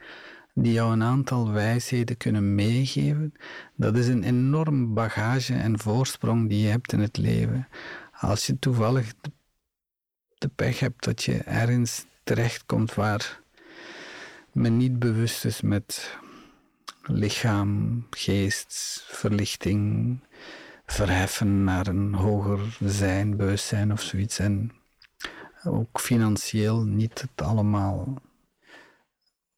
die 0.55 0.73
jou 0.73 0.93
een 0.93 1.03
aantal 1.03 1.53
wijsheden 1.53 2.17
kunnen 2.17 2.55
meegeven. 2.55 3.35
Dat 3.77 3.97
is 3.97 4.07
een 4.07 4.23
enorm 4.23 4.95
bagage 4.95 5.55
en 5.55 5.79
voorsprong 5.79 6.49
die 6.49 6.61
je 6.61 6.69
hebt 6.69 6.93
in 6.93 7.01
het 7.01 7.17
leven. 7.17 7.69
Als 8.13 8.47
je 8.47 8.59
toevallig 8.59 9.13
de 10.39 10.49
pech 10.49 10.81
hebt 10.81 11.05
dat 11.05 11.23
je 11.23 11.37
ergens 11.37 12.07
terechtkomt 12.25 12.95
waar 12.95 13.41
men 14.53 14.77
niet 14.77 14.99
bewust 14.99 15.45
is 15.45 15.61
met 15.61 16.19
lichaam, 17.03 18.07
geest, 18.11 19.03
verlichting, 19.07 20.19
verheffen 20.87 21.65
naar 21.65 21.87
een 21.87 22.15
hoger 22.15 22.77
zijn, 22.81 23.37
bewustzijn 23.37 23.93
of 23.93 24.01
zoiets. 24.01 24.39
En 24.39 24.73
ook 25.65 26.01
financieel 26.01 26.85
niet 26.85 27.21
het 27.21 27.47
allemaal 27.47 28.23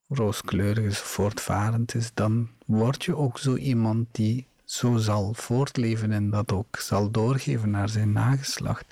rooskleurig 0.09 0.85
is, 0.85 0.99
voortvarend 0.99 1.95
is, 1.95 2.11
dan 2.15 2.49
word 2.67 3.05
je 3.05 3.17
ook 3.17 3.39
zo 3.39 3.57
iemand 3.57 4.09
die 4.13 4.47
zo 4.65 4.97
zal 4.97 5.35
voortleven 5.35 6.13
en 6.13 6.31
dat 6.31 6.53
ook 6.53 6.77
zal 6.77 7.11
doorgeven 7.11 7.71
naar 7.71 7.89
zijn 7.89 8.13
nageslacht. 8.13 8.85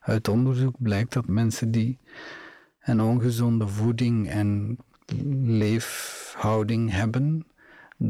Uit 0.00 0.28
onderzoek 0.28 0.74
blijkt 0.78 1.12
dat 1.12 1.26
mensen 1.26 1.70
die 1.70 1.98
een 2.80 3.00
ongezonde 3.00 3.68
voeding 3.68 4.28
en 4.28 4.78
leefhouding 5.44 6.90
hebben, 6.90 7.46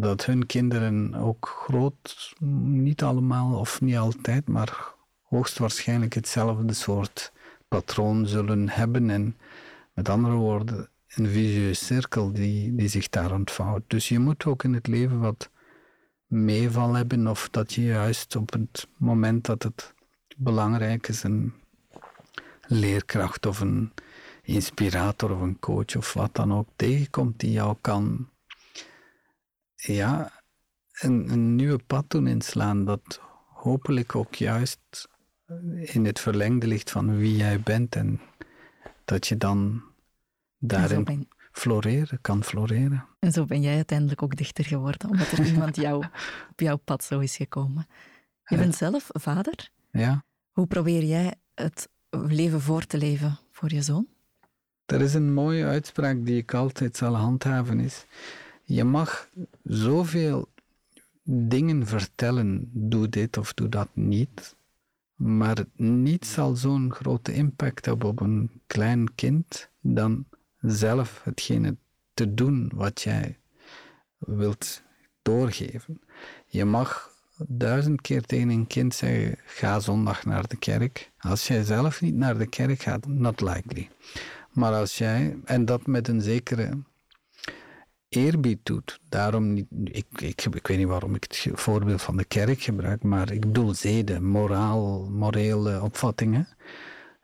dat 0.00 0.24
hun 0.24 0.46
kinderen 0.46 1.14
ook 1.14 1.64
groot, 1.66 2.34
niet 2.64 3.02
allemaal 3.02 3.58
of 3.58 3.80
niet 3.80 3.96
altijd, 3.96 4.48
maar 4.48 4.94
hoogstwaarschijnlijk 5.22 6.14
hetzelfde 6.14 6.72
soort 6.72 7.32
patroon 7.68 8.26
zullen 8.26 8.68
hebben. 8.68 9.10
En 9.10 9.36
met 9.92 10.08
andere 10.08 10.34
woorden, 10.34 10.88
een 11.14 11.26
vicieuze 11.28 11.84
cirkel 11.84 12.32
die, 12.32 12.74
die 12.74 12.88
zich 12.88 13.08
daar 13.08 13.32
ontvouwt. 13.32 13.82
Dus 13.86 14.08
je 14.08 14.18
moet 14.18 14.44
ook 14.44 14.64
in 14.64 14.74
het 14.74 14.86
leven 14.86 15.20
wat 15.20 15.50
meeval 16.26 16.94
hebben, 16.94 17.26
of 17.26 17.48
dat 17.50 17.72
je 17.72 17.82
juist 17.84 18.36
op 18.36 18.52
het 18.52 18.88
moment 18.96 19.44
dat 19.44 19.62
het 19.62 19.94
belangrijk 20.36 21.08
is, 21.08 21.22
een 21.22 21.52
leerkracht 22.66 23.46
of 23.46 23.60
een 23.60 23.92
inspirator 24.42 25.30
of 25.30 25.40
een 25.40 25.58
coach 25.58 25.96
of 25.96 26.12
wat 26.12 26.34
dan 26.34 26.54
ook 26.54 26.68
tegenkomt 26.76 27.40
die 27.40 27.50
jou 27.50 27.76
kan 27.80 28.28
ja, 29.92 30.42
een, 30.92 31.30
een 31.30 31.54
nieuwe 31.54 31.80
pad 31.86 32.04
doen 32.10 32.26
inslaan 32.26 32.84
dat 32.84 33.20
hopelijk 33.48 34.14
ook 34.14 34.34
juist 34.34 35.08
in 35.80 36.04
het 36.04 36.20
verlengde 36.20 36.66
ligt 36.66 36.90
van 36.90 37.16
wie 37.16 37.36
jij 37.36 37.60
bent 37.60 37.96
en 37.96 38.20
dat 39.04 39.26
je 39.26 39.36
dan 39.36 39.82
daarin 40.58 41.28
floreren, 41.52 42.18
kan 42.20 42.44
floreren. 42.44 43.06
En 43.18 43.32
zo 43.32 43.44
ben 43.44 43.60
jij 43.60 43.74
uiteindelijk 43.74 44.22
ook 44.22 44.36
dichter 44.36 44.64
geworden, 44.64 45.10
omdat 45.10 45.30
er 45.30 45.46
iemand 45.52 45.76
jou, 45.76 46.04
op 46.50 46.60
jouw 46.60 46.76
pad 46.76 47.04
zo 47.04 47.18
is 47.18 47.36
gekomen. 47.36 47.86
Je 48.44 48.56
bent 48.56 48.74
zelf 48.74 49.08
vader. 49.12 49.70
Ja. 49.90 50.24
Hoe 50.52 50.66
probeer 50.66 51.04
jij 51.04 51.34
het 51.54 51.88
leven 52.10 52.60
voor 52.60 52.86
te 52.86 52.98
leven 52.98 53.38
voor 53.50 53.72
je 53.72 53.82
zoon? 53.82 54.06
Er 54.86 55.00
is 55.00 55.14
een 55.14 55.32
mooie 55.32 55.64
uitspraak 55.64 56.26
die 56.26 56.36
ik 56.36 56.54
altijd 56.54 56.96
zal 56.96 57.14
handhaven 57.14 57.80
is, 57.80 58.04
je 58.64 58.84
mag 58.84 59.28
zoveel 59.62 60.48
dingen 61.22 61.86
vertellen, 61.86 62.70
doe 62.72 63.08
dit 63.08 63.36
of 63.36 63.54
doe 63.54 63.68
dat 63.68 63.88
niet, 63.92 64.56
maar 65.14 65.64
niets 65.76 66.32
zal 66.32 66.56
zo'n 66.56 66.92
grote 66.92 67.32
impact 67.32 67.84
hebben 67.84 68.08
op 68.08 68.20
een 68.20 68.50
klein 68.66 69.14
kind 69.14 69.70
dan 69.80 70.24
zelf 70.60 71.20
hetgene 71.24 71.76
te 72.14 72.34
doen 72.34 72.70
wat 72.74 73.02
jij 73.02 73.38
wilt 74.18 74.82
doorgeven. 75.22 76.00
Je 76.46 76.64
mag 76.64 77.12
duizend 77.48 78.00
keer 78.00 78.22
tegen 78.22 78.48
een 78.48 78.66
kind 78.66 78.94
zeggen: 78.94 79.36
ga 79.44 79.80
zondag 79.80 80.24
naar 80.24 80.48
de 80.48 80.56
kerk. 80.56 81.10
Als 81.18 81.46
jij 81.46 81.64
zelf 81.64 82.00
niet 82.00 82.14
naar 82.14 82.38
de 82.38 82.46
kerk 82.46 82.82
gaat, 82.82 83.06
not 83.06 83.40
likely. 83.40 83.88
Maar 84.50 84.72
als 84.72 84.98
jij, 84.98 85.36
en 85.44 85.64
dat 85.64 85.86
met 85.86 86.08
een 86.08 86.20
zekere 86.20 86.78
eerbied 88.14 88.58
doet, 88.62 89.00
daarom 89.08 89.52
niet, 89.52 89.66
ik, 89.84 90.06
ik, 90.16 90.44
ik 90.44 90.66
weet 90.66 90.78
niet 90.78 90.86
waarom 90.86 91.14
ik 91.14 91.24
het 91.24 91.46
voorbeeld 91.52 92.02
van 92.02 92.16
de 92.16 92.24
kerk 92.24 92.60
gebruik, 92.62 93.02
maar 93.02 93.32
ik 93.32 93.40
bedoel 93.40 93.74
zeden, 93.74 94.24
moraal, 94.24 95.10
morele 95.10 95.82
opvattingen, 95.82 96.48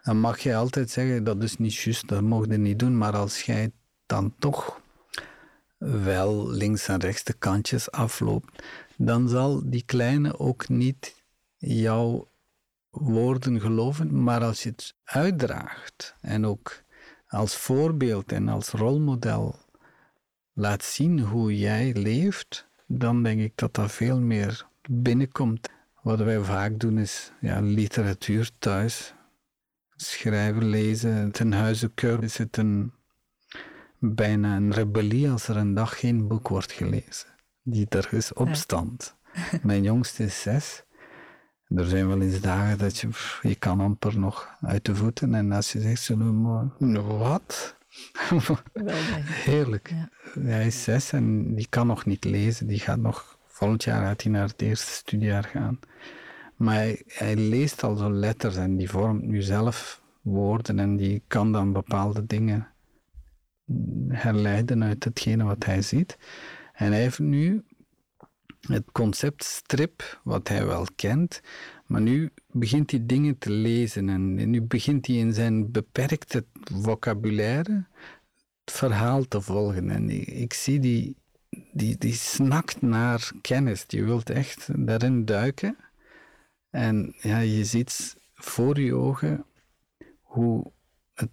dan 0.03 0.20
mag 0.20 0.38
je 0.38 0.57
altijd 0.57 0.91
zeggen 0.91 1.24
dat 1.24 1.43
is 1.43 1.57
niet 1.57 1.74
juist, 1.74 2.09
dat 2.09 2.22
mocht 2.22 2.51
je 2.51 2.59
niet 2.59 2.78
doen, 2.78 2.99
maar 2.99 3.16
als 3.16 3.43
jij 3.43 3.72
dan 4.07 4.34
toch 4.38 4.80
wel 5.78 6.51
links 6.51 6.88
en 6.88 7.01
rechts 7.01 7.24
de 7.24 7.32
kantjes 7.32 7.91
afloopt, 7.91 8.62
dan 8.97 9.28
zal 9.28 9.62
die 9.64 9.82
kleine 9.86 10.38
ook 10.38 10.68
niet 10.68 11.22
jouw 11.57 12.28
woorden 12.91 13.61
geloven, 13.61 14.22
maar 14.22 14.45
als 14.45 14.62
je 14.62 14.68
het 14.68 14.95
uitdraagt 15.05 16.14
en 16.20 16.47
ook 16.47 16.82
als 17.28 17.57
voorbeeld 17.57 18.32
en 18.32 18.49
als 18.49 18.70
rolmodel 18.70 19.59
laat 20.53 20.84
zien 20.84 21.20
hoe 21.20 21.59
jij 21.59 21.92
leeft, 21.94 22.68
dan 22.86 23.22
denk 23.22 23.40
ik 23.40 23.53
dat 23.55 23.74
dat 23.74 23.92
veel 23.92 24.20
meer 24.20 24.66
binnenkomt. 24.90 25.68
Wat 26.03 26.18
wij 26.18 26.40
vaak 26.40 26.78
doen 26.78 26.98
is 26.98 27.32
ja, 27.40 27.61
literatuur 27.61 28.51
thuis. 28.59 29.14
Schrijven, 29.96 30.64
lezen. 30.64 31.32
Ten 31.32 31.53
huize 31.53 31.88
keur 31.94 32.22
is 32.22 32.38
het 32.38 32.57
een, 32.57 32.92
bijna 33.98 34.57
een 34.57 34.72
rebellie 34.72 35.30
als 35.30 35.48
er 35.48 35.57
een 35.57 35.74
dag 35.74 35.98
geen 35.98 36.28
boek 36.28 36.48
wordt 36.48 36.72
gelezen. 36.72 37.28
Die 37.62 37.86
er 37.88 38.09
is 38.12 38.32
opstand. 38.32 39.16
Mijn 39.62 39.82
jongste 39.82 40.24
is 40.24 40.40
zes. 40.40 40.84
Er 41.66 41.86
zijn 41.86 42.09
wel 42.09 42.20
eens 42.20 42.40
dagen 42.40 42.78
dat 42.78 42.98
je, 42.98 43.09
je 43.42 43.55
kan 43.55 43.80
amper 43.80 44.18
nog 44.18 44.48
uit 44.61 44.84
de 44.84 44.94
voeten. 44.94 45.34
En 45.34 45.53
als 45.53 45.72
je 45.72 45.80
zegt, 45.80 46.03
zullen 46.03 46.42
we 46.78 47.01
wat? 47.01 47.76
Heerlijk. 49.45 49.95
Hij 50.41 50.66
is 50.66 50.82
zes 50.82 51.12
en 51.12 51.55
die 51.55 51.66
kan 51.68 51.86
nog 51.86 52.05
niet 52.05 52.24
lezen. 52.24 52.66
Die 52.66 52.78
gaat 52.78 52.99
nog, 52.99 53.38
volgend 53.47 53.84
jaar 53.84 54.05
gaat 54.05 54.22
hij 54.22 54.32
naar 54.32 54.49
het 54.49 54.62
eerste 54.62 54.93
studiejaar 54.93 55.45
gaan. 55.45 55.78
Maar 56.57 56.74
hij, 56.74 57.03
hij 57.07 57.36
leest 57.36 57.82
al 57.82 57.97
zo 57.97 58.11
letters 58.12 58.57
en 58.57 58.76
die 58.76 58.91
vormt 58.91 59.22
nu 59.22 59.43
zelf 59.43 60.03
woorden 60.20 60.78
en 60.78 60.97
die 60.97 61.22
kan 61.26 61.53
dan 61.53 61.72
bepaalde 61.72 62.26
dingen 62.26 62.68
herleiden 64.09 64.84
uit 64.84 65.05
hetgene 65.05 65.45
wat 65.45 65.64
hij 65.64 65.82
ziet. 65.82 66.18
En 66.72 66.93
hij 66.93 67.01
heeft 67.01 67.18
nu 67.18 67.64
het 68.61 68.84
concept 68.93 69.45
strip, 69.45 70.20
wat 70.24 70.49
hij 70.49 70.66
wel 70.66 70.86
kent, 70.97 71.41
maar 71.91 72.01
nu 72.01 72.30
begint 72.47 72.91
hij 72.91 73.07
dingen 73.07 73.38
te 73.38 73.51
lezen 73.51 74.09
en 74.09 74.51
nu 74.51 74.62
begint 74.62 75.07
hij 75.07 75.16
in 75.16 75.32
zijn 75.32 75.70
beperkte 75.70 76.45
vocabulaire 76.62 77.86
het 78.64 78.74
verhaal 78.74 79.28
te 79.28 79.41
volgen. 79.41 79.91
En 79.91 80.11
ik, 80.41 80.53
zie 80.53 80.80
die, 80.80 81.16
die, 81.72 81.99
die 81.99 82.12
snakt 82.12 82.82
naar 82.82 83.30
kennis. 83.41 83.84
Je 83.86 84.05
wilt 84.05 84.30
echt 84.30 84.68
daarin 84.86 85.24
duiken. 85.24 85.76
En 86.70 87.14
ja, 87.20 87.38
je 87.38 87.64
ziet 87.64 88.16
voor 88.34 88.80
je 88.80 88.95
ogen 88.95 89.45
hoe 90.20 90.72
het 91.14 91.30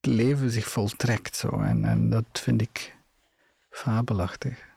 leven 0.00 0.50
zich 0.50 0.68
voltrekt. 0.68 1.36
Zo. 1.36 1.48
En, 1.48 1.84
en 1.84 2.10
dat 2.10 2.26
vind 2.32 2.60
ik 2.60 2.96
fabelachtig. 3.70 4.71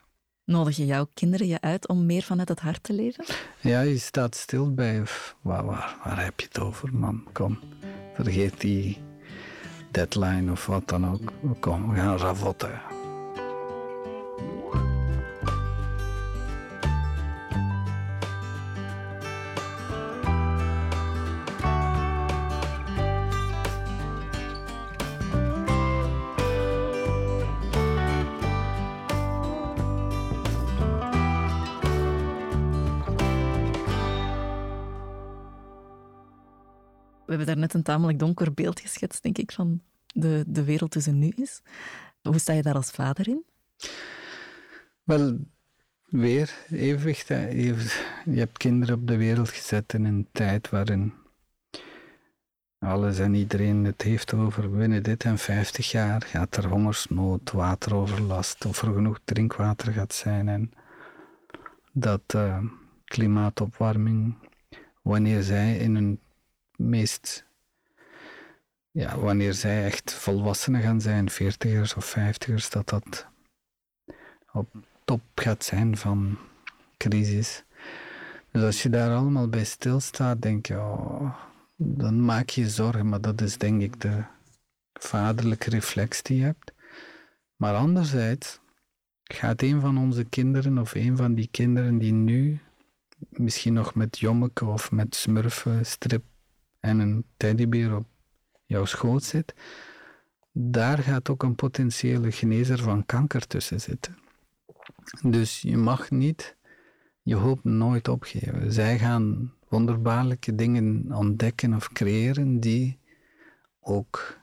Nodig 0.46 0.76
je 0.76 0.86
jouw 0.86 1.06
kinderen 1.14 1.46
je 1.46 1.60
uit 1.60 1.88
om 1.88 2.06
meer 2.06 2.22
vanuit 2.22 2.48
het 2.48 2.60
hart 2.60 2.82
te 2.82 2.92
leven? 2.92 3.24
Ja, 3.60 3.80
je 3.80 3.98
staat 3.98 4.34
stil 4.34 4.74
bij, 4.74 5.02
waar, 5.40 5.64
waar, 5.64 5.96
waar 6.04 6.24
heb 6.24 6.40
je 6.40 6.46
het 6.46 6.58
over, 6.58 6.94
man? 6.94 7.26
Kom, 7.32 7.58
vergeet 8.14 8.60
die 8.60 8.98
deadline 9.90 10.52
of 10.52 10.66
wat 10.66 10.88
dan 10.88 11.08
ook. 11.10 11.32
Kom, 11.60 11.90
we 11.90 11.96
gaan 11.96 12.18
ravotten. 12.18 12.80
Tamelijk 37.86 38.18
donker 38.18 38.54
beeld 38.54 38.80
geschetst, 38.80 39.22
denk 39.22 39.38
ik, 39.38 39.52
van 39.52 39.80
de, 40.06 40.44
de 40.46 40.64
wereld 40.64 40.90
tussen 40.90 41.18
nu 41.18 41.32
is. 41.36 41.62
Hoe 42.22 42.38
sta 42.38 42.52
je 42.52 42.62
daar 42.62 42.74
als 42.74 42.90
vader 42.90 43.28
in? 43.28 43.44
Wel, 45.02 45.38
weer 46.06 46.54
evenwicht. 46.70 47.28
Je 47.28 47.74
hebt 48.24 48.58
kinderen 48.58 48.94
op 48.94 49.06
de 49.06 49.16
wereld 49.16 49.48
gezet 49.48 49.92
in 49.92 50.04
een 50.04 50.28
tijd 50.32 50.70
waarin 50.70 51.12
alles 52.78 53.18
en 53.18 53.34
iedereen 53.34 53.84
het 53.84 54.02
heeft 54.02 54.34
over 54.34 54.70
binnen 54.70 55.02
dit 55.02 55.24
en 55.24 55.38
50 55.38 55.90
jaar 55.90 56.22
gaat 56.22 56.56
er 56.56 56.68
hongersnood, 56.68 57.50
wateroverlast 57.50 58.64
of 58.64 58.82
er 58.82 58.92
genoeg 58.92 59.20
drinkwater 59.24 59.92
gaat 59.92 60.14
zijn 60.14 60.48
en 60.48 60.72
dat 61.92 62.22
uh, 62.36 62.58
klimaatopwarming, 63.04 64.34
wanneer 65.02 65.42
zij 65.42 65.76
in 65.76 65.94
een 65.94 66.20
meest 66.76 67.46
ja, 68.96 69.18
wanneer 69.18 69.54
zij 69.54 69.84
echt 69.84 70.12
volwassenen 70.12 70.82
gaan 70.82 71.00
zijn, 71.00 71.30
veertigers 71.30 71.94
of 71.94 72.04
vijftigers, 72.04 72.70
dat 72.70 72.88
dat 72.88 73.26
op 74.52 74.68
top 75.04 75.20
gaat 75.34 75.64
zijn 75.64 75.96
van 75.96 76.38
crisis. 76.96 77.64
Dus 78.50 78.62
als 78.62 78.82
je 78.82 78.88
daar 78.88 79.16
allemaal 79.16 79.48
bij 79.48 79.64
stilstaat, 79.64 80.42
denk 80.42 80.66
je, 80.66 80.74
oh, 80.74 81.36
dan 81.76 82.24
maak 82.24 82.48
je 82.48 82.70
zorgen, 82.70 83.08
maar 83.08 83.20
dat 83.20 83.40
is 83.40 83.58
denk 83.58 83.82
ik 83.82 84.00
de 84.00 84.24
vaderlijke 84.92 85.70
reflex 85.70 86.22
die 86.22 86.36
je 86.36 86.44
hebt. 86.44 86.72
Maar 87.56 87.74
anderzijds 87.74 88.60
gaat 89.24 89.62
een 89.62 89.80
van 89.80 89.98
onze 89.98 90.24
kinderen 90.24 90.78
of 90.78 90.94
een 90.94 91.16
van 91.16 91.34
die 91.34 91.48
kinderen 91.50 91.98
die 91.98 92.12
nu 92.12 92.58
misschien 93.28 93.72
nog 93.72 93.94
met 93.94 94.18
jommeke 94.18 94.64
of 94.64 94.90
met 94.92 95.14
smurfen, 95.14 95.86
strip 95.86 96.24
en 96.80 96.98
een 96.98 97.24
teddybeer 97.36 97.96
op 97.96 98.06
jouw 98.66 98.84
schoot 98.84 99.22
zit, 99.22 99.54
daar 100.52 100.98
gaat 100.98 101.28
ook 101.28 101.42
een 101.42 101.54
potentiële 101.54 102.32
genezer 102.32 102.78
van 102.78 103.06
kanker 103.06 103.46
tussen 103.46 103.80
zitten. 103.80 104.18
Dus 105.22 105.60
je 105.60 105.76
mag 105.76 106.10
niet 106.10 106.56
je 107.22 107.34
hoop 107.34 107.64
nooit 107.64 108.08
opgeven. 108.08 108.72
Zij 108.72 108.98
gaan 108.98 109.52
wonderbaarlijke 109.68 110.54
dingen 110.54 111.12
ontdekken 111.12 111.74
of 111.74 111.92
creëren 111.92 112.60
die 112.60 112.98
ook 113.80 114.40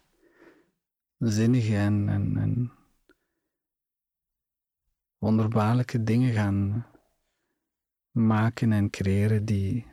zinnige 1.17 1.75
en, 1.75 2.09
en, 2.09 2.37
en 2.37 2.71
wonderbaarlijke 5.17 6.03
dingen 6.03 6.33
gaan 6.33 6.87
maken 8.11 8.71
en 8.71 8.89
creëren 8.89 9.45
die 9.45 9.85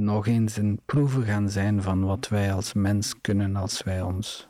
nog 0.00 0.26
eens 0.26 0.56
een 0.56 0.80
proeven 0.84 1.24
gaan 1.24 1.50
zijn 1.50 1.82
van 1.82 2.04
wat 2.04 2.28
wij 2.28 2.52
als 2.52 2.72
mens 2.72 3.20
kunnen 3.20 3.56
als 3.56 3.82
wij 3.82 4.02
ons 4.02 4.48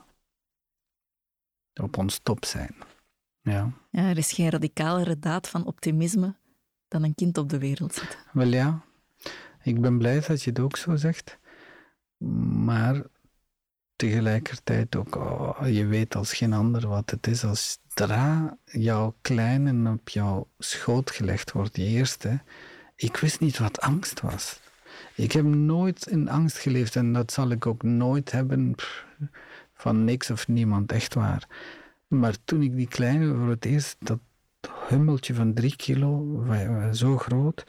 op 1.74 1.98
ons 1.98 2.18
top 2.18 2.44
zijn. 2.44 2.74
Ja. 3.42 3.72
ja 3.90 4.08
er 4.08 4.18
is 4.18 4.32
geen 4.32 4.50
radicalere 4.50 5.18
daad 5.18 5.48
van 5.48 5.66
optimisme 5.66 6.36
dan 6.88 7.04
een 7.04 7.14
kind 7.14 7.38
op 7.38 7.48
de 7.48 7.58
wereld 7.58 7.94
zetten. 7.94 8.18
Wel 8.32 8.46
ja, 8.46 8.84
ik 9.62 9.80
ben 9.80 9.98
blij 9.98 10.20
dat 10.20 10.42
je 10.42 10.50
het 10.50 10.58
ook 10.58 10.76
zo 10.76 10.96
zegt. 10.96 11.38
Maar 12.64 13.02
tegelijkertijd 13.96 14.96
ook, 14.96 15.16
oh, 15.16 15.58
je 15.66 15.86
weet 15.86 16.14
als 16.14 16.32
geen 16.32 16.52
ander 16.52 16.88
wat 16.88 17.10
het 17.10 17.26
is 17.26 17.44
als 17.44 17.80
zodra 18.00 18.58
jouw 18.64 19.14
kleine 19.20 19.90
op 19.90 20.08
jouw 20.08 20.48
schoot 20.58 21.10
gelegd 21.10 21.52
wordt, 21.52 21.74
die 21.74 21.88
eerste. 21.88 22.40
Ik 22.96 23.16
wist 23.16 23.40
niet 23.40 23.58
wat 23.58 23.80
angst 23.80 24.20
was. 24.20 24.60
Ik 25.14 25.32
heb 25.32 25.44
nooit 25.44 26.06
in 26.06 26.28
angst 26.28 26.58
geleefd 26.58 26.96
en 26.96 27.12
dat 27.12 27.32
zal 27.32 27.50
ik 27.50 27.66
ook 27.66 27.82
nooit 27.82 28.32
hebben 28.32 28.74
van 29.74 30.04
niks 30.04 30.30
of 30.30 30.48
niemand, 30.48 30.92
echt 30.92 31.14
waar. 31.14 31.48
Maar 32.08 32.36
toen 32.44 32.62
ik 32.62 32.76
die 32.76 32.88
kleine 32.88 33.34
voor 33.34 33.48
het 33.48 33.64
eerst, 33.64 33.96
dat 33.98 34.18
hummeltje 34.88 35.34
van 35.34 35.54
drie 35.54 35.76
kilo, 35.76 36.44
zo 36.92 37.18
groot, 37.18 37.64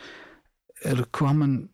er 0.74 1.08
kwam 1.10 1.42
een 1.42 1.72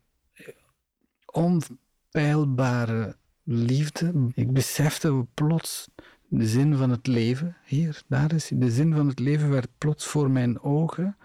onpeilbare 1.25 3.15
liefde. 3.43 4.13
Ik 4.33 4.53
besefte 4.53 5.25
plots 5.33 5.89
de 6.27 6.47
zin 6.47 6.75
van 6.75 6.89
het 6.89 7.07
leven. 7.07 7.57
Hier, 7.65 8.01
daar 8.07 8.33
is 8.33 8.51
De 8.53 8.71
zin 8.71 8.93
van 8.93 9.07
het 9.07 9.19
leven 9.19 9.49
werd 9.49 9.69
plots 9.77 10.05
voor 10.05 10.31
mijn 10.31 10.61
ogen. 10.61 11.17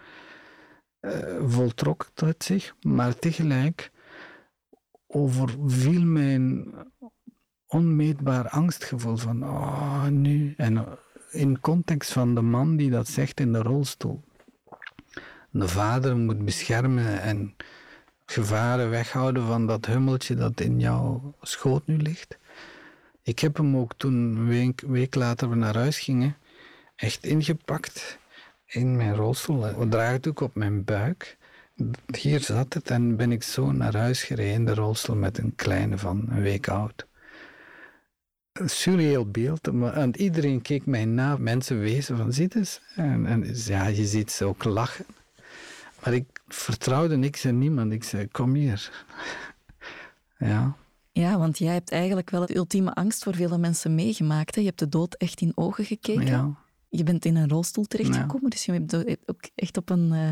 Uh, 1.01 1.11
voltrok 1.45 2.09
het 2.15 2.43
zich, 2.43 2.75
maar 2.81 3.15
tegelijk 3.15 3.91
overviel 5.13 6.01
mijn 6.01 6.73
onmeetbaar 7.67 8.49
angstgevoel 8.49 9.17
van 9.17 9.43
oh, 9.43 10.07
nu. 10.07 10.53
En 10.57 10.77
eh, 10.77 10.91
in 11.31 11.59
context 11.59 12.11
van 12.11 12.35
de 12.35 12.41
man 12.41 12.75
die 12.75 12.89
dat 12.89 13.07
zegt 13.07 13.39
in 13.39 13.51
de 13.51 13.61
rolstoel. 13.61 14.23
De 15.49 15.67
vader 15.67 16.17
moet 16.17 16.45
beschermen 16.45 17.21
en 17.21 17.55
gevaren 18.25 18.89
weghouden 18.89 19.45
van 19.45 19.67
dat 19.67 19.85
hummeltje 19.85 20.35
dat 20.35 20.59
in 20.59 20.79
jouw 20.79 21.35
schoot 21.41 21.87
nu 21.87 21.97
ligt. 21.97 22.37
Ik 23.21 23.39
heb 23.39 23.57
hem 23.57 23.77
ook 23.77 23.93
toen 23.97 24.13
een 24.13 24.47
week, 24.87 25.15
later 25.15 25.49
we 25.49 25.55
naar 25.55 25.75
huis 25.75 25.99
gingen, 25.99 26.37
echt 26.95 27.25
ingepakt 27.25 28.19
in 28.65 28.95
mijn 28.95 29.15
rolstoel. 29.15 29.65
Een 29.65 29.89
draagdoek 29.89 30.39
op 30.39 30.55
mijn 30.55 30.83
buik. 30.83 31.37
Hier 32.17 32.39
zat 32.39 32.73
het 32.73 32.89
en 32.89 33.15
ben 33.15 33.31
ik 33.31 33.43
zo 33.43 33.71
naar 33.71 33.95
huis 33.95 34.23
gereden 34.23 34.53
in 34.53 34.65
de 34.65 34.73
rolstoel 34.73 35.15
met 35.15 35.37
een 35.37 35.55
kleine 35.55 35.97
van 35.97 36.25
een 36.29 36.41
week 36.41 36.67
oud. 36.67 37.07
Een 38.51 38.69
surreëel 38.69 39.25
beeld, 39.25 39.67
en 39.67 40.17
iedereen 40.17 40.61
keek 40.61 40.85
mij 40.85 41.05
na. 41.05 41.37
Mensen 41.37 41.79
wezen 41.79 42.17
van, 42.17 42.33
zit 42.33 42.55
eens. 42.55 42.81
En, 42.95 43.25
en 43.25 43.55
ja, 43.55 43.87
je 43.87 44.05
ziet 44.05 44.31
ze 44.31 44.45
ook 44.45 44.63
lachen. 44.63 45.05
Maar 46.03 46.13
ik 46.13 46.41
vertrouwde 46.47 47.15
niks 47.17 47.43
en 47.43 47.57
niemand. 47.57 47.91
Ik 47.91 48.03
zei, 48.03 48.27
kom 48.27 48.53
hier. 48.53 49.05
ja. 50.37 50.75
Ja, 51.11 51.37
want 51.37 51.57
jij 51.57 51.73
hebt 51.73 51.91
eigenlijk 51.91 52.29
wel 52.29 52.45
de 52.45 52.55
ultieme 52.55 52.93
angst 52.93 53.23
voor 53.23 53.35
vele 53.35 53.57
mensen 53.57 53.95
meegemaakt. 53.95 54.55
Hè? 54.55 54.61
Je 54.61 54.67
hebt 54.67 54.79
de 54.79 54.89
dood 54.89 55.15
echt 55.15 55.41
in 55.41 55.51
ogen 55.55 55.85
gekeken. 55.85 56.25
Ja. 56.25 56.55
Je 56.89 57.03
bent 57.03 57.25
in 57.25 57.35
een 57.35 57.49
rolstoel 57.49 57.85
terechtgekomen, 57.85 58.49
dus 58.49 58.65
je 58.65 58.71
hebt 58.71 58.95
ook 59.25 59.49
echt 59.55 59.77
op 59.77 59.89
een... 59.89 60.13
Uh, 60.13 60.31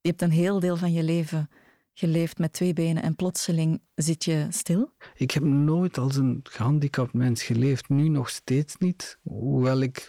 je 0.00 0.08
hebt 0.08 0.22
een 0.22 0.30
heel 0.30 0.60
deel 0.60 0.76
van 0.76 0.92
je 0.92 1.02
leven 1.02 1.50
geleefd 1.94 2.38
met 2.38 2.52
twee 2.52 2.72
benen 2.72 3.02
en 3.02 3.16
plotseling 3.16 3.80
zit 3.94 4.24
je 4.24 4.46
stil? 4.50 4.92
Ik 5.14 5.30
heb 5.30 5.42
nooit 5.42 5.98
als 5.98 6.16
een 6.16 6.40
gehandicapt 6.42 7.12
mens 7.12 7.42
geleefd, 7.42 7.88
nu 7.88 8.08
nog 8.08 8.28
steeds 8.28 8.76
niet. 8.76 9.18
Hoewel 9.22 9.80
ik 9.80 10.08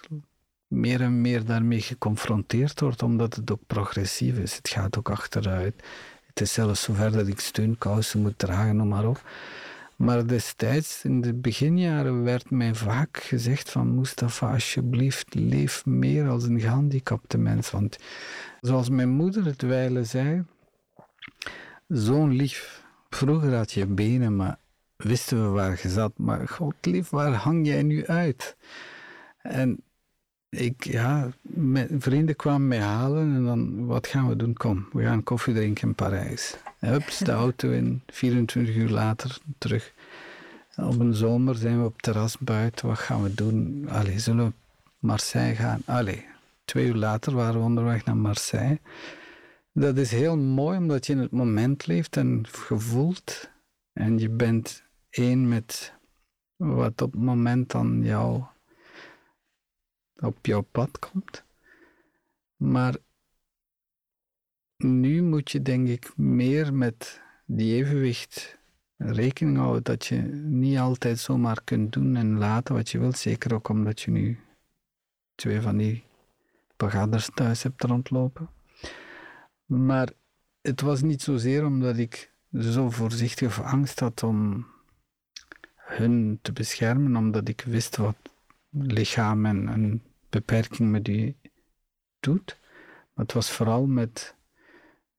meer 0.67 1.01
en 1.01 1.21
meer 1.21 1.45
daarmee 1.45 1.81
geconfronteerd 1.81 2.79
word, 2.79 3.03
omdat 3.03 3.35
het 3.35 3.51
ook 3.51 3.61
progressief 3.67 4.37
is. 4.37 4.55
Het 4.55 4.69
gaat 4.69 4.97
ook 4.97 5.09
achteruit. 5.09 5.83
Het 6.25 6.41
is 6.41 6.53
zelfs 6.53 6.81
zover 6.81 7.11
dat 7.11 7.27
ik 7.27 7.39
steunkousen 7.39 8.21
moet 8.21 8.37
dragen, 8.37 8.75
noem 8.75 8.87
maar 8.87 9.07
op. 9.07 9.23
Maar 10.01 10.27
destijds, 10.27 11.03
in 11.03 11.21
de 11.21 11.33
beginjaren, 11.33 12.23
werd 12.23 12.49
mij 12.49 12.75
vaak 12.75 13.17
gezegd 13.17 13.69
van 13.69 13.95
Mustafa, 13.95 14.51
alsjeblieft, 14.51 15.33
leef 15.33 15.85
meer 15.85 16.27
als 16.27 16.43
een 16.43 16.59
gehandicapte 16.59 17.37
mens. 17.37 17.71
Want 17.71 17.97
zoals 18.61 18.89
mijn 18.89 19.09
moeder 19.09 19.45
het 19.45 19.61
wijle 19.61 20.03
zei, 20.03 20.43
zo'n 21.87 22.31
lief. 22.31 22.83
Vroeger 23.09 23.55
had 23.55 23.71
je 23.71 23.85
benen, 23.85 24.35
maar 24.35 24.57
wisten 24.95 25.43
we 25.43 25.49
waar 25.49 25.79
je 25.81 25.89
zat. 25.89 26.13
Maar 26.17 26.47
god 26.47 26.75
lief, 26.81 27.09
waar 27.09 27.33
hang 27.33 27.67
jij 27.67 27.83
nu 27.83 28.05
uit? 28.05 28.55
En 29.41 29.83
ik, 30.51 30.83
ja, 30.83 31.29
mijn 31.41 32.01
vrienden 32.01 32.35
kwamen 32.35 32.67
mij 32.67 32.79
halen 32.79 33.35
en 33.35 33.45
dan, 33.45 33.85
wat 33.85 34.07
gaan 34.07 34.29
we 34.29 34.35
doen? 34.35 34.53
Kom, 34.53 34.87
we 34.91 35.03
gaan 35.03 35.23
koffie 35.23 35.53
drinken 35.53 35.87
in 35.87 35.95
Parijs. 35.95 36.57
Hups, 36.79 37.17
de 37.17 37.31
auto 37.31 37.69
in, 37.69 38.01
24 38.07 38.75
uur 38.75 38.89
later 38.89 39.37
terug. 39.57 39.93
Op 40.75 40.99
een 40.99 41.13
zomer 41.13 41.55
zijn 41.55 41.79
we 41.79 41.85
op 41.85 42.01
terras 42.01 42.37
buiten, 42.37 42.87
wat 42.87 42.99
gaan 42.99 43.23
we 43.23 43.33
doen? 43.33 43.85
Allee, 43.89 44.19
zullen 44.19 44.45
we 44.45 44.53
Marseille 44.99 45.55
gaan? 45.55 45.81
Allee, 45.85 46.25
twee 46.65 46.87
uur 46.87 46.95
later 46.95 47.33
waren 47.33 47.59
we 47.59 47.65
onderweg 47.65 48.05
naar 48.05 48.17
Marseille. 48.17 48.79
Dat 49.73 49.97
is 49.97 50.11
heel 50.11 50.37
mooi, 50.37 50.77
omdat 50.77 51.05
je 51.05 51.13
in 51.13 51.19
het 51.19 51.31
moment 51.31 51.87
leeft 51.87 52.17
en 52.17 52.45
gevoelt. 52.47 53.49
En 53.93 54.17
je 54.17 54.29
bent 54.29 54.83
één 55.09 55.47
met 55.47 55.93
wat 56.55 57.01
op 57.01 57.11
het 57.11 57.21
moment 57.21 57.71
dan 57.71 58.03
jou 58.03 58.43
op 60.21 60.45
jouw 60.45 60.61
pad 60.61 60.99
komt. 60.99 61.43
Maar 62.55 62.95
nu 64.77 65.21
moet 65.21 65.51
je 65.51 65.61
denk 65.61 65.87
ik 65.87 66.17
meer 66.17 66.73
met 66.73 67.21
die 67.45 67.75
evenwicht 67.75 68.59
rekening 68.97 69.57
houden 69.57 69.83
dat 69.83 70.05
je 70.05 70.17
niet 70.43 70.77
altijd 70.77 71.19
zomaar 71.19 71.63
kunt 71.63 71.93
doen 71.93 72.15
en 72.15 72.37
laten 72.37 72.75
wat 72.75 72.89
je 72.89 72.99
wilt. 72.99 73.17
Zeker 73.17 73.53
ook 73.53 73.69
omdat 73.69 74.01
je 74.01 74.11
nu 74.11 74.39
twee 75.35 75.61
van 75.61 75.77
die 75.77 76.03
pagaders 76.77 77.29
thuis 77.33 77.63
hebt 77.63 77.83
rondlopen. 77.83 78.49
Maar 79.65 80.09
het 80.61 80.81
was 80.81 81.01
niet 81.01 81.21
zozeer 81.21 81.65
omdat 81.65 81.97
ik 81.97 82.31
zo 82.59 82.89
voorzichtig 82.89 83.47
of 83.47 83.59
angst 83.59 83.99
had 83.99 84.23
om 84.23 84.65
hun 85.75 86.39
te 86.41 86.51
beschermen, 86.51 87.15
omdat 87.15 87.47
ik 87.47 87.61
wist 87.61 87.95
wat 87.95 88.15
lichaam 88.69 89.45
en, 89.45 90.03
beperking 90.31 90.89
me 90.89 91.01
die 91.01 91.37
doet. 92.19 92.59
Maar 93.13 93.25
het 93.25 93.33
was 93.33 93.51
vooral 93.51 93.85
met, 93.85 94.35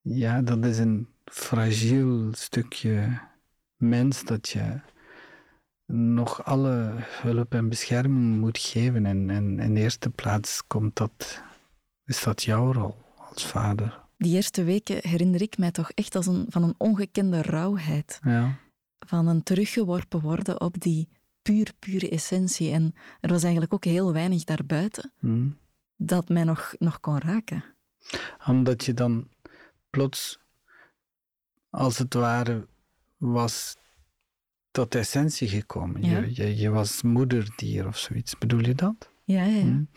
ja, 0.01 0.43
dat 0.43 0.65
is 0.65 0.79
een 0.79 1.09
fragiel 1.25 2.29
stukje 2.33 3.21
mens 3.77 4.25
dat 4.25 4.49
je 4.49 4.81
nog 5.95 6.45
alle 6.45 6.93
hulp 6.99 7.55
en 7.55 7.69
bescherming 7.69 8.39
moet 8.39 8.59
geven. 8.59 9.07
En, 9.07 9.31
en 9.31 9.61
in 9.61 9.77
eerste 9.77 10.11
plaats 10.11 10.67
komt 10.67 10.97
dat, 10.97 11.43
is 12.05 12.23
dat 12.23 12.43
jouw 12.43 12.73
rol 12.73 12.97
als 13.17 13.47
vader. 13.47 14.01
Die 14.17 14.35
eerste 14.35 14.65
weken 14.65 15.09
herinner 15.09 15.43
ik 15.43 15.59
mij 15.59 15.71
toch 15.71 15.91
echt 15.91 16.15
als 16.15 16.27
een, 16.27 16.47
van 16.49 16.63
een 16.63 16.75
ongekende 16.79 17.43
rauwheid. 17.43 18.21
Ja. 18.25 18.59
Van 19.07 19.27
een 19.27 19.43
teruggeworpen 19.43 20.21
worden 20.21 20.61
op 20.61 20.81
die 20.81 21.09
puur, 21.43 21.73
pure 21.79 22.09
essentie. 22.09 22.71
En 22.71 22.95
er 23.21 23.31
was 23.31 23.43
eigenlijk 23.43 23.73
ook 23.73 23.85
heel 23.85 24.13
weinig 24.13 24.45
daarbuiten 24.45 25.13
Hmm. 25.19 25.59
dat 25.97 26.29
mij 26.29 26.45
nog, 26.45 26.75
nog 26.79 27.01
kon 27.01 27.19
raken. 27.19 27.65
Omdat 28.47 28.85
je 28.85 28.95
dan 28.95 29.29
plots, 29.91 30.39
als 31.71 31.99
het 31.99 32.15
ware, 32.15 32.67
was 33.17 33.77
tot 34.71 34.95
essentie 34.95 35.49
gekomen. 35.49 36.03
Ja. 36.03 36.19
Je, 36.19 36.35
je, 36.35 36.57
je 36.57 36.71
was 36.71 37.03
moederdier 37.03 37.87
of 37.87 37.99
zoiets. 37.99 38.39
Bedoel 38.39 38.61
je 38.61 38.75
dat? 38.75 39.11
Ja, 39.25 39.45
ja, 39.45 39.57
ja. 39.57 39.63
Hmm. 39.63 39.89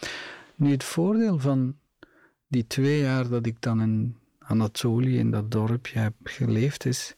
Nu, 0.56 0.72
het 0.72 0.84
voordeel 0.84 1.40
van 1.40 1.78
die 2.48 2.68
twee 2.68 3.00
jaar 3.00 3.30
dat 3.30 3.46
ik 3.46 3.62
dan 3.62 3.82
in 3.82 4.18
Anatolië, 4.40 5.18
in 5.18 5.32
dat 5.32 5.52
dorpje, 5.52 6.00
heb 6.00 6.16
geleefd, 6.24 6.86
is... 6.86 7.16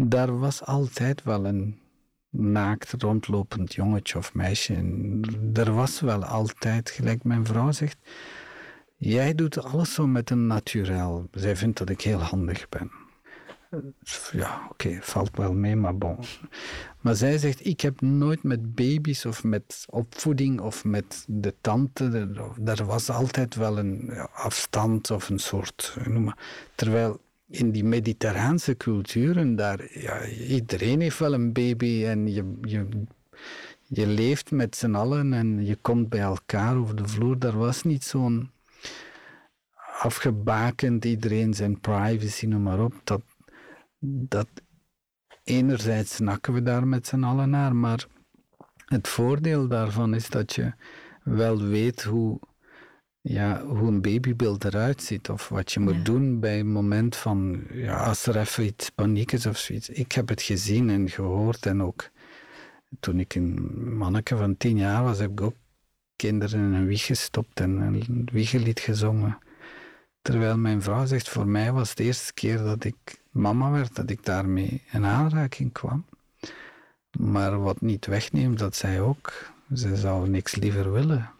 Daar 0.00 0.38
was 0.38 0.64
altijd 0.64 1.22
wel 1.22 1.46
een 1.46 1.80
naakt 2.30 2.94
rondlopend 3.02 3.74
jongetje 3.74 4.18
of 4.18 4.34
meisje. 4.34 4.74
Er 5.52 5.72
was 5.72 6.00
wel 6.00 6.24
altijd, 6.24 6.90
gelijk 6.90 7.24
mijn 7.24 7.46
vrouw 7.46 7.72
zegt... 7.72 7.98
Jij 9.00 9.34
doet 9.34 9.64
alles 9.64 9.94
zo 9.94 10.06
met 10.06 10.30
een 10.30 10.46
naturel. 10.46 11.28
Zij 11.30 11.56
vindt 11.56 11.78
dat 11.78 11.90
ik 11.90 12.00
heel 12.00 12.18
handig 12.18 12.68
ben. 12.68 12.90
Ja, 14.32 14.66
oké, 14.70 14.98
valt 15.00 15.36
wel 15.36 15.54
mee, 15.54 15.76
maar 15.76 15.98
bon. 15.98 16.18
Maar 17.00 17.14
zij 17.14 17.38
zegt, 17.38 17.66
ik 17.66 17.80
heb 17.80 18.00
nooit 18.00 18.42
met 18.42 18.74
baby's 18.74 19.24
of 19.24 19.44
met 19.44 19.84
opvoeding 19.88 20.60
of 20.60 20.84
met 20.84 21.24
de 21.28 21.54
tante, 21.60 22.28
er 22.64 22.84
was 22.84 23.10
altijd 23.10 23.54
wel 23.54 23.78
een 23.78 24.10
afstand 24.32 25.10
of 25.10 25.28
een 25.28 25.38
soort, 25.38 25.96
noem 26.04 26.24
maar. 26.24 26.38
Terwijl 26.74 27.20
in 27.50 27.70
die 27.70 27.84
mediterraanse 27.84 28.76
culturen, 28.76 29.56
daar, 29.56 30.00
ja, 30.00 30.26
iedereen 30.28 31.00
heeft 31.00 31.18
wel 31.18 31.34
een 31.34 31.52
baby 31.52 32.04
en 32.04 32.32
je, 32.32 32.58
je, 32.62 32.88
je 33.82 34.06
leeft 34.06 34.50
met 34.50 34.76
z'n 34.76 34.94
allen 34.94 35.32
en 35.32 35.64
je 35.64 35.76
komt 35.76 36.08
bij 36.08 36.20
elkaar 36.20 36.76
over 36.76 36.96
de 36.96 37.08
vloer. 37.08 37.38
Daar 37.38 37.58
was 37.58 37.82
niet 37.82 38.04
zo'n 38.04 38.50
afgebakend, 40.00 41.04
iedereen 41.04 41.54
zijn 41.54 41.80
privacy, 41.80 42.46
noem 42.46 42.62
maar 42.62 42.80
op. 42.80 42.94
Dat, 43.04 43.22
dat 44.00 44.48
enerzijds 45.44 46.14
snakken 46.14 46.52
we 46.52 46.62
daar 46.62 46.86
met 46.86 47.06
z'n 47.06 47.22
allen 47.22 47.50
naar, 47.50 47.76
maar 47.76 48.06
het 48.84 49.08
voordeel 49.08 49.68
daarvan 49.68 50.14
is 50.14 50.28
dat 50.28 50.54
je 50.54 50.72
wel 51.22 51.62
weet 51.62 52.02
hoe, 52.02 52.40
ja, 53.20 53.64
hoe 53.64 53.88
een 53.88 54.00
babybeeld 54.02 54.64
eruit 54.64 55.02
ziet 55.02 55.28
of 55.30 55.48
wat 55.48 55.72
je 55.72 55.80
moet 55.80 55.94
Ja. 55.94 56.02
doen 56.02 56.40
bij 56.40 56.58
een 56.60 56.72
moment 56.72 57.16
van, 57.16 57.62
ja, 57.72 57.96
als 58.04 58.26
er 58.26 58.36
even 58.36 58.64
iets 58.64 58.90
paniek 58.90 59.32
is 59.32 59.46
of 59.46 59.58
zoiets. 59.58 59.88
Ik 59.88 60.12
heb 60.12 60.28
het 60.28 60.42
gezien 60.42 60.90
en 60.90 61.10
gehoord 61.10 61.66
en 61.66 61.82
ook 61.82 62.10
toen 63.00 63.20
ik 63.20 63.34
een 63.34 63.96
manneke 63.96 64.36
van 64.36 64.56
tien 64.56 64.76
jaar 64.76 65.02
was, 65.02 65.18
heb 65.18 65.30
ik 65.30 65.40
ook 65.40 65.56
kinderen 66.16 66.58
in 66.60 66.72
een 66.72 66.86
wieg 66.86 67.04
gestopt 67.06 67.60
en 67.60 67.70
een 67.70 68.28
wiegelied 68.32 68.80
gezongen. 68.80 69.38
Terwijl 70.22 70.58
mijn 70.58 70.82
vrouw 70.82 71.06
zegt, 71.06 71.28
voor 71.28 71.46
mij 71.48 71.72
was 71.72 71.88
het 71.88 71.96
de 71.98 72.04
eerste 72.04 72.34
keer 72.34 72.58
dat 72.58 72.84
ik 72.84 72.96
mama 73.30 73.70
werd, 73.70 73.94
dat 73.96 74.10
ik 74.10 74.24
daarmee 74.24 74.82
in 74.92 75.04
aanraking 75.04 75.72
kwam. 75.72 76.04
Maar 77.18 77.60
wat 77.60 77.80
niet 77.80 78.06
wegneemt, 78.06 78.58
dat 78.58 78.76
zij 78.76 79.00
ook, 79.00 79.32
ze 79.74 79.96
zou 79.96 80.28
niks 80.28 80.54
liever 80.54 80.92
willen. 80.92 81.30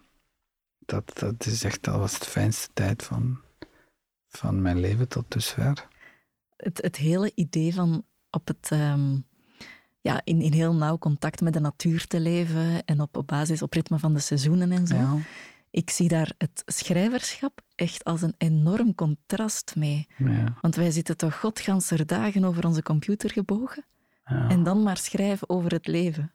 Dat, 0.88 1.18
dat 1.18 1.46
is 1.46 1.64
echt, 1.64 1.82
dat 1.82 1.96
was 1.96 2.18
de 2.18 2.24
fijnste 2.24 2.68
tijd 2.72 3.02
van, 3.02 3.40
van 4.28 4.62
mijn 4.62 4.80
leven 4.80 5.08
tot 5.08 5.24
dusver. 5.28 5.88
Het, 6.56 6.82
het 6.82 6.96
hele 6.96 7.32
idee 7.34 7.74
van 7.74 8.04
op 8.30 8.46
het, 8.46 8.68
ehm, 8.70 9.18
ja, 10.00 10.20
in, 10.24 10.40
in 10.40 10.52
heel 10.52 10.74
nauw 10.74 10.98
contact 10.98 11.40
met 11.40 11.52
de 11.52 11.60
natuur 11.60 12.06
te 12.06 12.20
leven 12.20 12.84
en 12.84 13.00
op, 13.00 13.16
op 13.16 13.26
basis, 13.26 13.62
op 13.62 13.72
ritme 13.72 13.98
van 13.98 14.14
de 14.14 14.20
seizoenen 14.20 14.72
en 14.72 14.86
zo. 14.86 14.96
Ja. 14.96 15.16
Ik 15.70 15.90
zie 15.90 16.08
daar 16.08 16.32
het 16.38 16.62
schrijverschap 16.66 17.60
echt 17.74 18.04
als 18.04 18.22
een 18.22 18.34
enorm 18.38 18.94
contrast 18.94 19.76
mee. 19.76 20.06
Ja, 20.16 20.56
Want 20.60 20.74
wij 20.74 20.90
zitten 20.90 21.16
toch 21.16 21.40
godganser 21.40 22.06
dagen 22.06 22.44
over 22.44 22.66
onze 22.66 22.82
computer 22.82 23.30
gebogen 23.30 23.84
ja, 24.24 24.48
en 24.48 24.62
dan 24.62 24.82
maar 24.82 24.96
schrijven 24.96 25.48
over 25.48 25.72
het 25.72 25.86
leven. 25.86 26.32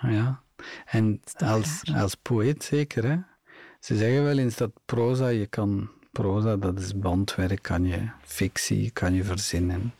ja. 0.00 0.42
En 0.84 1.20
als, 1.36 1.82
als 1.94 2.14
poëet 2.14 2.64
zeker, 2.64 3.04
hè. 3.04 3.29
Ze 3.80 3.96
zeggen 3.96 4.24
wel 4.24 4.38
eens 4.38 4.56
dat 4.56 4.70
proza, 4.84 5.28
je 5.28 5.46
kan... 5.46 5.90
Proza, 6.12 6.56
dat 6.56 6.78
is 6.78 6.98
bandwerk, 6.98 7.62
kan 7.62 7.84
je 7.84 8.08
fictie, 8.22 8.90
kan 8.90 9.14
je 9.14 9.24
verzinnen. 9.24 9.92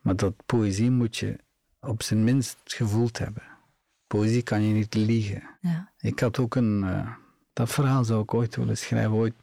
Maar 0.00 0.16
dat 0.16 0.34
poëzie 0.46 0.90
moet 0.90 1.16
je 1.16 1.36
op 1.80 2.02
zijn 2.02 2.24
minst 2.24 2.56
gevoeld 2.64 3.18
hebben. 3.18 3.42
Poëzie 4.06 4.42
kan 4.42 4.62
je 4.62 4.74
niet 4.74 4.94
liegen. 4.94 5.42
Ja. 5.60 5.92
Ik 5.98 6.20
had 6.20 6.38
ook 6.38 6.54
een... 6.54 6.84
eh, 6.84 7.10
dat 7.52 7.70
verhaal 7.70 8.04
zou 8.04 8.22
ik 8.22 8.34
ooit 8.34 8.56
willen 8.56 8.76
schrijven. 8.76 9.12
Ooit 9.12 9.34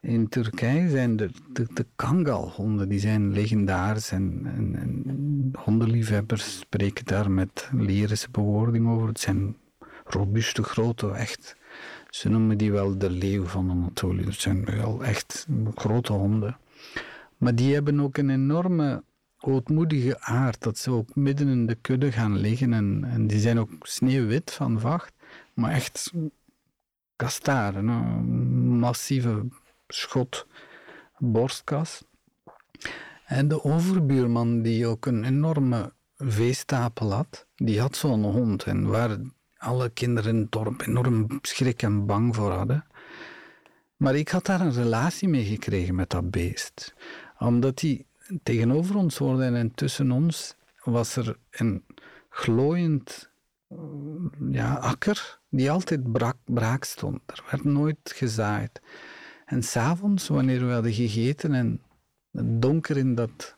in 0.00 0.28
Turkije 0.28 0.88
zijn 0.88 1.16
de, 1.16 1.30
de, 1.52 1.66
de 1.74 1.86
Kangal-honden, 1.96 2.88
die 2.88 3.00
zijn 3.00 3.32
legendarisch. 3.32 4.10
En, 4.10 4.42
en, 4.44 4.76
en 4.76 5.50
hondenliefhebbers 5.58 6.58
spreken 6.58 7.04
daar 7.04 7.30
met 7.30 7.68
lyrische 7.72 8.30
bewoording 8.30 8.88
over. 8.88 9.08
Het 9.08 9.20
zijn 9.20 9.56
robuuste, 10.04 10.62
grote, 10.62 11.10
echt... 11.10 11.56
Ze 12.16 12.28
noemen 12.28 12.58
die 12.58 12.72
wel 12.72 12.98
de 12.98 13.10
leeuw 13.10 13.44
van 13.44 13.70
Anatolië. 13.70 14.24
Het 14.24 14.40
zijn 14.40 14.64
wel 14.64 15.04
echt 15.04 15.46
grote 15.74 16.12
honden. 16.12 16.58
Maar 17.36 17.54
die 17.54 17.74
hebben 17.74 18.00
ook 18.00 18.16
een 18.16 18.30
enorme 18.30 19.04
ootmoedige 19.38 20.20
aard. 20.20 20.62
Dat 20.62 20.78
ze 20.78 20.90
ook 20.90 21.14
midden 21.14 21.48
in 21.48 21.66
de 21.66 21.74
kudde 21.74 22.12
gaan 22.12 22.36
liggen. 22.36 22.72
En, 22.72 23.04
en 23.04 23.26
die 23.26 23.38
zijn 23.38 23.58
ook 23.58 23.70
sneeuwwit 23.80 24.52
van 24.52 24.80
vacht. 24.80 25.12
Maar 25.54 25.70
echt 25.70 26.12
kastaren. 27.16 27.88
Een 27.88 28.78
massieve 28.78 29.46
schot 29.88 30.46
borstkas. 31.18 32.04
En 33.26 33.48
de 33.48 33.64
overbuurman, 33.64 34.62
die 34.62 34.86
ook 34.86 35.06
een 35.06 35.24
enorme 35.24 35.92
veestapel 36.16 37.12
had, 37.12 37.46
die 37.56 37.80
had 37.80 37.96
zo'n 37.96 38.24
hond. 38.24 38.64
En 38.64 38.86
waar 38.86 39.18
alle 39.66 39.90
kinderen 39.90 40.34
in 40.34 40.40
het 40.40 40.52
dorp 40.52 40.86
enorm 40.86 41.26
schrik 41.42 41.82
en 41.82 42.06
bang 42.06 42.34
voor 42.34 42.50
hadden. 42.50 42.84
Maar 43.96 44.14
ik 44.14 44.28
had 44.28 44.46
daar 44.46 44.60
een 44.60 44.72
relatie 44.72 45.28
mee 45.28 45.44
gekregen 45.44 45.94
met 45.94 46.10
dat 46.10 46.30
beest. 46.30 46.94
Omdat 47.38 47.78
die 47.78 48.06
tegenover 48.42 48.96
ons 48.96 49.18
hoorde 49.18 49.44
en 49.44 49.74
tussen 49.74 50.10
ons 50.10 50.54
was 50.82 51.16
er 51.16 51.36
een 51.50 51.84
glooiend 52.28 53.30
ja, 54.50 54.74
akker 54.74 55.38
die 55.48 55.70
altijd 55.70 56.12
brak, 56.12 56.36
braak 56.44 56.84
stond. 56.84 57.20
Er 57.26 57.44
werd 57.50 57.64
nooit 57.64 58.12
gezaaid. 58.14 58.80
En 59.44 59.62
s'avonds, 59.62 60.28
wanneer 60.28 60.66
we 60.66 60.72
hadden 60.72 60.92
gegeten 60.92 61.54
en 61.54 61.82
het 62.32 62.62
donker 62.62 62.96
in 62.96 63.14
dat 63.14 63.56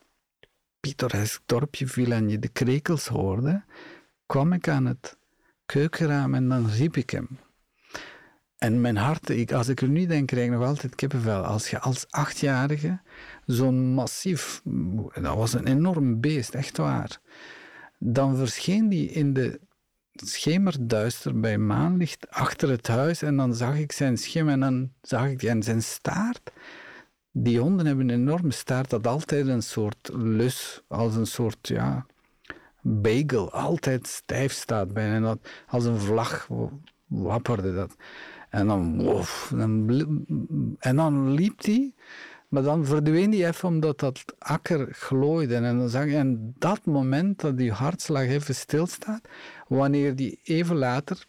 pittoresk 0.81 1.43
dorpje 1.47 1.87
viel 1.87 2.13
en 2.13 2.29
je 2.29 2.39
de 2.39 2.49
krekels 2.49 3.07
hoorde, 3.07 3.63
kwam 4.27 4.53
ik 4.53 4.69
aan 4.69 4.87
het 4.87 5.18
keukenraam 5.73 6.35
en 6.35 6.49
dan 6.49 6.67
riep 6.67 6.97
ik 6.97 7.11
hem. 7.11 7.29
En 8.59 8.81
mijn 8.81 8.97
hart, 8.97 9.29
ik, 9.29 9.53
als 9.53 9.69
ik 9.69 9.81
er 9.81 9.89
nu 9.89 10.07
denk, 10.07 10.27
krijg 10.27 10.45
ik 10.45 10.53
nog 10.53 10.65
altijd 10.65 10.95
kippenvel. 10.95 11.43
Als 11.43 11.71
je 11.71 11.79
als 11.79 12.07
achtjarige 12.11 13.01
zo'n 13.47 13.95
massief, 13.95 14.61
dat 15.15 15.37
was 15.37 15.53
een 15.53 15.67
enorm 15.67 16.21
beest, 16.21 16.55
echt 16.55 16.77
waar. 16.77 17.21
Dan 17.99 18.37
verscheen 18.37 18.89
die 18.89 19.11
in 19.11 19.33
de 19.33 19.61
schemerduister 20.13 21.41
bij 21.41 21.59
maanlicht 21.59 22.31
achter 22.31 22.69
het 22.69 22.87
huis 22.87 23.23
en 23.23 23.37
dan 23.37 23.55
zag 23.55 23.79
ik 23.79 23.93
zijn 23.93 24.17
schim 24.17 24.49
en 24.49 24.61
dan 24.61 24.93
zag 25.03 25.27
ik 25.27 25.39
die 25.39 25.49
en 25.49 25.63
zijn 25.63 25.83
staart. 25.83 26.51
Die 27.33 27.61
honden 27.61 27.87
hebben 27.87 28.09
een 28.09 28.21
enorme 28.21 28.53
staart 28.53 28.91
dat 28.91 29.07
altijd 29.07 29.47
een 29.47 29.63
soort 29.63 30.11
lus, 30.13 30.83
als 30.89 31.17
een 31.17 31.27
soort, 31.27 31.69
ja, 31.69 32.07
bagel, 32.83 33.53
altijd 33.53 34.07
stijf 34.07 34.53
staat 34.53 34.93
bij. 34.93 35.13
En 35.13 35.23
dat, 35.23 35.39
als 35.67 35.85
een 35.85 35.99
vlag 35.99 36.49
wapperde 37.07 37.75
dat. 37.75 37.97
En 38.51 38.67
dan, 38.67 39.03
wof, 39.03 39.53
en 40.79 40.97
dan 40.97 41.31
liep 41.31 41.65
hij 41.65 41.93
Maar 42.49 42.63
dan 42.63 42.87
verdween 42.87 43.31
die 43.31 43.47
even 43.47 43.69
omdat 43.69 43.99
dat 43.99 44.25
akker 44.39 44.89
glooide. 44.95 45.55
En 45.55 45.79
dan 45.79 45.89
zag 45.89 46.05
je, 46.05 46.17
en 46.17 46.55
dat 46.59 46.85
moment 46.87 47.41
dat 47.41 47.59
die 47.59 47.73
hartslag 47.73 48.23
even 48.23 48.55
stilstaat, 48.55 49.21
wanneer 49.69 50.17
die 50.17 50.41
even 50.43 50.77
later, 50.77 51.27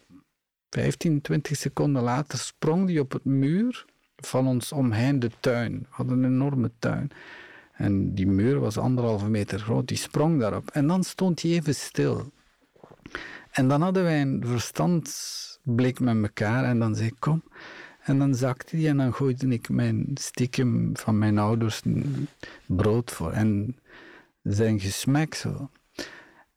15, 0.69 1.21
20 1.21 1.57
seconden 1.57 2.03
later, 2.03 2.37
sprong 2.37 2.87
die 2.87 2.99
op 2.99 3.11
het 3.11 3.25
muur 3.25 3.85
van 4.15 4.47
ons 4.47 4.71
omheinde 4.71 5.29
tuin. 5.39 5.79
We 5.79 5.87
hadden 5.89 6.23
een 6.23 6.31
enorme 6.31 6.71
tuin. 6.79 7.11
En 7.79 8.13
die 8.13 8.27
muur 8.27 8.59
was 8.59 8.77
anderhalve 8.77 9.29
meter 9.29 9.59
groot, 9.59 9.87
die 9.87 9.97
sprong 9.97 10.39
daarop. 10.39 10.69
En 10.69 10.87
dan 10.87 11.03
stond 11.03 11.41
hij 11.41 11.51
even 11.51 11.75
stil. 11.75 12.31
En 13.51 13.67
dan 13.67 13.81
hadden 13.81 14.03
wij 14.03 14.21
een 14.21 14.43
verstandsblik 14.45 15.99
met 15.99 16.21
elkaar 16.21 16.63
en 16.63 16.79
dan 16.79 16.95
zei 16.95 17.07
ik, 17.07 17.15
kom. 17.19 17.43
En 18.01 18.19
dan 18.19 18.35
zakte 18.35 18.75
hij 18.75 18.87
en 18.87 18.97
dan 18.97 19.13
gooide 19.13 19.47
ik 19.47 19.69
mijn 19.69 20.11
stiekem 20.13 20.89
van 20.93 21.17
mijn 21.17 21.37
ouders 21.37 21.81
brood 22.65 23.11
voor. 23.11 23.31
En 23.31 23.75
zijn 24.43 24.79
gesmek 24.79 25.35
zo. 25.35 25.69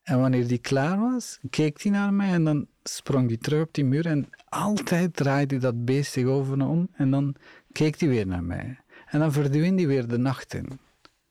En 0.02 0.20
wanneer 0.20 0.46
die 0.46 0.58
klaar 0.58 0.98
was, 0.98 1.38
keek 1.50 1.82
hij 1.82 1.92
naar 1.92 2.12
mij 2.12 2.32
en 2.32 2.44
dan 2.44 2.66
sprong 2.82 3.28
hij 3.28 3.36
terug 3.36 3.62
op 3.62 3.74
die 3.74 3.84
muur. 3.84 4.06
En 4.06 4.28
altijd 4.48 5.16
draaide 5.16 5.58
dat 5.58 5.84
beest 5.84 6.12
zich 6.12 6.26
over 6.26 6.52
en 6.52 6.62
om 6.62 6.88
en 6.92 7.10
dan 7.10 7.34
keek 7.72 8.00
hij 8.00 8.08
weer 8.08 8.26
naar 8.26 8.44
mij. 8.44 8.78
En 9.06 9.18
dan 9.18 9.32
verdween 9.32 9.76
hij 9.76 9.86
weer 9.86 10.08
de 10.08 10.18
nacht 10.18 10.54
in. 10.54 10.78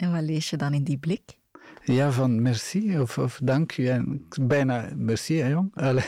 En 0.02 0.12
wat 0.12 0.22
lees 0.22 0.49
je 0.49 0.58
dan 0.58 0.74
in 0.74 0.84
die 0.84 0.97
blik? 0.97 1.38
Ja, 1.84 2.12
van 2.12 2.41
merci 2.41 2.99
of, 2.99 3.18
of 3.18 3.39
dank 3.43 3.78
u. 3.78 3.88
En 3.88 4.28
bijna 4.41 4.89
merci, 4.95 5.36
hè, 5.38 5.47
jong. 5.47 5.72
Allee. 5.74 6.04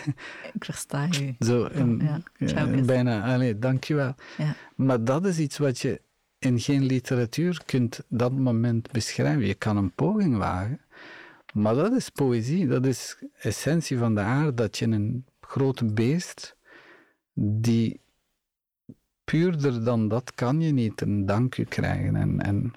Ik 0.53 0.65
versta 0.65 1.07
u. 1.21 1.35
Zo, 1.39 1.65
en, 1.65 1.99
ja, 2.01 2.21
ja, 2.37 2.81
bijna, 2.81 3.33
allee, 3.33 3.59
dank 3.59 3.83
je 3.83 3.93
wel. 3.93 4.15
Ja. 4.37 4.55
Maar 4.75 5.03
dat 5.03 5.25
is 5.25 5.39
iets 5.39 5.57
wat 5.57 5.79
je 5.79 6.01
in 6.39 6.59
geen 6.59 6.85
literatuur 6.85 7.61
kunt 7.65 8.03
dat 8.07 8.31
moment 8.31 8.91
beschrijven. 8.91 9.45
Je 9.45 9.53
kan 9.53 9.77
een 9.77 9.91
poging 9.91 10.37
wagen, 10.37 10.79
maar 11.53 11.75
dat 11.75 11.93
is 11.93 12.09
poëzie. 12.09 12.67
Dat 12.67 12.85
is 12.85 13.17
essentie 13.39 13.97
van 13.97 14.15
de 14.15 14.21
aarde, 14.21 14.53
dat 14.53 14.77
je 14.77 14.85
een 14.85 15.25
grote 15.41 15.85
beest 15.85 16.55
die 17.33 17.99
puurder 19.23 19.83
dan 19.83 20.07
dat 20.07 20.33
kan 20.35 20.61
je 20.61 20.71
niet 20.71 21.01
een 21.01 21.25
dank 21.25 21.57
u 21.57 21.63
krijgen. 21.63 22.15
En, 22.15 22.41
en 22.41 22.73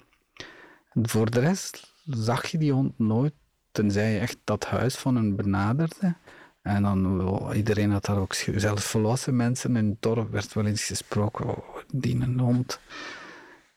voor 1.01 1.31
de 1.31 1.39
rest 1.39 1.93
zag 2.05 2.45
je 2.45 2.57
die 2.57 2.71
hond 2.71 2.99
nooit, 2.99 3.33
tenzij 3.71 4.13
je 4.13 4.19
echt 4.19 4.37
dat 4.43 4.65
huis 4.65 4.95
van 4.95 5.15
een 5.15 5.35
benaderde. 5.35 6.15
En 6.61 6.83
dan, 6.83 7.53
iedereen 7.53 7.91
had 7.91 8.05
daar 8.05 8.17
ook, 8.17 8.33
zelfs 8.33 8.85
volwassen 8.85 9.35
mensen 9.35 9.75
in 9.75 9.89
het 9.89 10.01
dorp 10.01 10.31
werd 10.31 10.53
wel 10.53 10.65
eens 10.65 10.83
gesproken, 10.83 11.45
oh, 11.45 11.77
die 11.93 12.15
een 12.21 12.39
hond. 12.39 12.79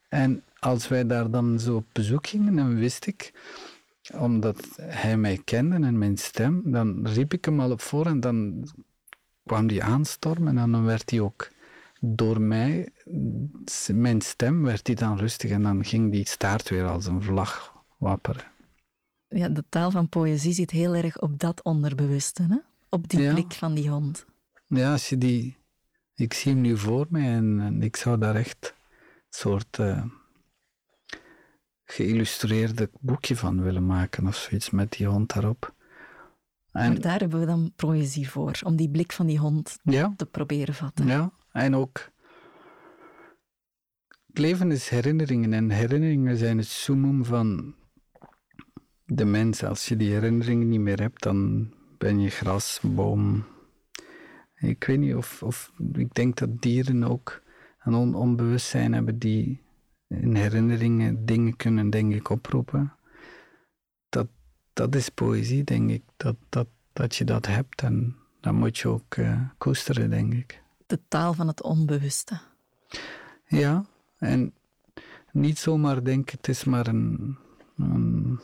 En 0.09 0.43
als 0.59 0.89
wij 0.89 1.07
daar 1.07 1.31
dan 1.31 1.59
zo 1.59 1.77
op 1.77 1.87
bezoek 1.93 2.27
gingen, 2.27 2.57
dan 2.57 2.75
wist 2.75 3.07
ik, 3.07 3.33
omdat 4.13 4.69
hij 4.81 5.17
mij 5.17 5.41
kende 5.45 5.87
en 5.87 5.99
mijn 5.99 6.19
stem, 6.19 6.63
dan 6.65 7.07
riep 7.07 7.33
ik 7.33 7.45
hem 7.45 7.61
al 7.61 7.71
op 7.71 7.81
voor 7.81 8.07
en 8.07 8.21
dan 8.21 8.69
kwam 9.47 9.67
die 9.67 9.83
aanstormen 9.83 10.59
en 10.59 10.71
dan 10.71 10.85
werd 10.85 11.11
hij 11.11 11.21
ook 11.21 11.51
door 12.01 12.41
mij, 12.41 12.89
mijn 13.93 14.21
stem, 14.21 14.63
werd 14.63 14.87
hij 14.87 14.97
dan 14.97 15.19
rustig 15.19 15.51
en 15.51 15.63
dan 15.63 15.85
ging 15.85 16.13
die 16.13 16.29
staart 16.29 16.69
weer 16.69 16.87
als 16.87 17.07
een 17.07 17.23
vlag 17.23 17.75
wapperen. 17.99 18.45
Ja, 19.29 19.49
de 19.49 19.65
taal 19.69 19.91
van 19.91 20.09
poëzie 20.09 20.53
zit 20.53 20.71
heel 20.71 20.95
erg 20.95 21.21
op 21.21 21.39
dat 21.39 21.63
onderbewuste, 21.63 22.43
hè? 22.43 22.57
op 22.89 23.09
die 23.09 23.21
Ja. 23.21 23.33
blik 23.33 23.53
van 23.53 23.75
die 23.75 23.89
hond. 23.91 24.27
Ja, 24.67 24.93
als 24.93 25.09
je 25.09 25.19
die... 25.19 25.59
Ik 26.15 26.33
zie 26.35 26.53
hem 26.53 26.61
nu 26.61 26.77
voor 26.77 27.07
mij 27.11 27.33
en, 27.33 27.61
en 27.61 27.83
ik 27.83 27.97
zou 27.97 28.19
daar 28.19 28.35
echt 28.35 28.75
een 28.77 29.25
soort 29.29 29.79
eh, 29.79 30.05
geïllustreerde 31.85 32.91
boekje 33.01 33.37
van 33.37 33.63
willen 33.63 33.87
maken 33.87 34.27
of 34.27 34.37
zoiets 34.37 34.71
met 34.71 34.93
die 34.93 35.07
hond 35.07 35.33
daarop. 35.35 35.75
En, 36.73 36.89
Maar 36.93 37.01
daar 37.01 37.21
hebben 37.21 37.41
we 37.41 37.47
dan 37.47 37.73
poëzie 37.77 38.31
voor, 38.31 38.59
om 38.65 38.77
die 38.77 38.91
blik 38.91 39.13
van 39.13 39.27
die 39.27 39.39
hond 39.39 39.79
ja, 39.83 40.13
te 40.17 40.27
proberen 40.27 40.75
vatten. 40.75 41.07
ja, 41.07 41.33
en 41.53 41.75
ook... 41.75 42.09
Het 44.27 44.39
leven 44.39 44.71
is 44.71 44.89
herinneringen 44.89 45.53
en 45.53 45.71
herinneringen 45.71 46.37
zijn 46.37 46.59
het 46.59 46.67
summum 46.67 47.25
van 47.25 47.75
de 49.05 49.25
mens. 49.25 49.65
Als 49.65 49.87
je 49.89 49.97
die 49.97 50.13
herinneringen 50.13 50.69
niet 50.69 50.81
meer 50.81 51.01
hebt, 51.01 51.23
dan 51.23 51.71
ben 51.99 52.21
je 52.21 52.31
gras, 52.31 52.81
boom. 52.83 53.45
Ik 54.55 54.85
weet 54.85 54.99
niet 54.99 55.15
of, 55.15 55.43
of 55.43 55.73
ik 55.93 56.15
denk 56.15 56.37
dat 56.37 56.63
dieren 56.63 57.05
ook 57.05 57.43
een 57.83 57.95
on- 57.95 58.15
onbewustzijn 58.15 58.93
hebben 58.93 59.19
die 59.19 59.63
in 60.09 60.35
herinneringen 60.35 61.27
dingen 61.27 61.57
kunnen, 61.57 61.91
denk 61.91 62.15
ik, 62.15 62.29
oproepen. 62.29 62.93
Dat, 64.09 64.29
dat 64.73 64.95
is 64.95 65.09
poëzie, 65.09 65.65
denk 65.65 65.91
ik. 65.91 66.03
Dat, 66.17 66.37
dat, 66.49 66.69
dat 66.93 67.17
je 67.17 67.25
dat 67.25 67.47
hebt 67.47 67.83
en 67.83 68.17
dat 68.41 68.53
moet 68.53 68.79
je 68.79 68.89
ook 68.89 69.15
eh, 69.15 69.41
koesteren, 69.59 70.11
denk 70.11 70.33
ik. 70.33 70.63
De 70.91 71.01
taal 71.09 71.35
van 71.35 71.47
het 71.47 71.63
onbewuste. 71.63 72.41
Ja, 73.47 73.85
en 74.19 74.55
niet 75.33 75.59
zomaar 75.59 76.05
denken, 76.05 76.37
het 76.37 76.49
is 76.49 76.65
maar 76.65 76.87
een, 76.87 77.39
een, 77.77 78.41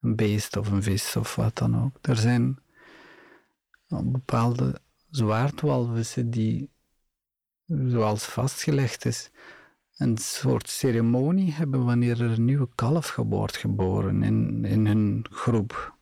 beest 0.00 0.56
of 0.56 0.70
een 0.70 0.82
vis 0.82 1.16
of 1.16 1.36
wat 1.36 1.56
dan 1.56 1.82
ook. 1.82 1.98
Er 2.00 2.16
zijn 2.16 2.58
bepaalde 3.88 4.80
zwaardwalvissen 5.10 6.30
die, 6.30 6.70
zoals 7.66 8.24
vastgelegd 8.24 9.04
is, 9.04 9.30
een 9.96 10.18
soort 10.18 10.68
ceremonie 10.68 11.52
hebben 11.52 11.84
wanneer 11.84 12.20
er 12.22 12.30
een 12.30 12.44
nieuwe 12.44 12.68
kalf 12.74 13.16
wordt 13.16 13.56
geboren 13.56 14.22
in, 14.22 14.64
in 14.64 14.86
hun 14.86 15.26
groep. 15.30 15.96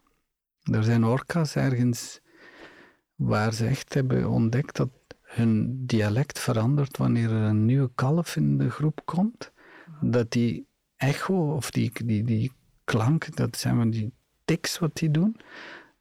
Er 0.62 0.84
zijn 0.84 1.04
orka's 1.04 1.54
ergens 1.56 2.20
waar 3.14 3.54
ze 3.54 3.66
echt 3.66 3.94
hebben 3.94 4.28
ontdekt 4.28 4.76
dat 4.76 4.99
hun 5.30 5.82
dialect 5.86 6.38
verandert 6.38 6.96
wanneer 6.96 7.30
er 7.30 7.42
een 7.42 7.64
nieuwe 7.64 7.90
kalf 7.94 8.36
in 8.36 8.58
de 8.58 8.70
groep 8.70 9.00
komt. 9.04 9.52
Dat 10.00 10.30
die 10.30 10.66
echo 10.96 11.54
of 11.54 11.70
die, 11.70 11.92
die, 12.04 12.24
die 12.24 12.52
klanken, 12.84 13.32
dat 13.32 13.56
zijn 13.56 13.76
van 13.76 13.90
die 13.90 14.12
tics 14.44 14.78
wat 14.78 14.96
die 14.96 15.10
doen, 15.10 15.36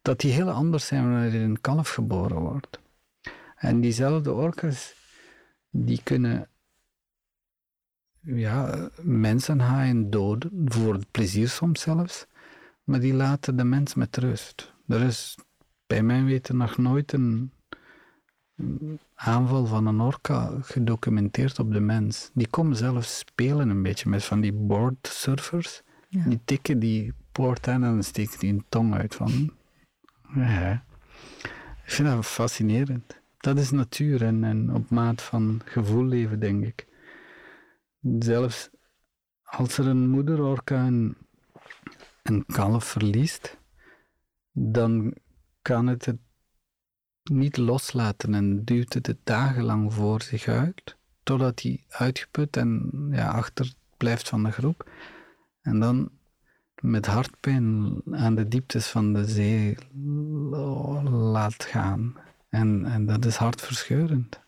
dat 0.02 0.20
die 0.20 0.32
heel 0.32 0.50
anders 0.50 0.86
zijn 0.86 1.12
wanneer 1.12 1.34
er 1.34 1.42
een 1.42 1.62
kalf 1.62 1.90
geboren 1.90 2.40
wordt. 2.40 2.80
En 3.56 3.82
diezelfde 3.82 4.34
orka's, 4.34 4.96
die 5.70 6.02
kunnen 6.04 6.50
ja, 8.22 8.90
mensenhaaien 9.02 10.10
doden, 10.10 10.52
voor 10.66 10.94
het 10.94 11.12
plezier 11.12 11.50
soms 11.50 11.82
zelfs, 11.82 12.26
maar 12.84 13.00
die 13.00 13.14
laten 13.14 13.56
de 13.56 13.64
mens 13.64 13.94
met 13.94 14.18
rust. 14.18 14.74
Er 14.88 15.02
is 15.02 15.38
bij 15.88 16.04
mijn 16.04 16.26
weten 16.26 16.58
nog 16.58 16.78
nooit 16.78 17.14
een 17.14 17.52
aanval 19.16 19.66
van 19.66 19.86
een 19.86 20.02
orka 20.02 20.52
gedocumenteerd 20.62 21.60
op 21.60 21.74
de 21.74 21.80
mens. 21.80 22.32
Die 22.34 22.48
komen 22.48 22.76
zelfs 22.76 23.18
spelen 23.18 23.70
een 23.70 23.84
beetje 23.84 24.10
met 24.10 24.26
van 24.26 24.42
die 24.42 24.54
board 24.54 25.08
surfers. 25.08 25.82
Ja. 26.08 26.24
Die 26.24 26.40
tikken 26.46 26.80
die 26.80 27.14
poort 27.32 27.68
aan 27.68 27.84
en 27.84 27.92
dan 27.94 28.04
steekt 28.04 28.40
die 28.40 28.54
een 28.54 28.66
tong 28.70 28.94
uit 28.94 29.16
van... 29.16 29.54
Ja, 30.36 30.84
ik 31.84 31.92
vind 31.92 32.08
dat 32.08 32.26
fascinerend. 32.26 33.20
Dat 33.38 33.58
is 33.58 33.72
natuur 33.72 34.24
en, 34.24 34.44
en 34.44 34.74
op 34.74 34.90
maat 34.90 35.22
van 35.22 35.62
gevoel 35.66 36.06
leven, 36.06 36.40
denk 36.40 36.66
ik. 36.66 36.88
Zelfs 38.20 38.70
als 39.44 39.78
er 39.78 39.88
een 39.88 40.10
moederorka 40.10 40.86
een, 40.86 41.18
een 42.24 42.46
kalf 42.46 42.86
verliest, 42.86 43.58
dan 44.52 45.14
kan 45.62 45.88
het 45.88 46.06
het 46.06 46.18
niet 47.30 47.58
loslaten 47.58 48.34
en 48.34 48.64
duwt 48.64 48.94
het 48.94 49.08
het 49.08 49.18
dagenlang 49.24 49.94
voor 49.94 50.22
zich 50.22 50.48
uit, 50.48 50.96
totdat 51.24 51.62
hij 51.62 51.84
uitgeput 51.90 52.58
en 52.58 52.92
ja, 53.12 53.28
achter 53.30 53.74
blijft 53.98 54.30
van 54.30 54.44
de 54.44 54.52
groep. 54.52 54.90
En 55.62 55.80
dan 55.80 56.10
met 56.82 57.06
hartpijn 57.06 57.94
aan 58.12 58.36
de 58.36 58.48
dieptes 58.48 58.88
van 58.88 59.14
de 59.14 59.26
zee 59.26 59.78
laat 61.12 61.64
gaan. 61.64 62.16
En, 62.50 62.86
en 62.86 63.06
dat 63.06 63.26
is 63.26 63.36
hartverscheurend. 63.36 64.40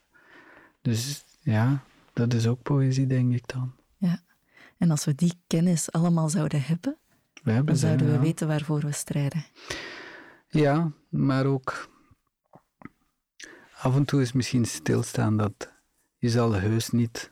Dus 0.81 1.23
ja, 1.41 1.83
dat 2.13 2.33
is 2.33 2.47
ook 2.47 2.61
poëzie, 2.61 3.07
denk 3.07 3.33
ik 3.33 3.47
dan. 3.47 3.71
Ja. 3.97 4.19
En 4.77 4.91
als 4.91 5.05
we 5.05 5.15
die 5.15 5.33
kennis 5.47 5.91
allemaal 5.91 6.29
zouden 6.29 6.61
hebben, 6.61 6.97
We 7.43 7.51
hebben 7.51 7.65
dan 7.65 7.75
ze, 7.75 7.85
zouden 7.85 8.07
we 8.07 8.13
ja. 8.13 8.19
weten 8.19 8.47
waarvoor 8.47 8.79
we 8.79 8.91
strijden. 8.91 9.45
Ja, 10.47 10.91
maar 11.09 11.45
ook 11.45 11.89
af 13.81 13.95
en 13.95 14.05
toe 14.05 14.21
is 14.21 14.31
misschien 14.31 14.65
stilstaan 14.65 15.37
dat 15.37 15.73
je 16.17 16.29
zal 16.29 16.53
heus 16.53 16.89
niet 16.89 17.31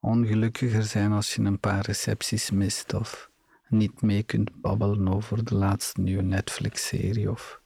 ongelukkiger 0.00 0.82
zijn 0.82 1.12
als 1.12 1.34
je 1.34 1.42
een 1.42 1.58
paar 1.58 1.84
recepties 1.84 2.50
mist 2.50 2.94
of 2.94 3.30
niet 3.68 4.02
mee 4.02 4.22
kunt 4.22 4.60
babbelen 4.60 5.08
over 5.08 5.44
de 5.44 5.54
laatste 5.54 6.00
nieuwe 6.00 6.22
Netflix-serie. 6.22 7.30
Of... 7.30 7.60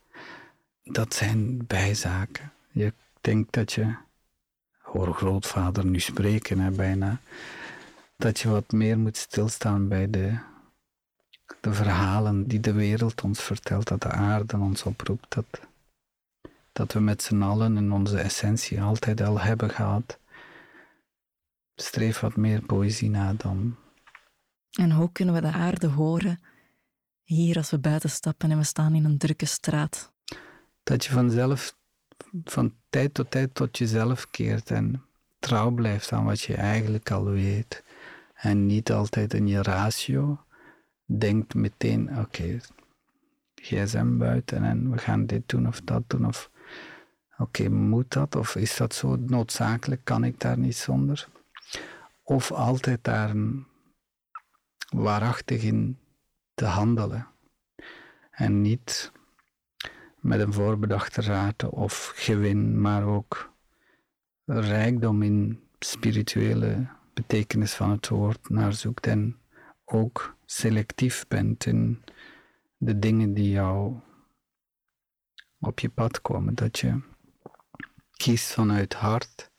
Dat 0.83 1.15
zijn 1.15 1.67
bijzaken. 1.67 2.53
Je 2.71 2.93
denkt 3.21 3.53
dat 3.53 3.73
je, 3.73 3.95
hoor 4.79 5.15
grootvader 5.15 5.87
nu 5.87 6.01
spreken, 6.01 6.59
hè, 6.59 6.71
bijna. 6.71 7.21
dat 8.17 8.39
je 8.41 8.49
wat 8.49 8.73
meer 8.73 8.99
moet 8.99 9.17
stilstaan 9.17 9.89
bij 9.89 10.11
de, 10.11 10.39
de 11.61 11.73
verhalen 11.73 12.47
die 12.49 12.61
de 12.61 12.73
wereld 12.73 13.23
ons 13.23 13.43
vertelt, 13.43 13.89
dat 13.89 14.03
de 14.03 14.11
aarde 14.11 14.57
ons 14.57 14.83
oproept, 14.83 15.35
dat, 15.35 15.68
dat 16.79 16.93
we 16.93 17.01
met 17.01 17.23
z'n 17.23 17.43
allen 17.43 17.77
in 17.77 17.93
onze 17.93 18.19
essentie 18.19 18.83
altijd 18.83 19.21
al 19.21 19.41
hebben 19.41 19.71
gehad. 19.71 20.19
Streef 21.75 22.21
wat 22.21 22.37
meer 22.37 22.63
poëzie 22.63 23.11
na 23.11 23.33
dan. 23.33 23.77
En 24.71 24.91
hoe 24.91 25.13
kunnen 25.13 25.35
we 25.35 25.41
de 25.41 25.53
aarde 25.53 25.87
horen 25.87 26.41
hier 27.23 27.57
als 27.57 27.71
we 27.71 27.79
buiten 27.79 28.11
stappen 28.11 28.51
en 28.51 28.59
we 28.59 28.65
staan 28.65 28.95
in 28.95 29.05
een 29.05 29.19
drukke 29.19 29.47
straat? 29.47 30.13
Dat 30.83 31.05
je 31.05 31.13
vanzelf, 31.13 31.77
van 32.45 32.75
tijd 32.89 33.15
tot 33.15 33.31
tijd 33.31 33.55
tot 33.55 33.79
jezelf 33.79 34.31
keert 34.31 34.71
en 34.71 35.03
trouw 35.39 35.71
blijft 35.71 36.13
aan 36.13 36.25
wat 36.25 36.41
je 36.41 36.55
eigenlijk 36.55 37.11
al 37.11 37.25
weet. 37.25 37.85
En 38.35 38.67
niet 38.67 38.93
altijd 38.93 39.35
in 39.35 39.47
je 39.47 39.63
ratio 39.63 40.41
denkt 41.05 41.55
meteen, 41.55 42.19
oké, 42.19 42.61
gsm 43.55 44.17
buiten 44.17 44.65
en 44.65 44.91
we 44.91 44.99
gaan 44.99 45.27
dit 45.27 45.43
doen 45.47 45.69
of 45.69 45.81
dat 45.81 46.03
doen. 46.07 46.27
Of 46.27 46.51
oké, 47.39 47.69
moet 47.69 48.13
dat? 48.13 48.37
Of 48.37 48.57
is 48.57 48.77
dat 48.77 48.95
zo 48.95 49.17
noodzakelijk? 49.17 50.05
Kan 50.05 50.25
ik 50.25 50.41
daar 50.41 50.59
niet 50.59 50.77
zonder? 50.77 51.29
Of 52.23 52.53
altijd 52.53 53.05
daar 53.05 53.35
waarachtig 54.89 55.63
in 55.63 55.99
te 56.55 56.65
handelen. 56.65 57.27
En 58.31 58.61
niet 58.61 59.13
met 60.21 60.41
een 60.41 60.53
voorbedachte 60.53 61.23
raad 61.23 61.65
of 61.65 62.13
gewin, 62.15 62.81
maar 62.81 63.05
ook 63.05 63.53
rijkdom 64.45 65.23
in 65.23 65.61
spirituele 65.79 66.87
betekenis 67.15 67.75
van 67.75 67.91
het 67.91 68.09
woord 68.09 68.49
naar 68.49 68.73
zoekt 68.73 69.07
en 69.07 69.37
ook 69.85 70.37
selectief 70.45 71.25
bent 71.29 71.67
in 71.67 72.03
de 72.77 72.99
dingen 72.99 73.35
die 73.35 73.51
jou 73.51 73.95
op 75.59 75.79
je 75.79 75.89
pad 75.89 76.21
komen. 76.21 76.55
Dat 76.55 76.79
je 76.79 77.01
kiest 78.19 78.53
vanuit 78.53 78.95
hart 78.95 79.51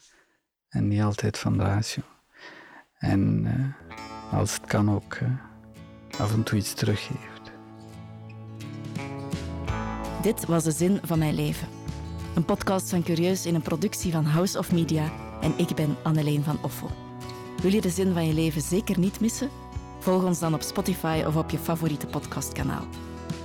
en 0.69 0.87
niet 0.87 1.01
altijd 1.01 1.37
van 1.37 1.61
ratio. 1.61 2.03
En 2.97 3.45
uh, 3.45 4.33
als 4.39 4.53
het 4.53 4.65
kan 4.65 4.91
ook 4.91 5.15
uh, 5.15 5.29
af 6.19 6.33
en 6.33 6.43
toe 6.43 6.57
iets 6.57 6.73
teruggeeft. 6.73 7.51
Dit 10.21 10.45
was 10.45 10.63
de 10.63 10.71
zin 10.71 10.99
van 11.03 11.19
mijn 11.19 11.33
leven. 11.33 11.67
Een 12.35 12.45
podcast 12.45 12.89
van 12.89 13.03
Curieus 13.03 13.45
in 13.45 13.55
een 13.55 13.61
productie 13.61 14.11
van 14.11 14.25
House 14.25 14.57
of 14.57 14.71
Media 14.71 15.11
en 15.41 15.53
ik 15.57 15.75
ben 15.75 15.95
Anneleen 16.03 16.43
van 16.43 16.57
Offel. 16.61 16.89
Wil 17.61 17.73
je 17.73 17.81
de 17.81 17.89
zin 17.89 18.13
van 18.13 18.25
je 18.27 18.33
leven 18.33 18.61
zeker 18.61 18.99
niet 18.99 19.19
missen? 19.19 19.49
Volg 19.99 20.23
ons 20.23 20.39
dan 20.39 20.53
op 20.53 20.61
Spotify 20.61 21.23
of 21.27 21.35
op 21.35 21.49
je 21.49 21.57
favoriete 21.57 22.07
podcastkanaal. 22.07 22.87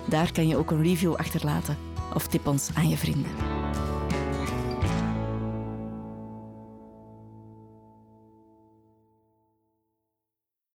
Daar 0.09 0.33
kan 0.33 0.49
je 0.49 0.57
ook 0.57 0.71
een 0.71 0.83
review 0.83 1.15
achterlaten 1.15 1.77
of 2.15 2.27
tip 2.27 2.47
ons 2.47 2.71
aan 2.75 2.89
je 2.89 2.97
vrienden. 2.97 3.64